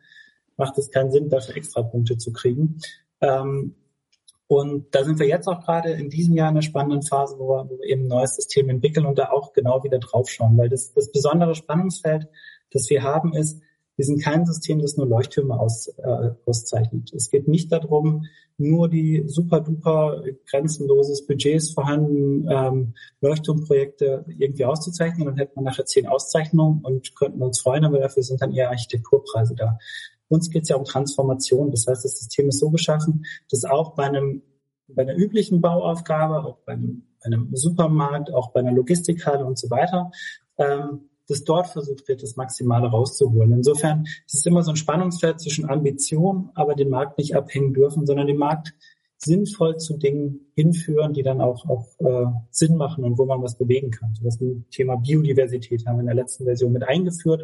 macht 0.57 0.77
es 0.77 0.91
keinen 0.91 1.11
Sinn, 1.11 1.29
dafür 1.29 1.55
extra 1.57 1.81
Punkte 1.81 2.17
zu 2.17 2.31
kriegen. 2.31 2.79
Ähm, 3.21 3.75
und 4.47 4.93
da 4.93 5.05
sind 5.05 5.17
wir 5.17 5.27
jetzt 5.27 5.47
auch 5.47 5.63
gerade 5.63 5.91
in 5.91 6.09
diesem 6.09 6.35
Jahr 6.35 6.49
in 6.49 6.55
einer 6.55 6.61
spannenden 6.61 7.03
Phase, 7.03 7.39
wo 7.39 7.49
wir, 7.49 7.69
wo 7.69 7.79
wir 7.79 7.87
eben 7.87 8.03
ein 8.03 8.07
neues 8.07 8.35
System 8.35 8.69
entwickeln 8.69 9.05
und 9.05 9.17
da 9.17 9.31
auch 9.31 9.53
genau 9.53 9.83
wieder 9.83 9.97
draufschauen. 9.97 10.57
Weil 10.57 10.67
das, 10.67 10.93
das 10.93 11.11
besondere 11.11 11.55
Spannungsfeld, 11.55 12.27
das 12.71 12.89
wir 12.89 13.01
haben, 13.01 13.33
ist, 13.33 13.61
wir 14.01 14.05
sind 14.05 14.23
kein 14.23 14.47
System, 14.47 14.81
das 14.81 14.97
nur 14.97 15.05
Leuchttürme 15.05 15.59
aus, 15.59 15.87
äh, 15.99 16.31
auszeichnet. 16.47 17.13
Es 17.13 17.29
geht 17.29 17.47
nicht 17.47 17.71
darum, 17.71 18.25
nur 18.57 18.89
die 18.89 19.25
super 19.27 19.59
duper 19.61 20.23
grenzenloses 20.49 21.27
Budgets 21.27 21.69
vorhanden 21.69 22.47
ähm, 22.49 22.95
Leuchtturmprojekte 23.21 24.25
irgendwie 24.39 24.65
auszuzeichnen. 24.65 25.27
Dann 25.27 25.37
hätte 25.37 25.51
man 25.55 25.65
nachher 25.65 25.85
zehn 25.85 26.07
Auszeichnungen 26.07 26.81
und 26.81 27.15
könnten 27.15 27.43
uns 27.43 27.61
freuen, 27.61 27.85
aber 27.85 27.99
dafür 27.99 28.23
sind 28.23 28.41
dann 28.41 28.53
eher 28.53 28.71
Architekturpreise 28.71 29.53
da. 29.53 29.77
Uns 30.29 30.49
geht 30.49 30.63
es 30.63 30.69
ja 30.69 30.77
um 30.77 30.85
Transformation. 30.85 31.69
Das 31.69 31.85
heißt, 31.85 32.03
das 32.03 32.17
System 32.17 32.49
ist 32.49 32.57
so 32.57 32.71
geschaffen, 32.71 33.23
dass 33.51 33.65
auch 33.65 33.93
bei 33.93 34.05
einem 34.05 34.41
bei 34.87 35.03
einer 35.03 35.15
üblichen 35.15 35.61
Bauaufgabe, 35.61 36.43
auch 36.43 36.57
bei 36.65 36.73
einem, 36.73 37.03
bei 37.21 37.27
einem 37.27 37.55
Supermarkt, 37.55 38.33
auch 38.33 38.51
bei 38.51 38.61
einer 38.61 38.71
Logistikhalle 38.71 39.45
und 39.45 39.59
so 39.59 39.69
weiter, 39.69 40.09
ähm, 40.57 41.10
dass 41.31 41.43
dort 41.43 41.67
versucht 41.67 42.07
wird, 42.07 42.21
das 42.21 42.35
Maximale 42.35 42.87
rauszuholen. 42.87 43.53
Insofern 43.53 44.05
ist 44.25 44.35
es 44.35 44.45
immer 44.45 44.63
so 44.63 44.71
ein 44.71 44.77
Spannungsfeld 44.77 45.39
zwischen 45.39 45.69
Ambition, 45.69 46.49
aber 46.53 46.75
den 46.75 46.89
Markt 46.89 47.17
nicht 47.17 47.35
abhängen 47.35 47.73
dürfen, 47.73 48.05
sondern 48.05 48.27
den 48.27 48.37
Markt 48.37 48.73
sinnvoll 49.17 49.77
zu 49.77 49.97
Dingen 49.97 50.51
hinführen, 50.55 51.13
die 51.13 51.21
dann 51.21 51.41
auch, 51.41 51.67
auch 51.69 51.87
äh, 51.99 52.25
Sinn 52.49 52.75
machen 52.75 53.03
und 53.03 53.17
wo 53.17 53.25
man 53.25 53.41
was 53.43 53.55
bewegen 53.55 53.91
kann. 53.91 54.15
So 54.15 54.23
das 54.23 54.39
Thema 54.71 54.95
Biodiversität 54.95 55.85
haben 55.85 55.97
wir 55.97 56.01
in 56.01 56.07
der 56.07 56.15
letzten 56.15 56.45
Version 56.45 56.71
mit 56.71 56.87
eingeführt. 56.87 57.43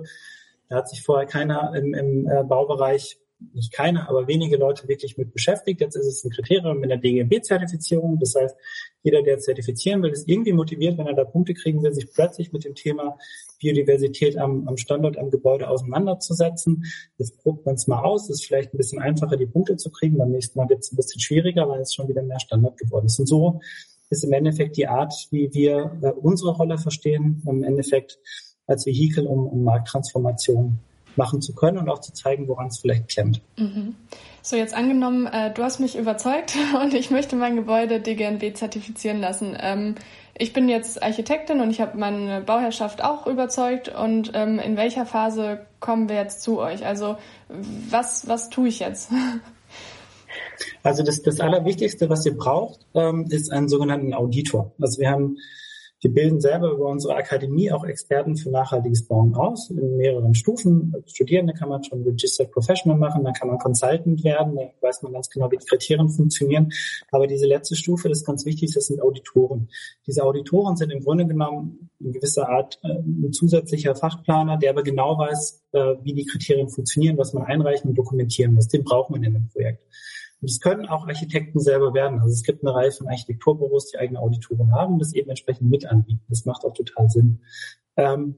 Da 0.69 0.77
hat 0.77 0.89
sich 0.89 1.03
vorher 1.03 1.27
keiner 1.27 1.73
im, 1.75 1.93
im 1.93 2.27
äh, 2.27 2.43
Baubereich 2.43 3.19
nicht 3.53 3.71
keine, 3.71 4.09
aber 4.09 4.27
wenige 4.27 4.57
Leute 4.57 4.87
wirklich 4.87 5.17
mit 5.17 5.31
beschäftigt. 5.31 5.81
Jetzt 5.81 5.95
ist 5.95 6.07
es 6.07 6.23
ein 6.23 6.31
Kriterium 6.31 6.81
in 6.81 6.89
der 6.89 6.97
DGB-Zertifizierung. 6.97 8.19
Das 8.19 8.35
heißt, 8.35 8.55
jeder, 9.03 9.21
der 9.21 9.39
zertifizieren 9.39 10.01
will, 10.01 10.11
ist 10.11 10.27
irgendwie 10.27 10.53
motiviert, 10.53 10.97
wenn 10.97 11.07
er 11.07 11.13
da 11.13 11.23
Punkte 11.23 11.53
kriegen 11.53 11.83
will, 11.83 11.93
sich 11.93 12.11
plötzlich 12.11 12.51
mit 12.51 12.65
dem 12.65 12.73
Thema 12.73 13.17
Biodiversität 13.59 14.37
am, 14.37 14.67
am 14.67 14.77
Standort, 14.77 15.17
am 15.17 15.29
Gebäude 15.29 15.69
auseinanderzusetzen. 15.69 16.85
Jetzt 17.17 17.37
probt 17.37 17.65
man 17.65 17.75
es 17.75 17.87
mal 17.87 18.03
aus. 18.03 18.23
Es 18.23 18.41
ist 18.41 18.45
vielleicht 18.45 18.73
ein 18.73 18.77
bisschen 18.77 19.01
einfacher, 19.01 19.37
die 19.37 19.45
Punkte 19.45 19.77
zu 19.77 19.91
kriegen. 19.91 20.17
Beim 20.17 20.31
nächsten 20.31 20.57
Mal 20.57 20.69
wird 20.69 20.79
es 20.79 20.91
ein 20.91 20.95
bisschen 20.95 21.21
schwieriger, 21.21 21.69
weil 21.69 21.81
es 21.81 21.93
schon 21.93 22.07
wieder 22.07 22.23
mehr 22.23 22.39
Standard 22.39 22.77
geworden 22.77 23.05
ist. 23.05 23.19
Und 23.19 23.27
so 23.27 23.61
ist 24.09 24.23
im 24.23 24.33
Endeffekt 24.33 24.77
die 24.77 24.87
Art, 24.87 25.13
wie 25.31 25.53
wir 25.53 25.99
äh, 26.01 26.11
unsere 26.11 26.51
Rolle 26.51 26.77
verstehen, 26.77 27.43
im 27.45 27.63
Endeffekt 27.63 28.19
als 28.65 28.85
Vehikel, 28.85 29.27
um, 29.27 29.47
um 29.47 29.63
Markttransformation 29.63 30.79
machen 31.17 31.41
zu 31.41 31.53
können 31.53 31.77
und 31.77 31.89
auch 31.89 31.99
zu 31.99 32.13
zeigen, 32.13 32.47
woran 32.47 32.67
es 32.67 32.79
vielleicht 32.79 33.07
klemmt. 33.07 33.41
Mhm. 33.57 33.95
So, 34.41 34.55
jetzt 34.55 34.73
angenommen, 34.73 35.27
äh, 35.27 35.53
du 35.53 35.63
hast 35.63 35.79
mich 35.79 35.97
überzeugt 35.97 36.55
und 36.81 36.93
ich 36.93 37.11
möchte 37.11 37.35
mein 37.35 37.55
Gebäude 37.55 37.99
DGNB 37.99 38.55
zertifizieren 38.55 39.19
lassen. 39.19 39.57
Ähm, 39.59 39.95
ich 40.39 40.53
bin 40.53 40.69
jetzt 40.69 41.01
Architektin 41.01 41.61
und 41.61 41.71
ich 41.71 41.81
habe 41.81 41.97
meine 41.97 42.41
Bauherrschaft 42.41 43.03
auch 43.03 43.25
überzeugt. 43.25 43.89
Und 43.89 44.31
ähm, 44.35 44.59
in 44.59 44.77
welcher 44.77 45.05
Phase 45.05 45.65
kommen 45.79 46.09
wir 46.09 46.15
jetzt 46.15 46.41
zu 46.41 46.59
euch? 46.59 46.85
Also 46.85 47.17
was, 47.89 48.27
was 48.27 48.49
tue 48.49 48.69
ich 48.69 48.79
jetzt? 48.79 49.11
Also 50.83 51.03
das, 51.03 51.21
das 51.21 51.39
Allerwichtigste, 51.39 52.09
was 52.09 52.25
ihr 52.25 52.35
braucht, 52.35 52.79
ähm, 52.93 53.25
ist 53.29 53.51
einen 53.51 53.67
sogenannten 53.67 54.13
Auditor. 54.13 54.71
Also 54.79 54.99
wir 54.99 55.09
haben 55.09 55.37
Wir 55.99 56.13
bilden 56.13 56.39
selber 56.39 56.71
über 56.71 56.85
unsere 56.85 57.15
Akademie 57.15 57.71
auch 57.71 57.83
Experten 57.83 58.37
für 58.37 58.51
nachhaltiges 58.51 59.07
Bauen 59.07 59.33
aus, 59.33 59.71
in 59.71 59.97
mehreren 59.97 60.35
Stufen. 60.35 60.93
Als 60.95 61.11
Studierende 61.11 61.53
kann 61.53 61.69
man 61.69 61.83
schon 61.83 62.03
Registered 62.03 62.51
Professional 62.51 62.99
machen, 62.99 63.23
dann 63.23 63.33
kann 63.33 63.47
man 63.47 63.57
Consultant 63.57 64.23
werden, 64.23 64.55
da 64.55 64.71
weiß 64.81 65.01
man 65.01 65.13
ganz 65.13 65.29
genau, 65.29 65.49
wie 65.49 65.57
die 65.57 65.65
Kriterien 65.65 66.09
funktionieren. 66.09 66.71
Aber 67.11 67.25
diese 67.25 67.47
letzte 67.47 67.75
Stufe 67.75 68.09
ist 68.09 68.25
ganz 68.25 68.45
wichtig, 68.45 68.73
das 68.75 68.87
sind 68.87 69.01
Auditoren. 69.01 69.69
Diese 70.05 70.23
Auditoren 70.23 70.75
sind 70.75 70.91
im 70.91 71.03
Grunde 71.03 71.25
genommen 71.25 71.89
in 71.99 72.11
gewisser 72.11 72.47
Art 72.47 72.79
äh, 72.83 72.89
ein 72.89 73.33
zusätzlicher 73.33 73.95
Fachplaner, 73.95 74.57
der 74.57 74.69
aber 74.69 74.83
genau 74.83 75.17
weiß, 75.17 75.63
äh, 75.71 75.95
wie 76.03 76.13
die 76.13 76.25
Kriterien 76.25 76.69
funktionieren, 76.69 77.17
was 77.17 77.33
man 77.33 77.43
einreichen 77.43 77.89
und 77.89 77.97
dokumentieren 77.97 78.53
muss. 78.53 78.67
Den 78.67 78.83
braucht 78.83 79.09
man 79.09 79.23
in 79.23 79.35
einem 79.35 79.49
Projekt. 79.49 79.81
Und 80.41 80.49
es 80.49 80.59
können 80.59 80.85
auch 80.87 81.07
Architekten 81.07 81.59
selber 81.59 81.93
werden. 81.93 82.19
Also 82.19 82.33
es 82.33 82.43
gibt 82.43 82.63
eine 82.63 82.73
Reihe 82.73 82.91
von 82.91 83.07
Architekturbüros, 83.07 83.91
die 83.91 83.97
eigene 83.97 84.19
Auditoren 84.19 84.71
haben 84.71 84.93
und 84.93 84.99
das 84.99 85.13
eben 85.13 85.29
entsprechend 85.29 85.69
mit 85.69 85.85
anbieten. 85.85 86.23
Das 86.29 86.45
macht 86.45 86.63
auch 86.63 86.73
total 86.73 87.09
Sinn. 87.09 87.41
Ähm, 87.95 88.35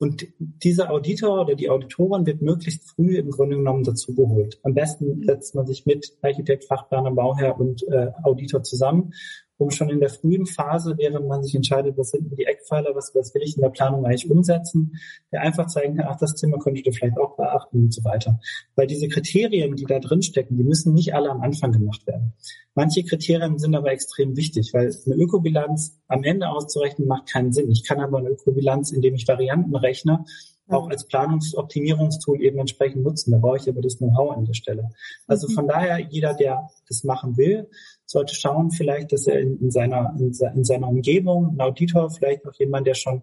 und 0.00 0.28
dieser 0.38 0.90
Auditor 0.92 1.40
oder 1.40 1.56
die 1.56 1.70
Auditorin 1.70 2.24
wird 2.24 2.40
möglichst 2.40 2.88
früh 2.88 3.16
im 3.16 3.30
Grunde 3.30 3.56
genommen 3.56 3.82
dazu 3.82 4.14
geholt. 4.14 4.60
Am 4.62 4.74
besten 4.74 5.24
setzt 5.24 5.56
man 5.56 5.66
sich 5.66 5.86
mit 5.86 6.16
Architekt, 6.22 6.64
Fachplaner, 6.64 7.10
Bauherr 7.10 7.58
und 7.58 7.82
äh, 7.88 8.12
Auditor 8.22 8.62
zusammen 8.62 9.12
um 9.58 9.70
schon 9.70 9.90
in 9.90 10.00
der 10.00 10.08
frühen 10.08 10.46
Phase, 10.46 10.94
während 10.96 11.26
man 11.26 11.42
sich 11.42 11.54
entscheidet, 11.54 11.98
was 11.98 12.10
sind 12.10 12.30
die 12.36 12.44
Eckpfeiler, 12.44 12.94
was, 12.94 13.12
was 13.14 13.34
will 13.34 13.42
ich 13.42 13.56
in 13.56 13.62
der 13.62 13.70
Planung 13.70 14.06
eigentlich 14.06 14.30
umsetzen, 14.30 14.92
der 15.32 15.42
einfach 15.42 15.66
zeigen 15.66 15.96
kann, 15.96 16.06
ach, 16.08 16.16
das 16.18 16.34
Thema 16.34 16.58
könntet 16.58 16.86
ihr 16.86 16.92
vielleicht 16.92 17.18
auch 17.18 17.36
beachten 17.36 17.80
und 17.80 17.92
so 17.92 18.04
weiter. 18.04 18.40
Weil 18.76 18.86
diese 18.86 19.08
Kriterien, 19.08 19.74
die 19.74 19.84
da 19.84 19.98
drin 19.98 20.22
stecken, 20.22 20.56
die 20.56 20.64
müssen 20.64 20.94
nicht 20.94 21.14
alle 21.14 21.30
am 21.30 21.42
Anfang 21.42 21.72
gemacht 21.72 22.06
werden. 22.06 22.34
Manche 22.74 23.02
Kriterien 23.02 23.58
sind 23.58 23.74
aber 23.74 23.90
extrem 23.90 24.36
wichtig, 24.36 24.72
weil 24.72 24.94
eine 25.04 25.14
Ökobilanz 25.16 25.98
am 26.06 26.22
Ende 26.22 26.48
auszurechnen 26.48 27.08
macht 27.08 27.28
keinen 27.28 27.52
Sinn. 27.52 27.70
Ich 27.70 27.82
kann 27.82 27.98
aber 28.00 28.18
eine 28.18 28.30
Ökobilanz, 28.30 28.92
indem 28.92 29.16
ich 29.16 29.26
Varianten 29.26 29.74
rechne, 29.74 30.24
auch 30.68 30.88
als 30.88 31.06
Planungsoptimierungstool 31.06 32.42
eben 32.42 32.58
entsprechend 32.58 33.02
nutzen. 33.02 33.32
Da 33.32 33.38
brauche 33.38 33.58
ich 33.58 33.68
aber 33.68 33.80
das 33.80 33.98
Know-how 33.98 34.36
an 34.36 34.44
der 34.44 34.54
Stelle. 34.54 34.90
Also 35.26 35.48
mhm. 35.48 35.52
von 35.54 35.68
daher, 35.68 35.98
jeder, 35.98 36.34
der 36.34 36.68
das 36.88 37.04
machen 37.04 37.36
will, 37.36 37.68
sollte 38.06 38.34
schauen 38.34 38.70
vielleicht, 38.70 39.12
dass 39.12 39.26
er 39.26 39.40
in, 39.40 39.58
in 39.60 39.70
seiner, 39.70 40.14
in, 40.18 40.32
in 40.54 40.64
seiner 40.64 40.88
Umgebung, 40.88 41.54
ein 41.54 41.60
Auditor, 41.60 42.10
vielleicht 42.10 42.46
auch 42.46 42.54
jemand, 42.54 42.86
der 42.86 42.94
schon 42.94 43.22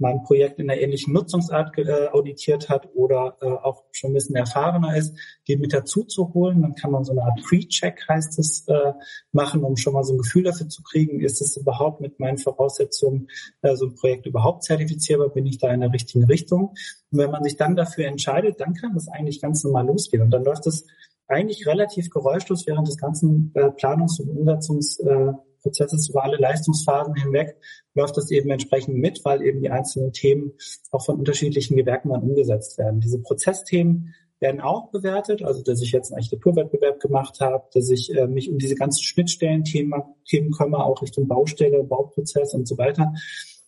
mal 0.00 0.12
ein 0.12 0.22
Projekt 0.22 0.58
in 0.58 0.70
einer 0.70 0.80
ähnlichen 0.80 1.12
Nutzungsart 1.12 1.76
äh, 1.78 2.08
auditiert 2.08 2.68
hat 2.68 2.88
oder 2.94 3.36
äh, 3.40 3.46
auch 3.46 3.84
schon 3.92 4.10
ein 4.10 4.14
bisschen 4.14 4.34
erfahrener 4.34 4.96
ist, 4.96 5.14
den 5.48 5.60
mit 5.60 5.72
dazu 5.72 6.04
zu 6.04 6.32
holen. 6.34 6.62
Dann 6.62 6.74
kann 6.74 6.90
man 6.90 7.04
so 7.04 7.12
eine 7.12 7.22
Art 7.22 7.40
Pre-Check, 7.42 8.08
heißt 8.08 8.38
es, 8.38 8.66
äh, 8.68 8.92
machen, 9.32 9.62
um 9.62 9.76
schon 9.76 9.92
mal 9.92 10.04
so 10.04 10.14
ein 10.14 10.18
Gefühl 10.18 10.44
dafür 10.44 10.68
zu 10.68 10.82
kriegen, 10.82 11.20
ist 11.20 11.40
es 11.40 11.56
überhaupt 11.56 12.00
mit 12.00 12.18
meinen 12.18 12.38
Voraussetzungen 12.38 13.28
äh, 13.62 13.76
so 13.76 13.86
ein 13.86 13.94
Projekt 13.94 14.26
überhaupt 14.26 14.64
zertifizierbar, 14.64 15.28
bin 15.28 15.46
ich 15.46 15.58
da 15.58 15.72
in 15.72 15.80
der 15.80 15.92
richtigen 15.92 16.24
Richtung. 16.24 16.74
Und 17.10 17.18
wenn 17.18 17.30
man 17.30 17.44
sich 17.44 17.56
dann 17.56 17.76
dafür 17.76 18.06
entscheidet, 18.06 18.60
dann 18.60 18.74
kann 18.74 18.94
das 18.94 19.08
eigentlich 19.08 19.40
ganz 19.40 19.62
normal 19.64 19.86
losgehen. 19.86 20.22
Und 20.22 20.30
dann 20.30 20.44
läuft 20.44 20.66
es 20.66 20.86
eigentlich 21.28 21.66
relativ 21.66 22.10
geräuschlos 22.10 22.66
während 22.66 22.88
des 22.88 22.96
ganzen 22.96 23.52
äh, 23.54 23.70
Planungs- 23.70 24.20
und 24.20 24.30
Umsetzungsprozesses 24.30 25.00
äh, 25.00 25.49
über 25.64 26.24
alle 26.24 26.36
Leistungsphasen 26.36 27.14
hinweg 27.14 27.56
läuft 27.94 28.16
das 28.16 28.30
eben 28.30 28.50
entsprechend 28.50 28.96
mit, 28.96 29.24
weil 29.24 29.42
eben 29.42 29.60
die 29.60 29.70
einzelnen 29.70 30.12
Themen 30.12 30.52
auch 30.90 31.04
von 31.04 31.16
unterschiedlichen 31.16 31.76
Gewerken 31.76 32.10
dann 32.10 32.22
umgesetzt 32.22 32.78
werden. 32.78 33.00
Diese 33.00 33.20
Prozessthemen 33.20 34.14
werden 34.40 34.60
auch 34.60 34.90
bewertet, 34.90 35.42
also 35.42 35.62
dass 35.62 35.82
ich 35.82 35.92
jetzt 35.92 36.10
einen 36.10 36.18
Architekturwettbewerb 36.18 36.98
gemacht 37.00 37.40
habe, 37.40 37.64
dass 37.74 37.90
ich 37.90 38.14
äh, 38.16 38.26
mich 38.26 38.50
um 38.50 38.58
diese 38.58 38.74
ganzen 38.74 39.02
Schnittstellen-Themen 39.02 40.02
Themen 40.26 40.50
kümmere, 40.50 40.84
auch 40.84 41.02
Richtung 41.02 41.28
Baustelle, 41.28 41.84
Bauprozess 41.84 42.54
und 42.54 42.66
so 42.66 42.78
weiter. 42.78 43.12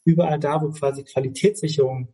Überall 0.05 0.39
da, 0.41 0.63
wo 0.63 0.71
quasi 0.71 1.05
Qualitätssicherung 1.05 2.09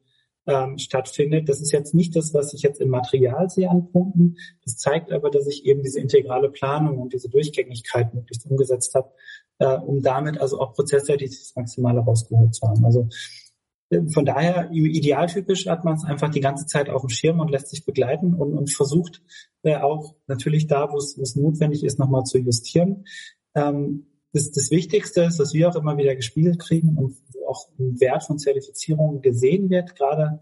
ähm, 0.48 0.78
stattfindet. 0.78 1.48
Das 1.48 1.60
ist 1.60 1.72
jetzt 1.72 1.94
nicht 1.94 2.16
das, 2.16 2.32
was 2.32 2.54
ich 2.54 2.62
jetzt 2.62 2.80
im 2.80 2.88
Material 2.88 3.48
sehe 3.50 3.70
an 3.70 3.92
Punkten. 3.92 4.36
Das 4.64 4.78
zeigt 4.78 5.12
aber, 5.12 5.30
dass 5.30 5.46
ich 5.46 5.66
eben 5.66 5.82
diese 5.82 6.00
integrale 6.00 6.50
Planung 6.50 6.98
und 6.98 7.12
diese 7.12 7.28
Durchgängigkeit 7.28 8.14
möglichst 8.14 8.46
umgesetzt 8.46 8.94
habe, 8.94 9.12
äh, 9.58 9.76
um 9.76 10.02
damit 10.02 10.40
also 10.40 10.58
auch 10.58 10.72
prozessseitig 10.72 11.30
das 11.30 11.54
Maximale 11.54 12.00
rausgeholt 12.00 12.54
zu 12.54 12.66
haben. 12.66 12.84
Also 12.84 13.08
äh, 13.90 14.00
von 14.08 14.24
daher, 14.24 14.70
idealtypisch 14.72 15.66
hat 15.66 15.84
man 15.84 15.96
es 15.96 16.04
einfach 16.04 16.30
die 16.30 16.40
ganze 16.40 16.64
Zeit 16.64 16.88
auf 16.88 17.02
dem 17.02 17.10
Schirm 17.10 17.40
und 17.40 17.50
lässt 17.50 17.68
sich 17.68 17.84
begleiten 17.84 18.32
und, 18.32 18.56
und 18.56 18.72
versucht 18.72 19.22
äh, 19.62 19.76
auch 19.76 20.14
natürlich 20.26 20.66
da, 20.66 20.90
wo 20.90 20.96
es 20.96 21.36
notwendig 21.36 21.84
ist, 21.84 21.98
nochmal 21.98 22.24
zu 22.24 22.38
justieren. 22.38 23.04
Ähm, 23.54 24.06
das, 24.32 24.50
das 24.50 24.70
Wichtigste 24.70 25.22
ist, 25.22 25.40
dass 25.40 25.52
wir 25.52 25.68
auch 25.68 25.76
immer 25.76 25.96
wieder 25.98 26.14
gespiegelt 26.14 26.58
kriegen 26.58 26.96
und 26.96 27.16
auch 27.46 27.68
ein 27.78 28.00
Wert 28.00 28.24
von 28.24 28.38
Zertifizierung 28.38 29.20
gesehen 29.20 29.70
wird, 29.70 29.96
gerade 29.96 30.40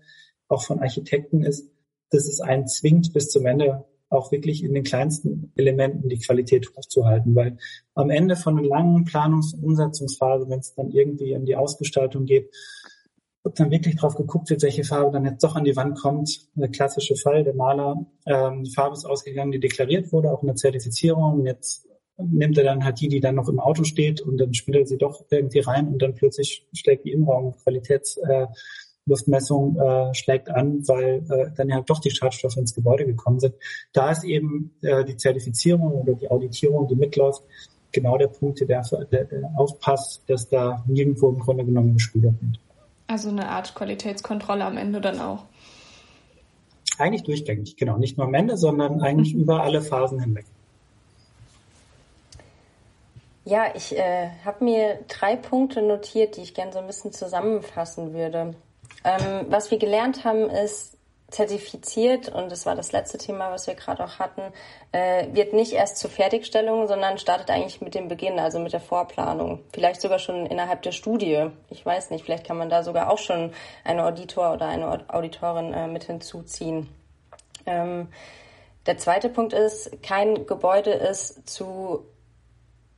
auch 0.48 0.64
von 0.64 0.80
Architekten 0.80 1.42
ist, 1.42 1.70
dass 2.10 2.26
es 2.26 2.40
einen 2.40 2.68
zwingt, 2.68 3.12
bis 3.12 3.30
zum 3.30 3.46
Ende 3.46 3.84
auch 4.08 4.30
wirklich 4.30 4.62
in 4.62 4.74
den 4.74 4.84
kleinsten 4.84 5.52
Elementen 5.56 6.08
die 6.08 6.18
Qualität 6.18 6.70
hochzuhalten, 6.76 7.34
weil 7.34 7.58
am 7.94 8.10
Ende 8.10 8.36
von 8.36 8.56
einer 8.56 8.66
langen 8.66 9.04
Planungs- 9.04 9.54
und 9.54 9.64
Umsetzungsphase, 9.64 10.48
wenn 10.48 10.60
es 10.60 10.74
dann 10.74 10.90
irgendwie 10.90 11.32
in 11.32 11.44
die 11.44 11.56
Ausgestaltung 11.56 12.24
geht, 12.24 12.50
ob 13.42 13.54
dann 13.54 13.70
wirklich 13.70 13.96
drauf 13.96 14.16
geguckt 14.16 14.50
wird, 14.50 14.62
welche 14.62 14.84
Farbe 14.84 15.12
dann 15.12 15.24
jetzt 15.24 15.42
doch 15.42 15.54
an 15.54 15.64
die 15.64 15.76
Wand 15.76 15.98
kommt. 15.98 16.48
Der 16.54 16.68
klassische 16.68 17.16
Fall, 17.16 17.44
der 17.44 17.54
Maler, 17.54 18.06
ähm, 18.26 18.64
die 18.64 18.72
Farbe 18.72 18.94
ist 18.94 19.04
ausgegangen, 19.04 19.52
die 19.52 19.60
deklariert 19.60 20.12
wurde, 20.12 20.32
auch 20.32 20.42
in 20.42 20.48
der 20.48 20.56
Zertifizierung. 20.56 21.46
Jetzt 21.46 21.86
nimmt 22.18 22.58
er 22.58 22.64
dann 22.64 22.84
halt 22.84 23.00
die, 23.00 23.08
die 23.08 23.20
dann 23.20 23.34
noch 23.34 23.48
im 23.48 23.58
Auto 23.60 23.84
steht 23.84 24.20
und 24.20 24.36
dann 24.38 24.52
spielt 24.54 24.76
er 24.76 24.86
sie 24.86 24.98
doch 24.98 25.24
irgendwie 25.30 25.60
rein 25.60 25.88
und 25.88 26.00
dann 26.00 26.14
plötzlich 26.14 26.66
schlägt 26.72 27.04
die 27.04 27.12
Innenraumqualitätsluftmessung 27.12 29.78
äh, 29.78 30.10
äh, 30.10 30.14
schlägt 30.14 30.48
an, 30.48 30.88
weil 30.88 31.26
äh, 31.30 31.50
dann 31.56 31.68
ja 31.68 31.82
doch 31.82 32.00
die 32.00 32.10
Schadstoffe 32.10 32.56
ins 32.56 32.74
Gebäude 32.74 33.06
gekommen 33.06 33.38
sind. 33.40 33.54
Da 33.92 34.10
ist 34.10 34.24
eben 34.24 34.74
äh, 34.82 35.04
die 35.04 35.16
Zertifizierung 35.16 35.92
oder 35.92 36.14
die 36.14 36.30
Auditierung, 36.30 36.88
die 36.88 36.96
mitläuft, 36.96 37.42
genau 37.92 38.16
der 38.16 38.28
Punkt, 38.28 38.60
der, 38.60 38.66
der, 38.66 39.24
der 39.24 39.50
aufpasst, 39.56 40.22
dass 40.26 40.48
da 40.48 40.82
nirgendwo 40.86 41.28
im 41.28 41.38
Grunde 41.38 41.64
genommen 41.64 41.92
gespiegelt 41.94 42.34
wird. 42.40 42.58
Also 43.08 43.28
eine 43.28 43.48
Art 43.48 43.72
Qualitätskontrolle 43.74 44.64
am 44.64 44.76
Ende 44.76 45.00
dann 45.00 45.20
auch. 45.20 45.44
Eigentlich 46.98 47.24
durchgängig, 47.24 47.76
genau. 47.76 47.98
Nicht 47.98 48.16
nur 48.16 48.26
am 48.26 48.34
Ende, 48.34 48.56
sondern 48.56 49.02
eigentlich 49.02 49.34
mhm. 49.34 49.40
über 49.42 49.62
alle 49.62 49.82
Phasen 49.82 50.20
hinweg. 50.20 50.46
Ja, 53.46 53.66
ich 53.74 53.96
äh, 53.96 54.30
habe 54.44 54.64
mir 54.64 54.98
drei 55.06 55.36
Punkte 55.36 55.80
notiert, 55.80 56.36
die 56.36 56.42
ich 56.42 56.52
gerne 56.52 56.72
so 56.72 56.80
ein 56.80 56.86
bisschen 56.88 57.12
zusammenfassen 57.12 58.12
würde. 58.12 58.56
Ähm, 59.04 59.46
was 59.48 59.70
wir 59.70 59.78
gelernt 59.78 60.24
haben, 60.24 60.50
ist, 60.50 60.98
zertifiziert, 61.28 62.28
und 62.28 62.50
das 62.50 62.66
war 62.66 62.74
das 62.74 62.90
letzte 62.90 63.18
Thema, 63.18 63.52
was 63.52 63.68
wir 63.68 63.76
gerade 63.76 64.02
auch 64.02 64.18
hatten, 64.18 64.42
äh, 64.90 65.28
wird 65.32 65.52
nicht 65.52 65.74
erst 65.74 65.98
zur 65.98 66.10
Fertigstellung, 66.10 66.88
sondern 66.88 67.18
startet 67.18 67.48
eigentlich 67.50 67.80
mit 67.80 67.94
dem 67.94 68.08
Beginn, 68.08 68.40
also 68.40 68.58
mit 68.58 68.72
der 68.72 68.80
Vorplanung. 68.80 69.60
Vielleicht 69.72 70.00
sogar 70.00 70.18
schon 70.18 70.46
innerhalb 70.46 70.82
der 70.82 70.92
Studie. 70.92 71.46
Ich 71.70 71.86
weiß 71.86 72.10
nicht, 72.10 72.24
vielleicht 72.24 72.48
kann 72.48 72.58
man 72.58 72.68
da 72.68 72.82
sogar 72.82 73.12
auch 73.12 73.18
schon 73.18 73.52
einen 73.84 74.00
Auditor 74.00 74.54
oder 74.54 74.66
eine 74.66 75.04
Auditorin 75.08 75.72
äh, 75.72 75.86
mit 75.86 76.02
hinzuziehen. 76.02 76.88
Ähm, 77.64 78.08
der 78.86 78.98
zweite 78.98 79.28
Punkt 79.28 79.52
ist, 79.52 80.02
kein 80.02 80.46
Gebäude 80.46 80.90
ist 80.90 81.48
zu 81.48 82.06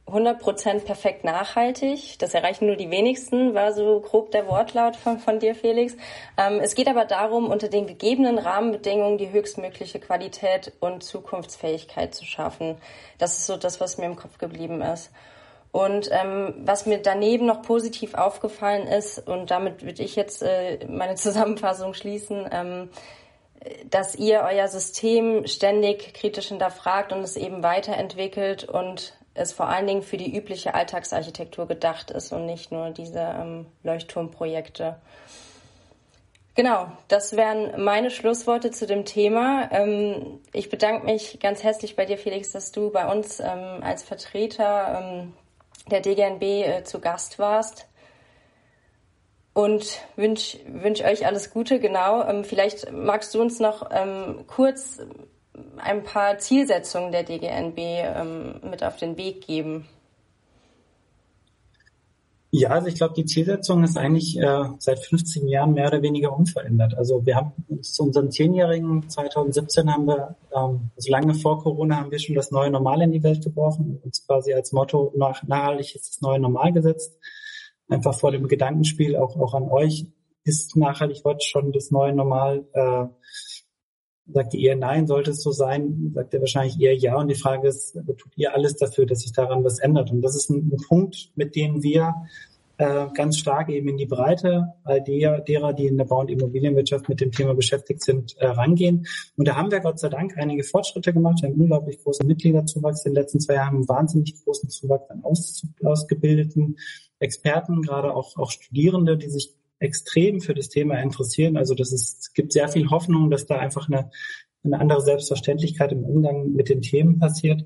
100% 0.09 0.85
perfekt 0.85 1.25
nachhaltig. 1.25 2.19
Das 2.19 2.35
erreichen 2.35 2.67
nur 2.67 2.77
die 2.77 2.91
wenigsten, 2.91 3.55
war 3.55 3.73
so 3.73 4.01
grob 4.01 4.31
der 4.31 4.49
Wortlaut 4.49 4.97
von, 4.97 5.19
von 5.19 5.39
dir, 5.39 5.55
Felix. 5.55 5.95
Ähm, 6.37 6.61
es 6.61 6.75
geht 6.75 6.89
aber 6.89 7.05
darum, 7.05 7.51
unter 7.51 7.69
den 7.69 7.87
gegebenen 7.87 8.39
Rahmenbedingungen 8.39 9.19
die 9.19 9.31
höchstmögliche 9.31 10.01
Qualität 10.01 10.73
und 10.81 11.03
Zukunftsfähigkeit 11.03 12.15
zu 12.15 12.25
schaffen. 12.25 12.77
Das 13.19 13.39
ist 13.39 13.47
so 13.47 13.57
das, 13.57 13.81
was 13.81 13.99
mir 13.99 14.07
im 14.07 14.17
Kopf 14.17 14.39
geblieben 14.39 14.81
ist. 14.81 15.11
Und 15.71 16.09
ähm, 16.11 16.55
was 16.65 16.87
mir 16.87 16.99
daneben 16.99 17.47
noch 17.47 17.63
positiv 17.63 18.15
aufgefallen 18.15 18.87
ist, 18.87 19.19
und 19.29 19.51
damit 19.51 19.85
würde 19.85 20.03
ich 20.03 20.17
jetzt 20.17 20.43
äh, 20.43 20.79
meine 20.89 21.15
Zusammenfassung 21.17 21.95
schließen, 21.95 22.49
ähm, 22.51 22.91
dass 23.91 24.15
ihr 24.15 24.47
euer 24.49 24.69
System 24.69 25.47
ständig 25.47 26.15
kritisch 26.15 26.49
hinterfragt 26.49 27.13
und 27.13 27.21
es 27.21 27.37
eben 27.37 27.63
weiterentwickelt 27.63 28.65
und 28.65 29.18
es 29.39 29.53
vor 29.53 29.69
allen 29.69 29.87
Dingen 29.87 30.03
für 30.03 30.17
die 30.17 30.37
übliche 30.37 30.75
Alltagsarchitektur 30.75 31.67
gedacht 31.67 32.11
ist 32.11 32.33
und 32.33 32.47
nicht 32.47 32.73
nur 32.73 32.91
diese 32.91 33.21
ähm, 33.21 33.67
Leuchtturmprojekte. 33.83 34.97
Genau, 36.55 36.91
das 37.07 37.37
wären 37.37 37.85
meine 37.85 38.11
Schlussworte 38.11 38.73
zu 38.73 38.87
dem 38.87 39.05
Thema. 39.05 39.71
Ähm, 39.71 40.41
ich 40.53 40.69
bedanke 40.69 41.07
mich 41.07 41.39
ganz 41.39 41.63
herzlich 41.63 41.95
bei 41.95 42.05
dir, 42.05 42.19
Felix, 42.19 42.51
dass 42.51 42.73
du 42.73 42.91
bei 42.91 43.09
uns 43.09 43.39
ähm, 43.39 43.81
als 43.81 44.03
Vertreter 44.03 45.01
ähm, 45.01 45.35
der 45.89 46.01
DGNB 46.01 46.43
äh, 46.43 46.83
zu 46.83 47.01
Gast 47.01 47.39
warst. 47.39 47.87
Und 49.55 50.01
wünsche 50.17 50.59
wünsch 50.67 51.01
euch 51.03 51.27
alles 51.27 51.51
Gute, 51.51 51.79
genau. 51.79 52.23
Ähm, 52.29 52.43
vielleicht 52.45 52.91
magst 52.91 53.35
du 53.35 53.41
uns 53.41 53.61
noch 53.61 53.91
ähm, 53.93 54.45
kurz 54.49 55.01
ein 55.81 56.05
paar 56.05 56.39
Zielsetzungen 56.39 57.13
der 57.13 57.23
DGNB 57.23 57.79
ähm, 57.79 58.61
mit 58.71 58.83
auf 58.83 58.97
den 58.97 59.17
Weg 59.17 59.47
geben? 59.47 59.87
Ja, 62.51 62.71
also 62.71 62.89
ich 62.89 62.95
glaube, 62.95 63.13
die 63.15 63.27
Zielsetzung 63.27 63.85
ist 63.85 63.99
eigentlich 63.99 64.39
äh, 64.39 64.65
seit 64.79 65.05
15 65.05 65.49
Jahren 65.49 65.75
mehr 65.75 65.89
oder 65.89 66.01
weniger 66.01 66.35
unverändert. 66.35 66.97
Also 66.97 67.25
wir 67.27 67.37
haben 67.37 67.53
uns 67.69 67.93
zu 67.93 68.05
unserem 68.05 68.31
Zehnjährigen 68.31 69.07
2017 69.07 69.93
haben 69.93 70.07
wir, 70.07 70.35
ähm, 70.57 70.91
also 70.97 71.11
lange 71.11 71.35
vor 71.35 71.63
Corona 71.63 71.97
haben 71.97 72.11
wir 72.11 72.19
schon 72.19 72.35
das 72.35 72.51
neue 72.51 72.71
Normal 72.71 73.03
in 73.03 73.13
die 73.13 73.23
Welt 73.23 73.45
geworfen 73.45 74.01
und 74.03 74.19
quasi 74.27 74.55
als 74.55 74.73
Motto 74.73 75.13
nach, 75.15 75.43
nachhaltig 75.43 75.95
ist 75.95 76.09
das 76.09 76.21
neue 76.23 76.41
Normal 76.41 76.73
gesetzt. 76.73 77.19
Einfach 77.91 78.19
vor 78.19 78.33
dem 78.33 78.49
Gedankenspiel 78.49 79.17
auch, 79.17 79.37
auch 79.37 79.53
an 79.53 79.65
euch, 79.65 80.07
ist 80.45 80.75
nachhaltig 80.75 81.25
heute 81.25 81.45
schon 81.45 81.73
das 81.73 81.91
neue 81.91 82.15
Normal? 82.15 82.65
Äh, 82.73 83.05
sagt 84.33 84.55
ihr 84.55 84.77
nein, 84.77 85.07
sollte 85.07 85.31
es 85.31 85.43
so 85.43 85.53
sein, 85.53 86.13
sagt 86.15 86.35
ihr 86.35 86.41
wahrscheinlich 86.41 86.81
eher 86.81 86.95
ja. 86.95 87.17
Und 87.17 87.29
die 87.29 87.35
Frage 87.35 87.69
ist, 87.69 87.95
tut 87.95 88.33
ihr 88.37 88.55
alles 88.55 88.77
dafür, 88.77 89.07
dass 89.07 89.21
sich 89.21 89.33
daran 89.33 89.65
was 89.65 89.79
ändert? 89.79 90.11
Und 90.11 90.23
das 90.23 90.37
ist 90.37 90.51
ein, 90.51 90.71
ein 90.73 90.77
Punkt, 90.89 91.31
mit 91.35 91.57
dem 91.57 91.83
wir 91.83 92.15
äh, 92.79 93.07
ganz 93.15 93.39
stark 93.39 93.69
eben 93.71 93.89
in 93.89 93.97
die 93.97 94.07
Breite 94.07 94.75
all 94.85 95.03
der, 95.03 95.41
derer, 95.41 95.73
die 95.73 95.87
in 95.87 95.99
der 95.99 96.05
Bau- 96.05 96.21
und 96.21 96.31
Immobilienwirtschaft 96.31 97.09
mit 97.09 97.21
dem 97.21 97.33
Thema 97.33 97.55
beschäftigt 97.55 98.03
sind, 98.03 98.37
äh, 98.39 98.47
rangehen. 98.47 99.07
Und 99.37 99.49
da 99.49 99.57
haben 99.57 99.71
wir 99.71 99.81
Gott 99.81 99.99
sei 99.99 100.09
Dank 100.09 100.37
einige 100.37 100.63
Fortschritte 100.63 101.13
gemacht. 101.13 101.43
Wir 101.43 101.49
haben 101.49 101.61
unglaublich 101.61 102.03
großen 102.03 102.27
Mitgliederzuwachs 102.27 103.05
in 103.05 103.15
den 103.15 103.23
letzten 103.23 103.41
zwei 103.41 103.55
Jahren, 103.55 103.77
einen 103.77 103.89
wahnsinnig 103.89 104.35
großen 104.45 104.71
Zuwachs 104.71 105.11
an 105.11 105.25
aus, 105.25 105.67
ausgebildeten 105.83 106.77
Experten, 107.19 107.83
gerade 107.83 108.15
auch, 108.15 108.37
auch 108.37 108.53
Studierende, 108.53 109.17
die 109.17 109.29
sich 109.29 109.57
extrem 109.79 110.41
für 110.41 110.55
das 110.55 110.69
Thema 110.69 111.01
interessieren. 111.01 111.57
Also 111.57 111.75
das 111.75 111.93
ist, 111.93 112.21
es 112.21 112.33
gibt 112.33 112.53
sehr 112.53 112.69
viel 112.69 112.91
Hoffnung, 112.91 113.31
dass 113.31 113.47
da 113.47 113.59
einfach 113.59 113.89
eine, 113.89 114.11
eine 114.65 114.81
andere 114.81 115.01
Selbstverständlichkeit 115.01 115.93
im 115.93 116.05
Umgang 116.05 116.53
mit 116.53 116.69
den 116.69 116.83
Themen 116.83 117.19
passiert. 117.19 117.65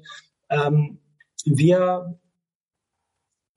Ähm, 0.51 0.99
wir 1.45 2.19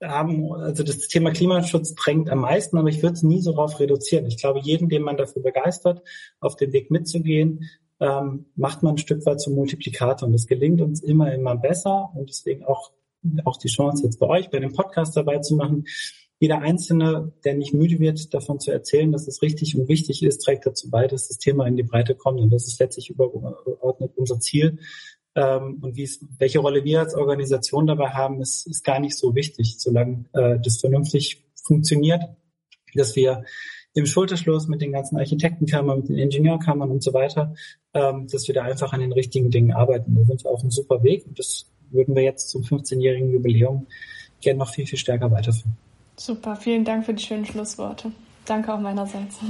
haben, 0.02 0.52
also 0.52 0.82
das 0.82 1.08
Thema 1.08 1.30
Klimaschutz 1.30 1.94
drängt 1.94 2.28
am 2.28 2.40
meisten, 2.40 2.76
aber 2.76 2.88
ich 2.88 3.02
würde 3.02 3.14
es 3.14 3.22
nie 3.22 3.40
so 3.40 3.52
darauf 3.52 3.80
reduzieren. 3.80 4.26
Ich 4.26 4.38
glaube, 4.38 4.60
jeden, 4.60 4.88
den 4.88 5.02
man 5.02 5.16
dafür 5.16 5.42
begeistert, 5.42 6.02
auf 6.40 6.56
den 6.56 6.72
Weg 6.72 6.90
mitzugehen, 6.90 7.64
ähm, 8.00 8.46
macht 8.56 8.82
man 8.82 8.94
ein 8.94 8.98
Stück 8.98 9.24
weit 9.24 9.40
zum 9.40 9.54
Multiplikator. 9.54 10.26
Und 10.26 10.34
das 10.34 10.46
gelingt 10.46 10.80
uns 10.80 11.02
immer, 11.02 11.32
immer 11.32 11.56
besser. 11.56 12.10
Und 12.14 12.28
deswegen 12.28 12.64
auch, 12.64 12.92
auch 13.44 13.56
die 13.56 13.68
Chance 13.68 14.04
jetzt 14.04 14.18
bei 14.18 14.26
euch, 14.26 14.50
bei 14.50 14.58
dem 14.58 14.72
Podcast 14.72 15.16
dabei 15.16 15.38
zu 15.38 15.56
machen, 15.56 15.84
jeder 16.38 16.58
Einzelne, 16.58 17.32
der 17.44 17.54
nicht 17.54 17.72
müde 17.72 17.98
wird, 17.98 18.34
davon 18.34 18.60
zu 18.60 18.70
erzählen, 18.70 19.10
dass 19.10 19.26
es 19.26 19.40
richtig 19.40 19.76
und 19.76 19.88
wichtig 19.88 20.22
ist, 20.22 20.38
trägt 20.38 20.66
dazu 20.66 20.90
bei, 20.90 21.06
dass 21.06 21.28
das 21.28 21.38
Thema 21.38 21.66
in 21.66 21.76
die 21.76 21.82
Breite 21.82 22.14
kommt. 22.14 22.40
Und 22.40 22.52
das 22.52 22.66
ist 22.66 22.78
letztlich 22.78 23.08
übergeordnet 23.08 24.12
unser 24.16 24.38
Ziel. 24.38 24.78
Ähm, 25.34 25.78
und 25.80 25.96
wie 25.96 26.02
es, 26.02 26.20
welche 26.38 26.58
Rolle 26.58 26.84
wir 26.84 27.00
als 27.00 27.14
Organisation 27.14 27.86
dabei 27.86 28.08
haben, 28.10 28.40
ist, 28.40 28.66
ist 28.66 28.84
gar 28.84 29.00
nicht 29.00 29.16
so 29.16 29.34
wichtig, 29.34 29.76
solange 29.78 30.26
äh, 30.34 30.58
das 30.62 30.78
vernünftig 30.78 31.44
funktioniert, 31.62 32.22
dass 32.94 33.16
wir 33.16 33.44
im 33.94 34.04
Schulterschluss 34.04 34.68
mit 34.68 34.82
den 34.82 34.92
ganzen 34.92 35.16
Architektenkammern, 35.16 36.00
mit 36.00 36.08
den 36.10 36.18
Ingenieurkammern 36.18 36.90
und 36.90 37.02
so 37.02 37.14
weiter, 37.14 37.54
ähm, 37.94 38.28
dass 38.30 38.46
wir 38.46 38.54
da 38.54 38.62
einfach 38.62 38.92
an 38.92 39.00
den 39.00 39.12
richtigen 39.12 39.50
Dingen 39.50 39.72
arbeiten. 39.72 40.14
Da 40.14 40.24
sind 40.24 40.44
wir 40.44 40.50
auf 40.50 40.60
einem 40.60 40.70
super 40.70 41.02
Weg 41.02 41.26
und 41.26 41.38
das 41.38 41.66
würden 41.90 42.14
wir 42.14 42.22
jetzt 42.22 42.50
zum 42.50 42.62
15-jährigen 42.62 43.30
Jubiläum 43.32 43.86
gerne 44.40 44.58
noch 44.58 44.74
viel, 44.74 44.86
viel 44.86 44.98
stärker 44.98 45.30
weiterführen. 45.30 45.78
Super, 46.16 46.56
vielen 46.56 46.84
Dank 46.84 47.04
für 47.04 47.14
die 47.14 47.22
schönen 47.22 47.44
Schlussworte. 47.44 48.12
Danke 48.44 48.72
auch 48.72 48.80
meinerseits. 48.80 49.36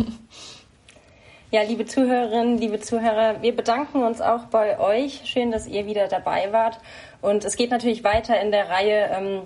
Ja, 1.53 1.63
liebe 1.63 1.87
Zuhörerinnen, 1.87 2.59
liebe 2.59 2.81
Zuhörer, 2.81 3.41
wir 3.41 3.55
bedanken 3.55 4.03
uns 4.03 4.21
auch 4.21 4.47
bei 4.47 4.81
euch. 4.81 5.21
Schön, 5.27 5.53
dass 5.53 5.69
ihr 5.69 5.87
wieder 5.87 6.09
dabei 6.09 6.53
wart. 6.53 6.81
Und 7.23 7.45
es 7.45 7.57
geht 7.57 7.71
natürlich 7.71 8.03
weiter 8.03 8.41
in 8.41 8.51
der 8.51 8.69
Reihe 8.69 9.11
ähm, 9.13 9.43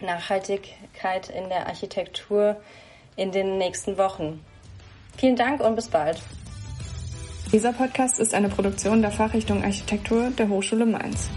Nachhaltigkeit 0.00 1.28
in 1.28 1.50
der 1.50 1.66
Architektur 1.66 2.56
in 3.16 3.32
den 3.32 3.58
nächsten 3.58 3.98
Wochen. 3.98 4.42
Vielen 5.18 5.36
Dank 5.36 5.60
und 5.60 5.76
bis 5.76 5.88
bald. 5.88 6.22
Dieser 7.52 7.74
Podcast 7.74 8.18
ist 8.18 8.32
eine 8.32 8.48
Produktion 8.48 9.02
der 9.02 9.10
Fachrichtung 9.10 9.62
Architektur 9.62 10.30
der 10.30 10.48
Hochschule 10.48 10.86
Mainz. 10.86 11.28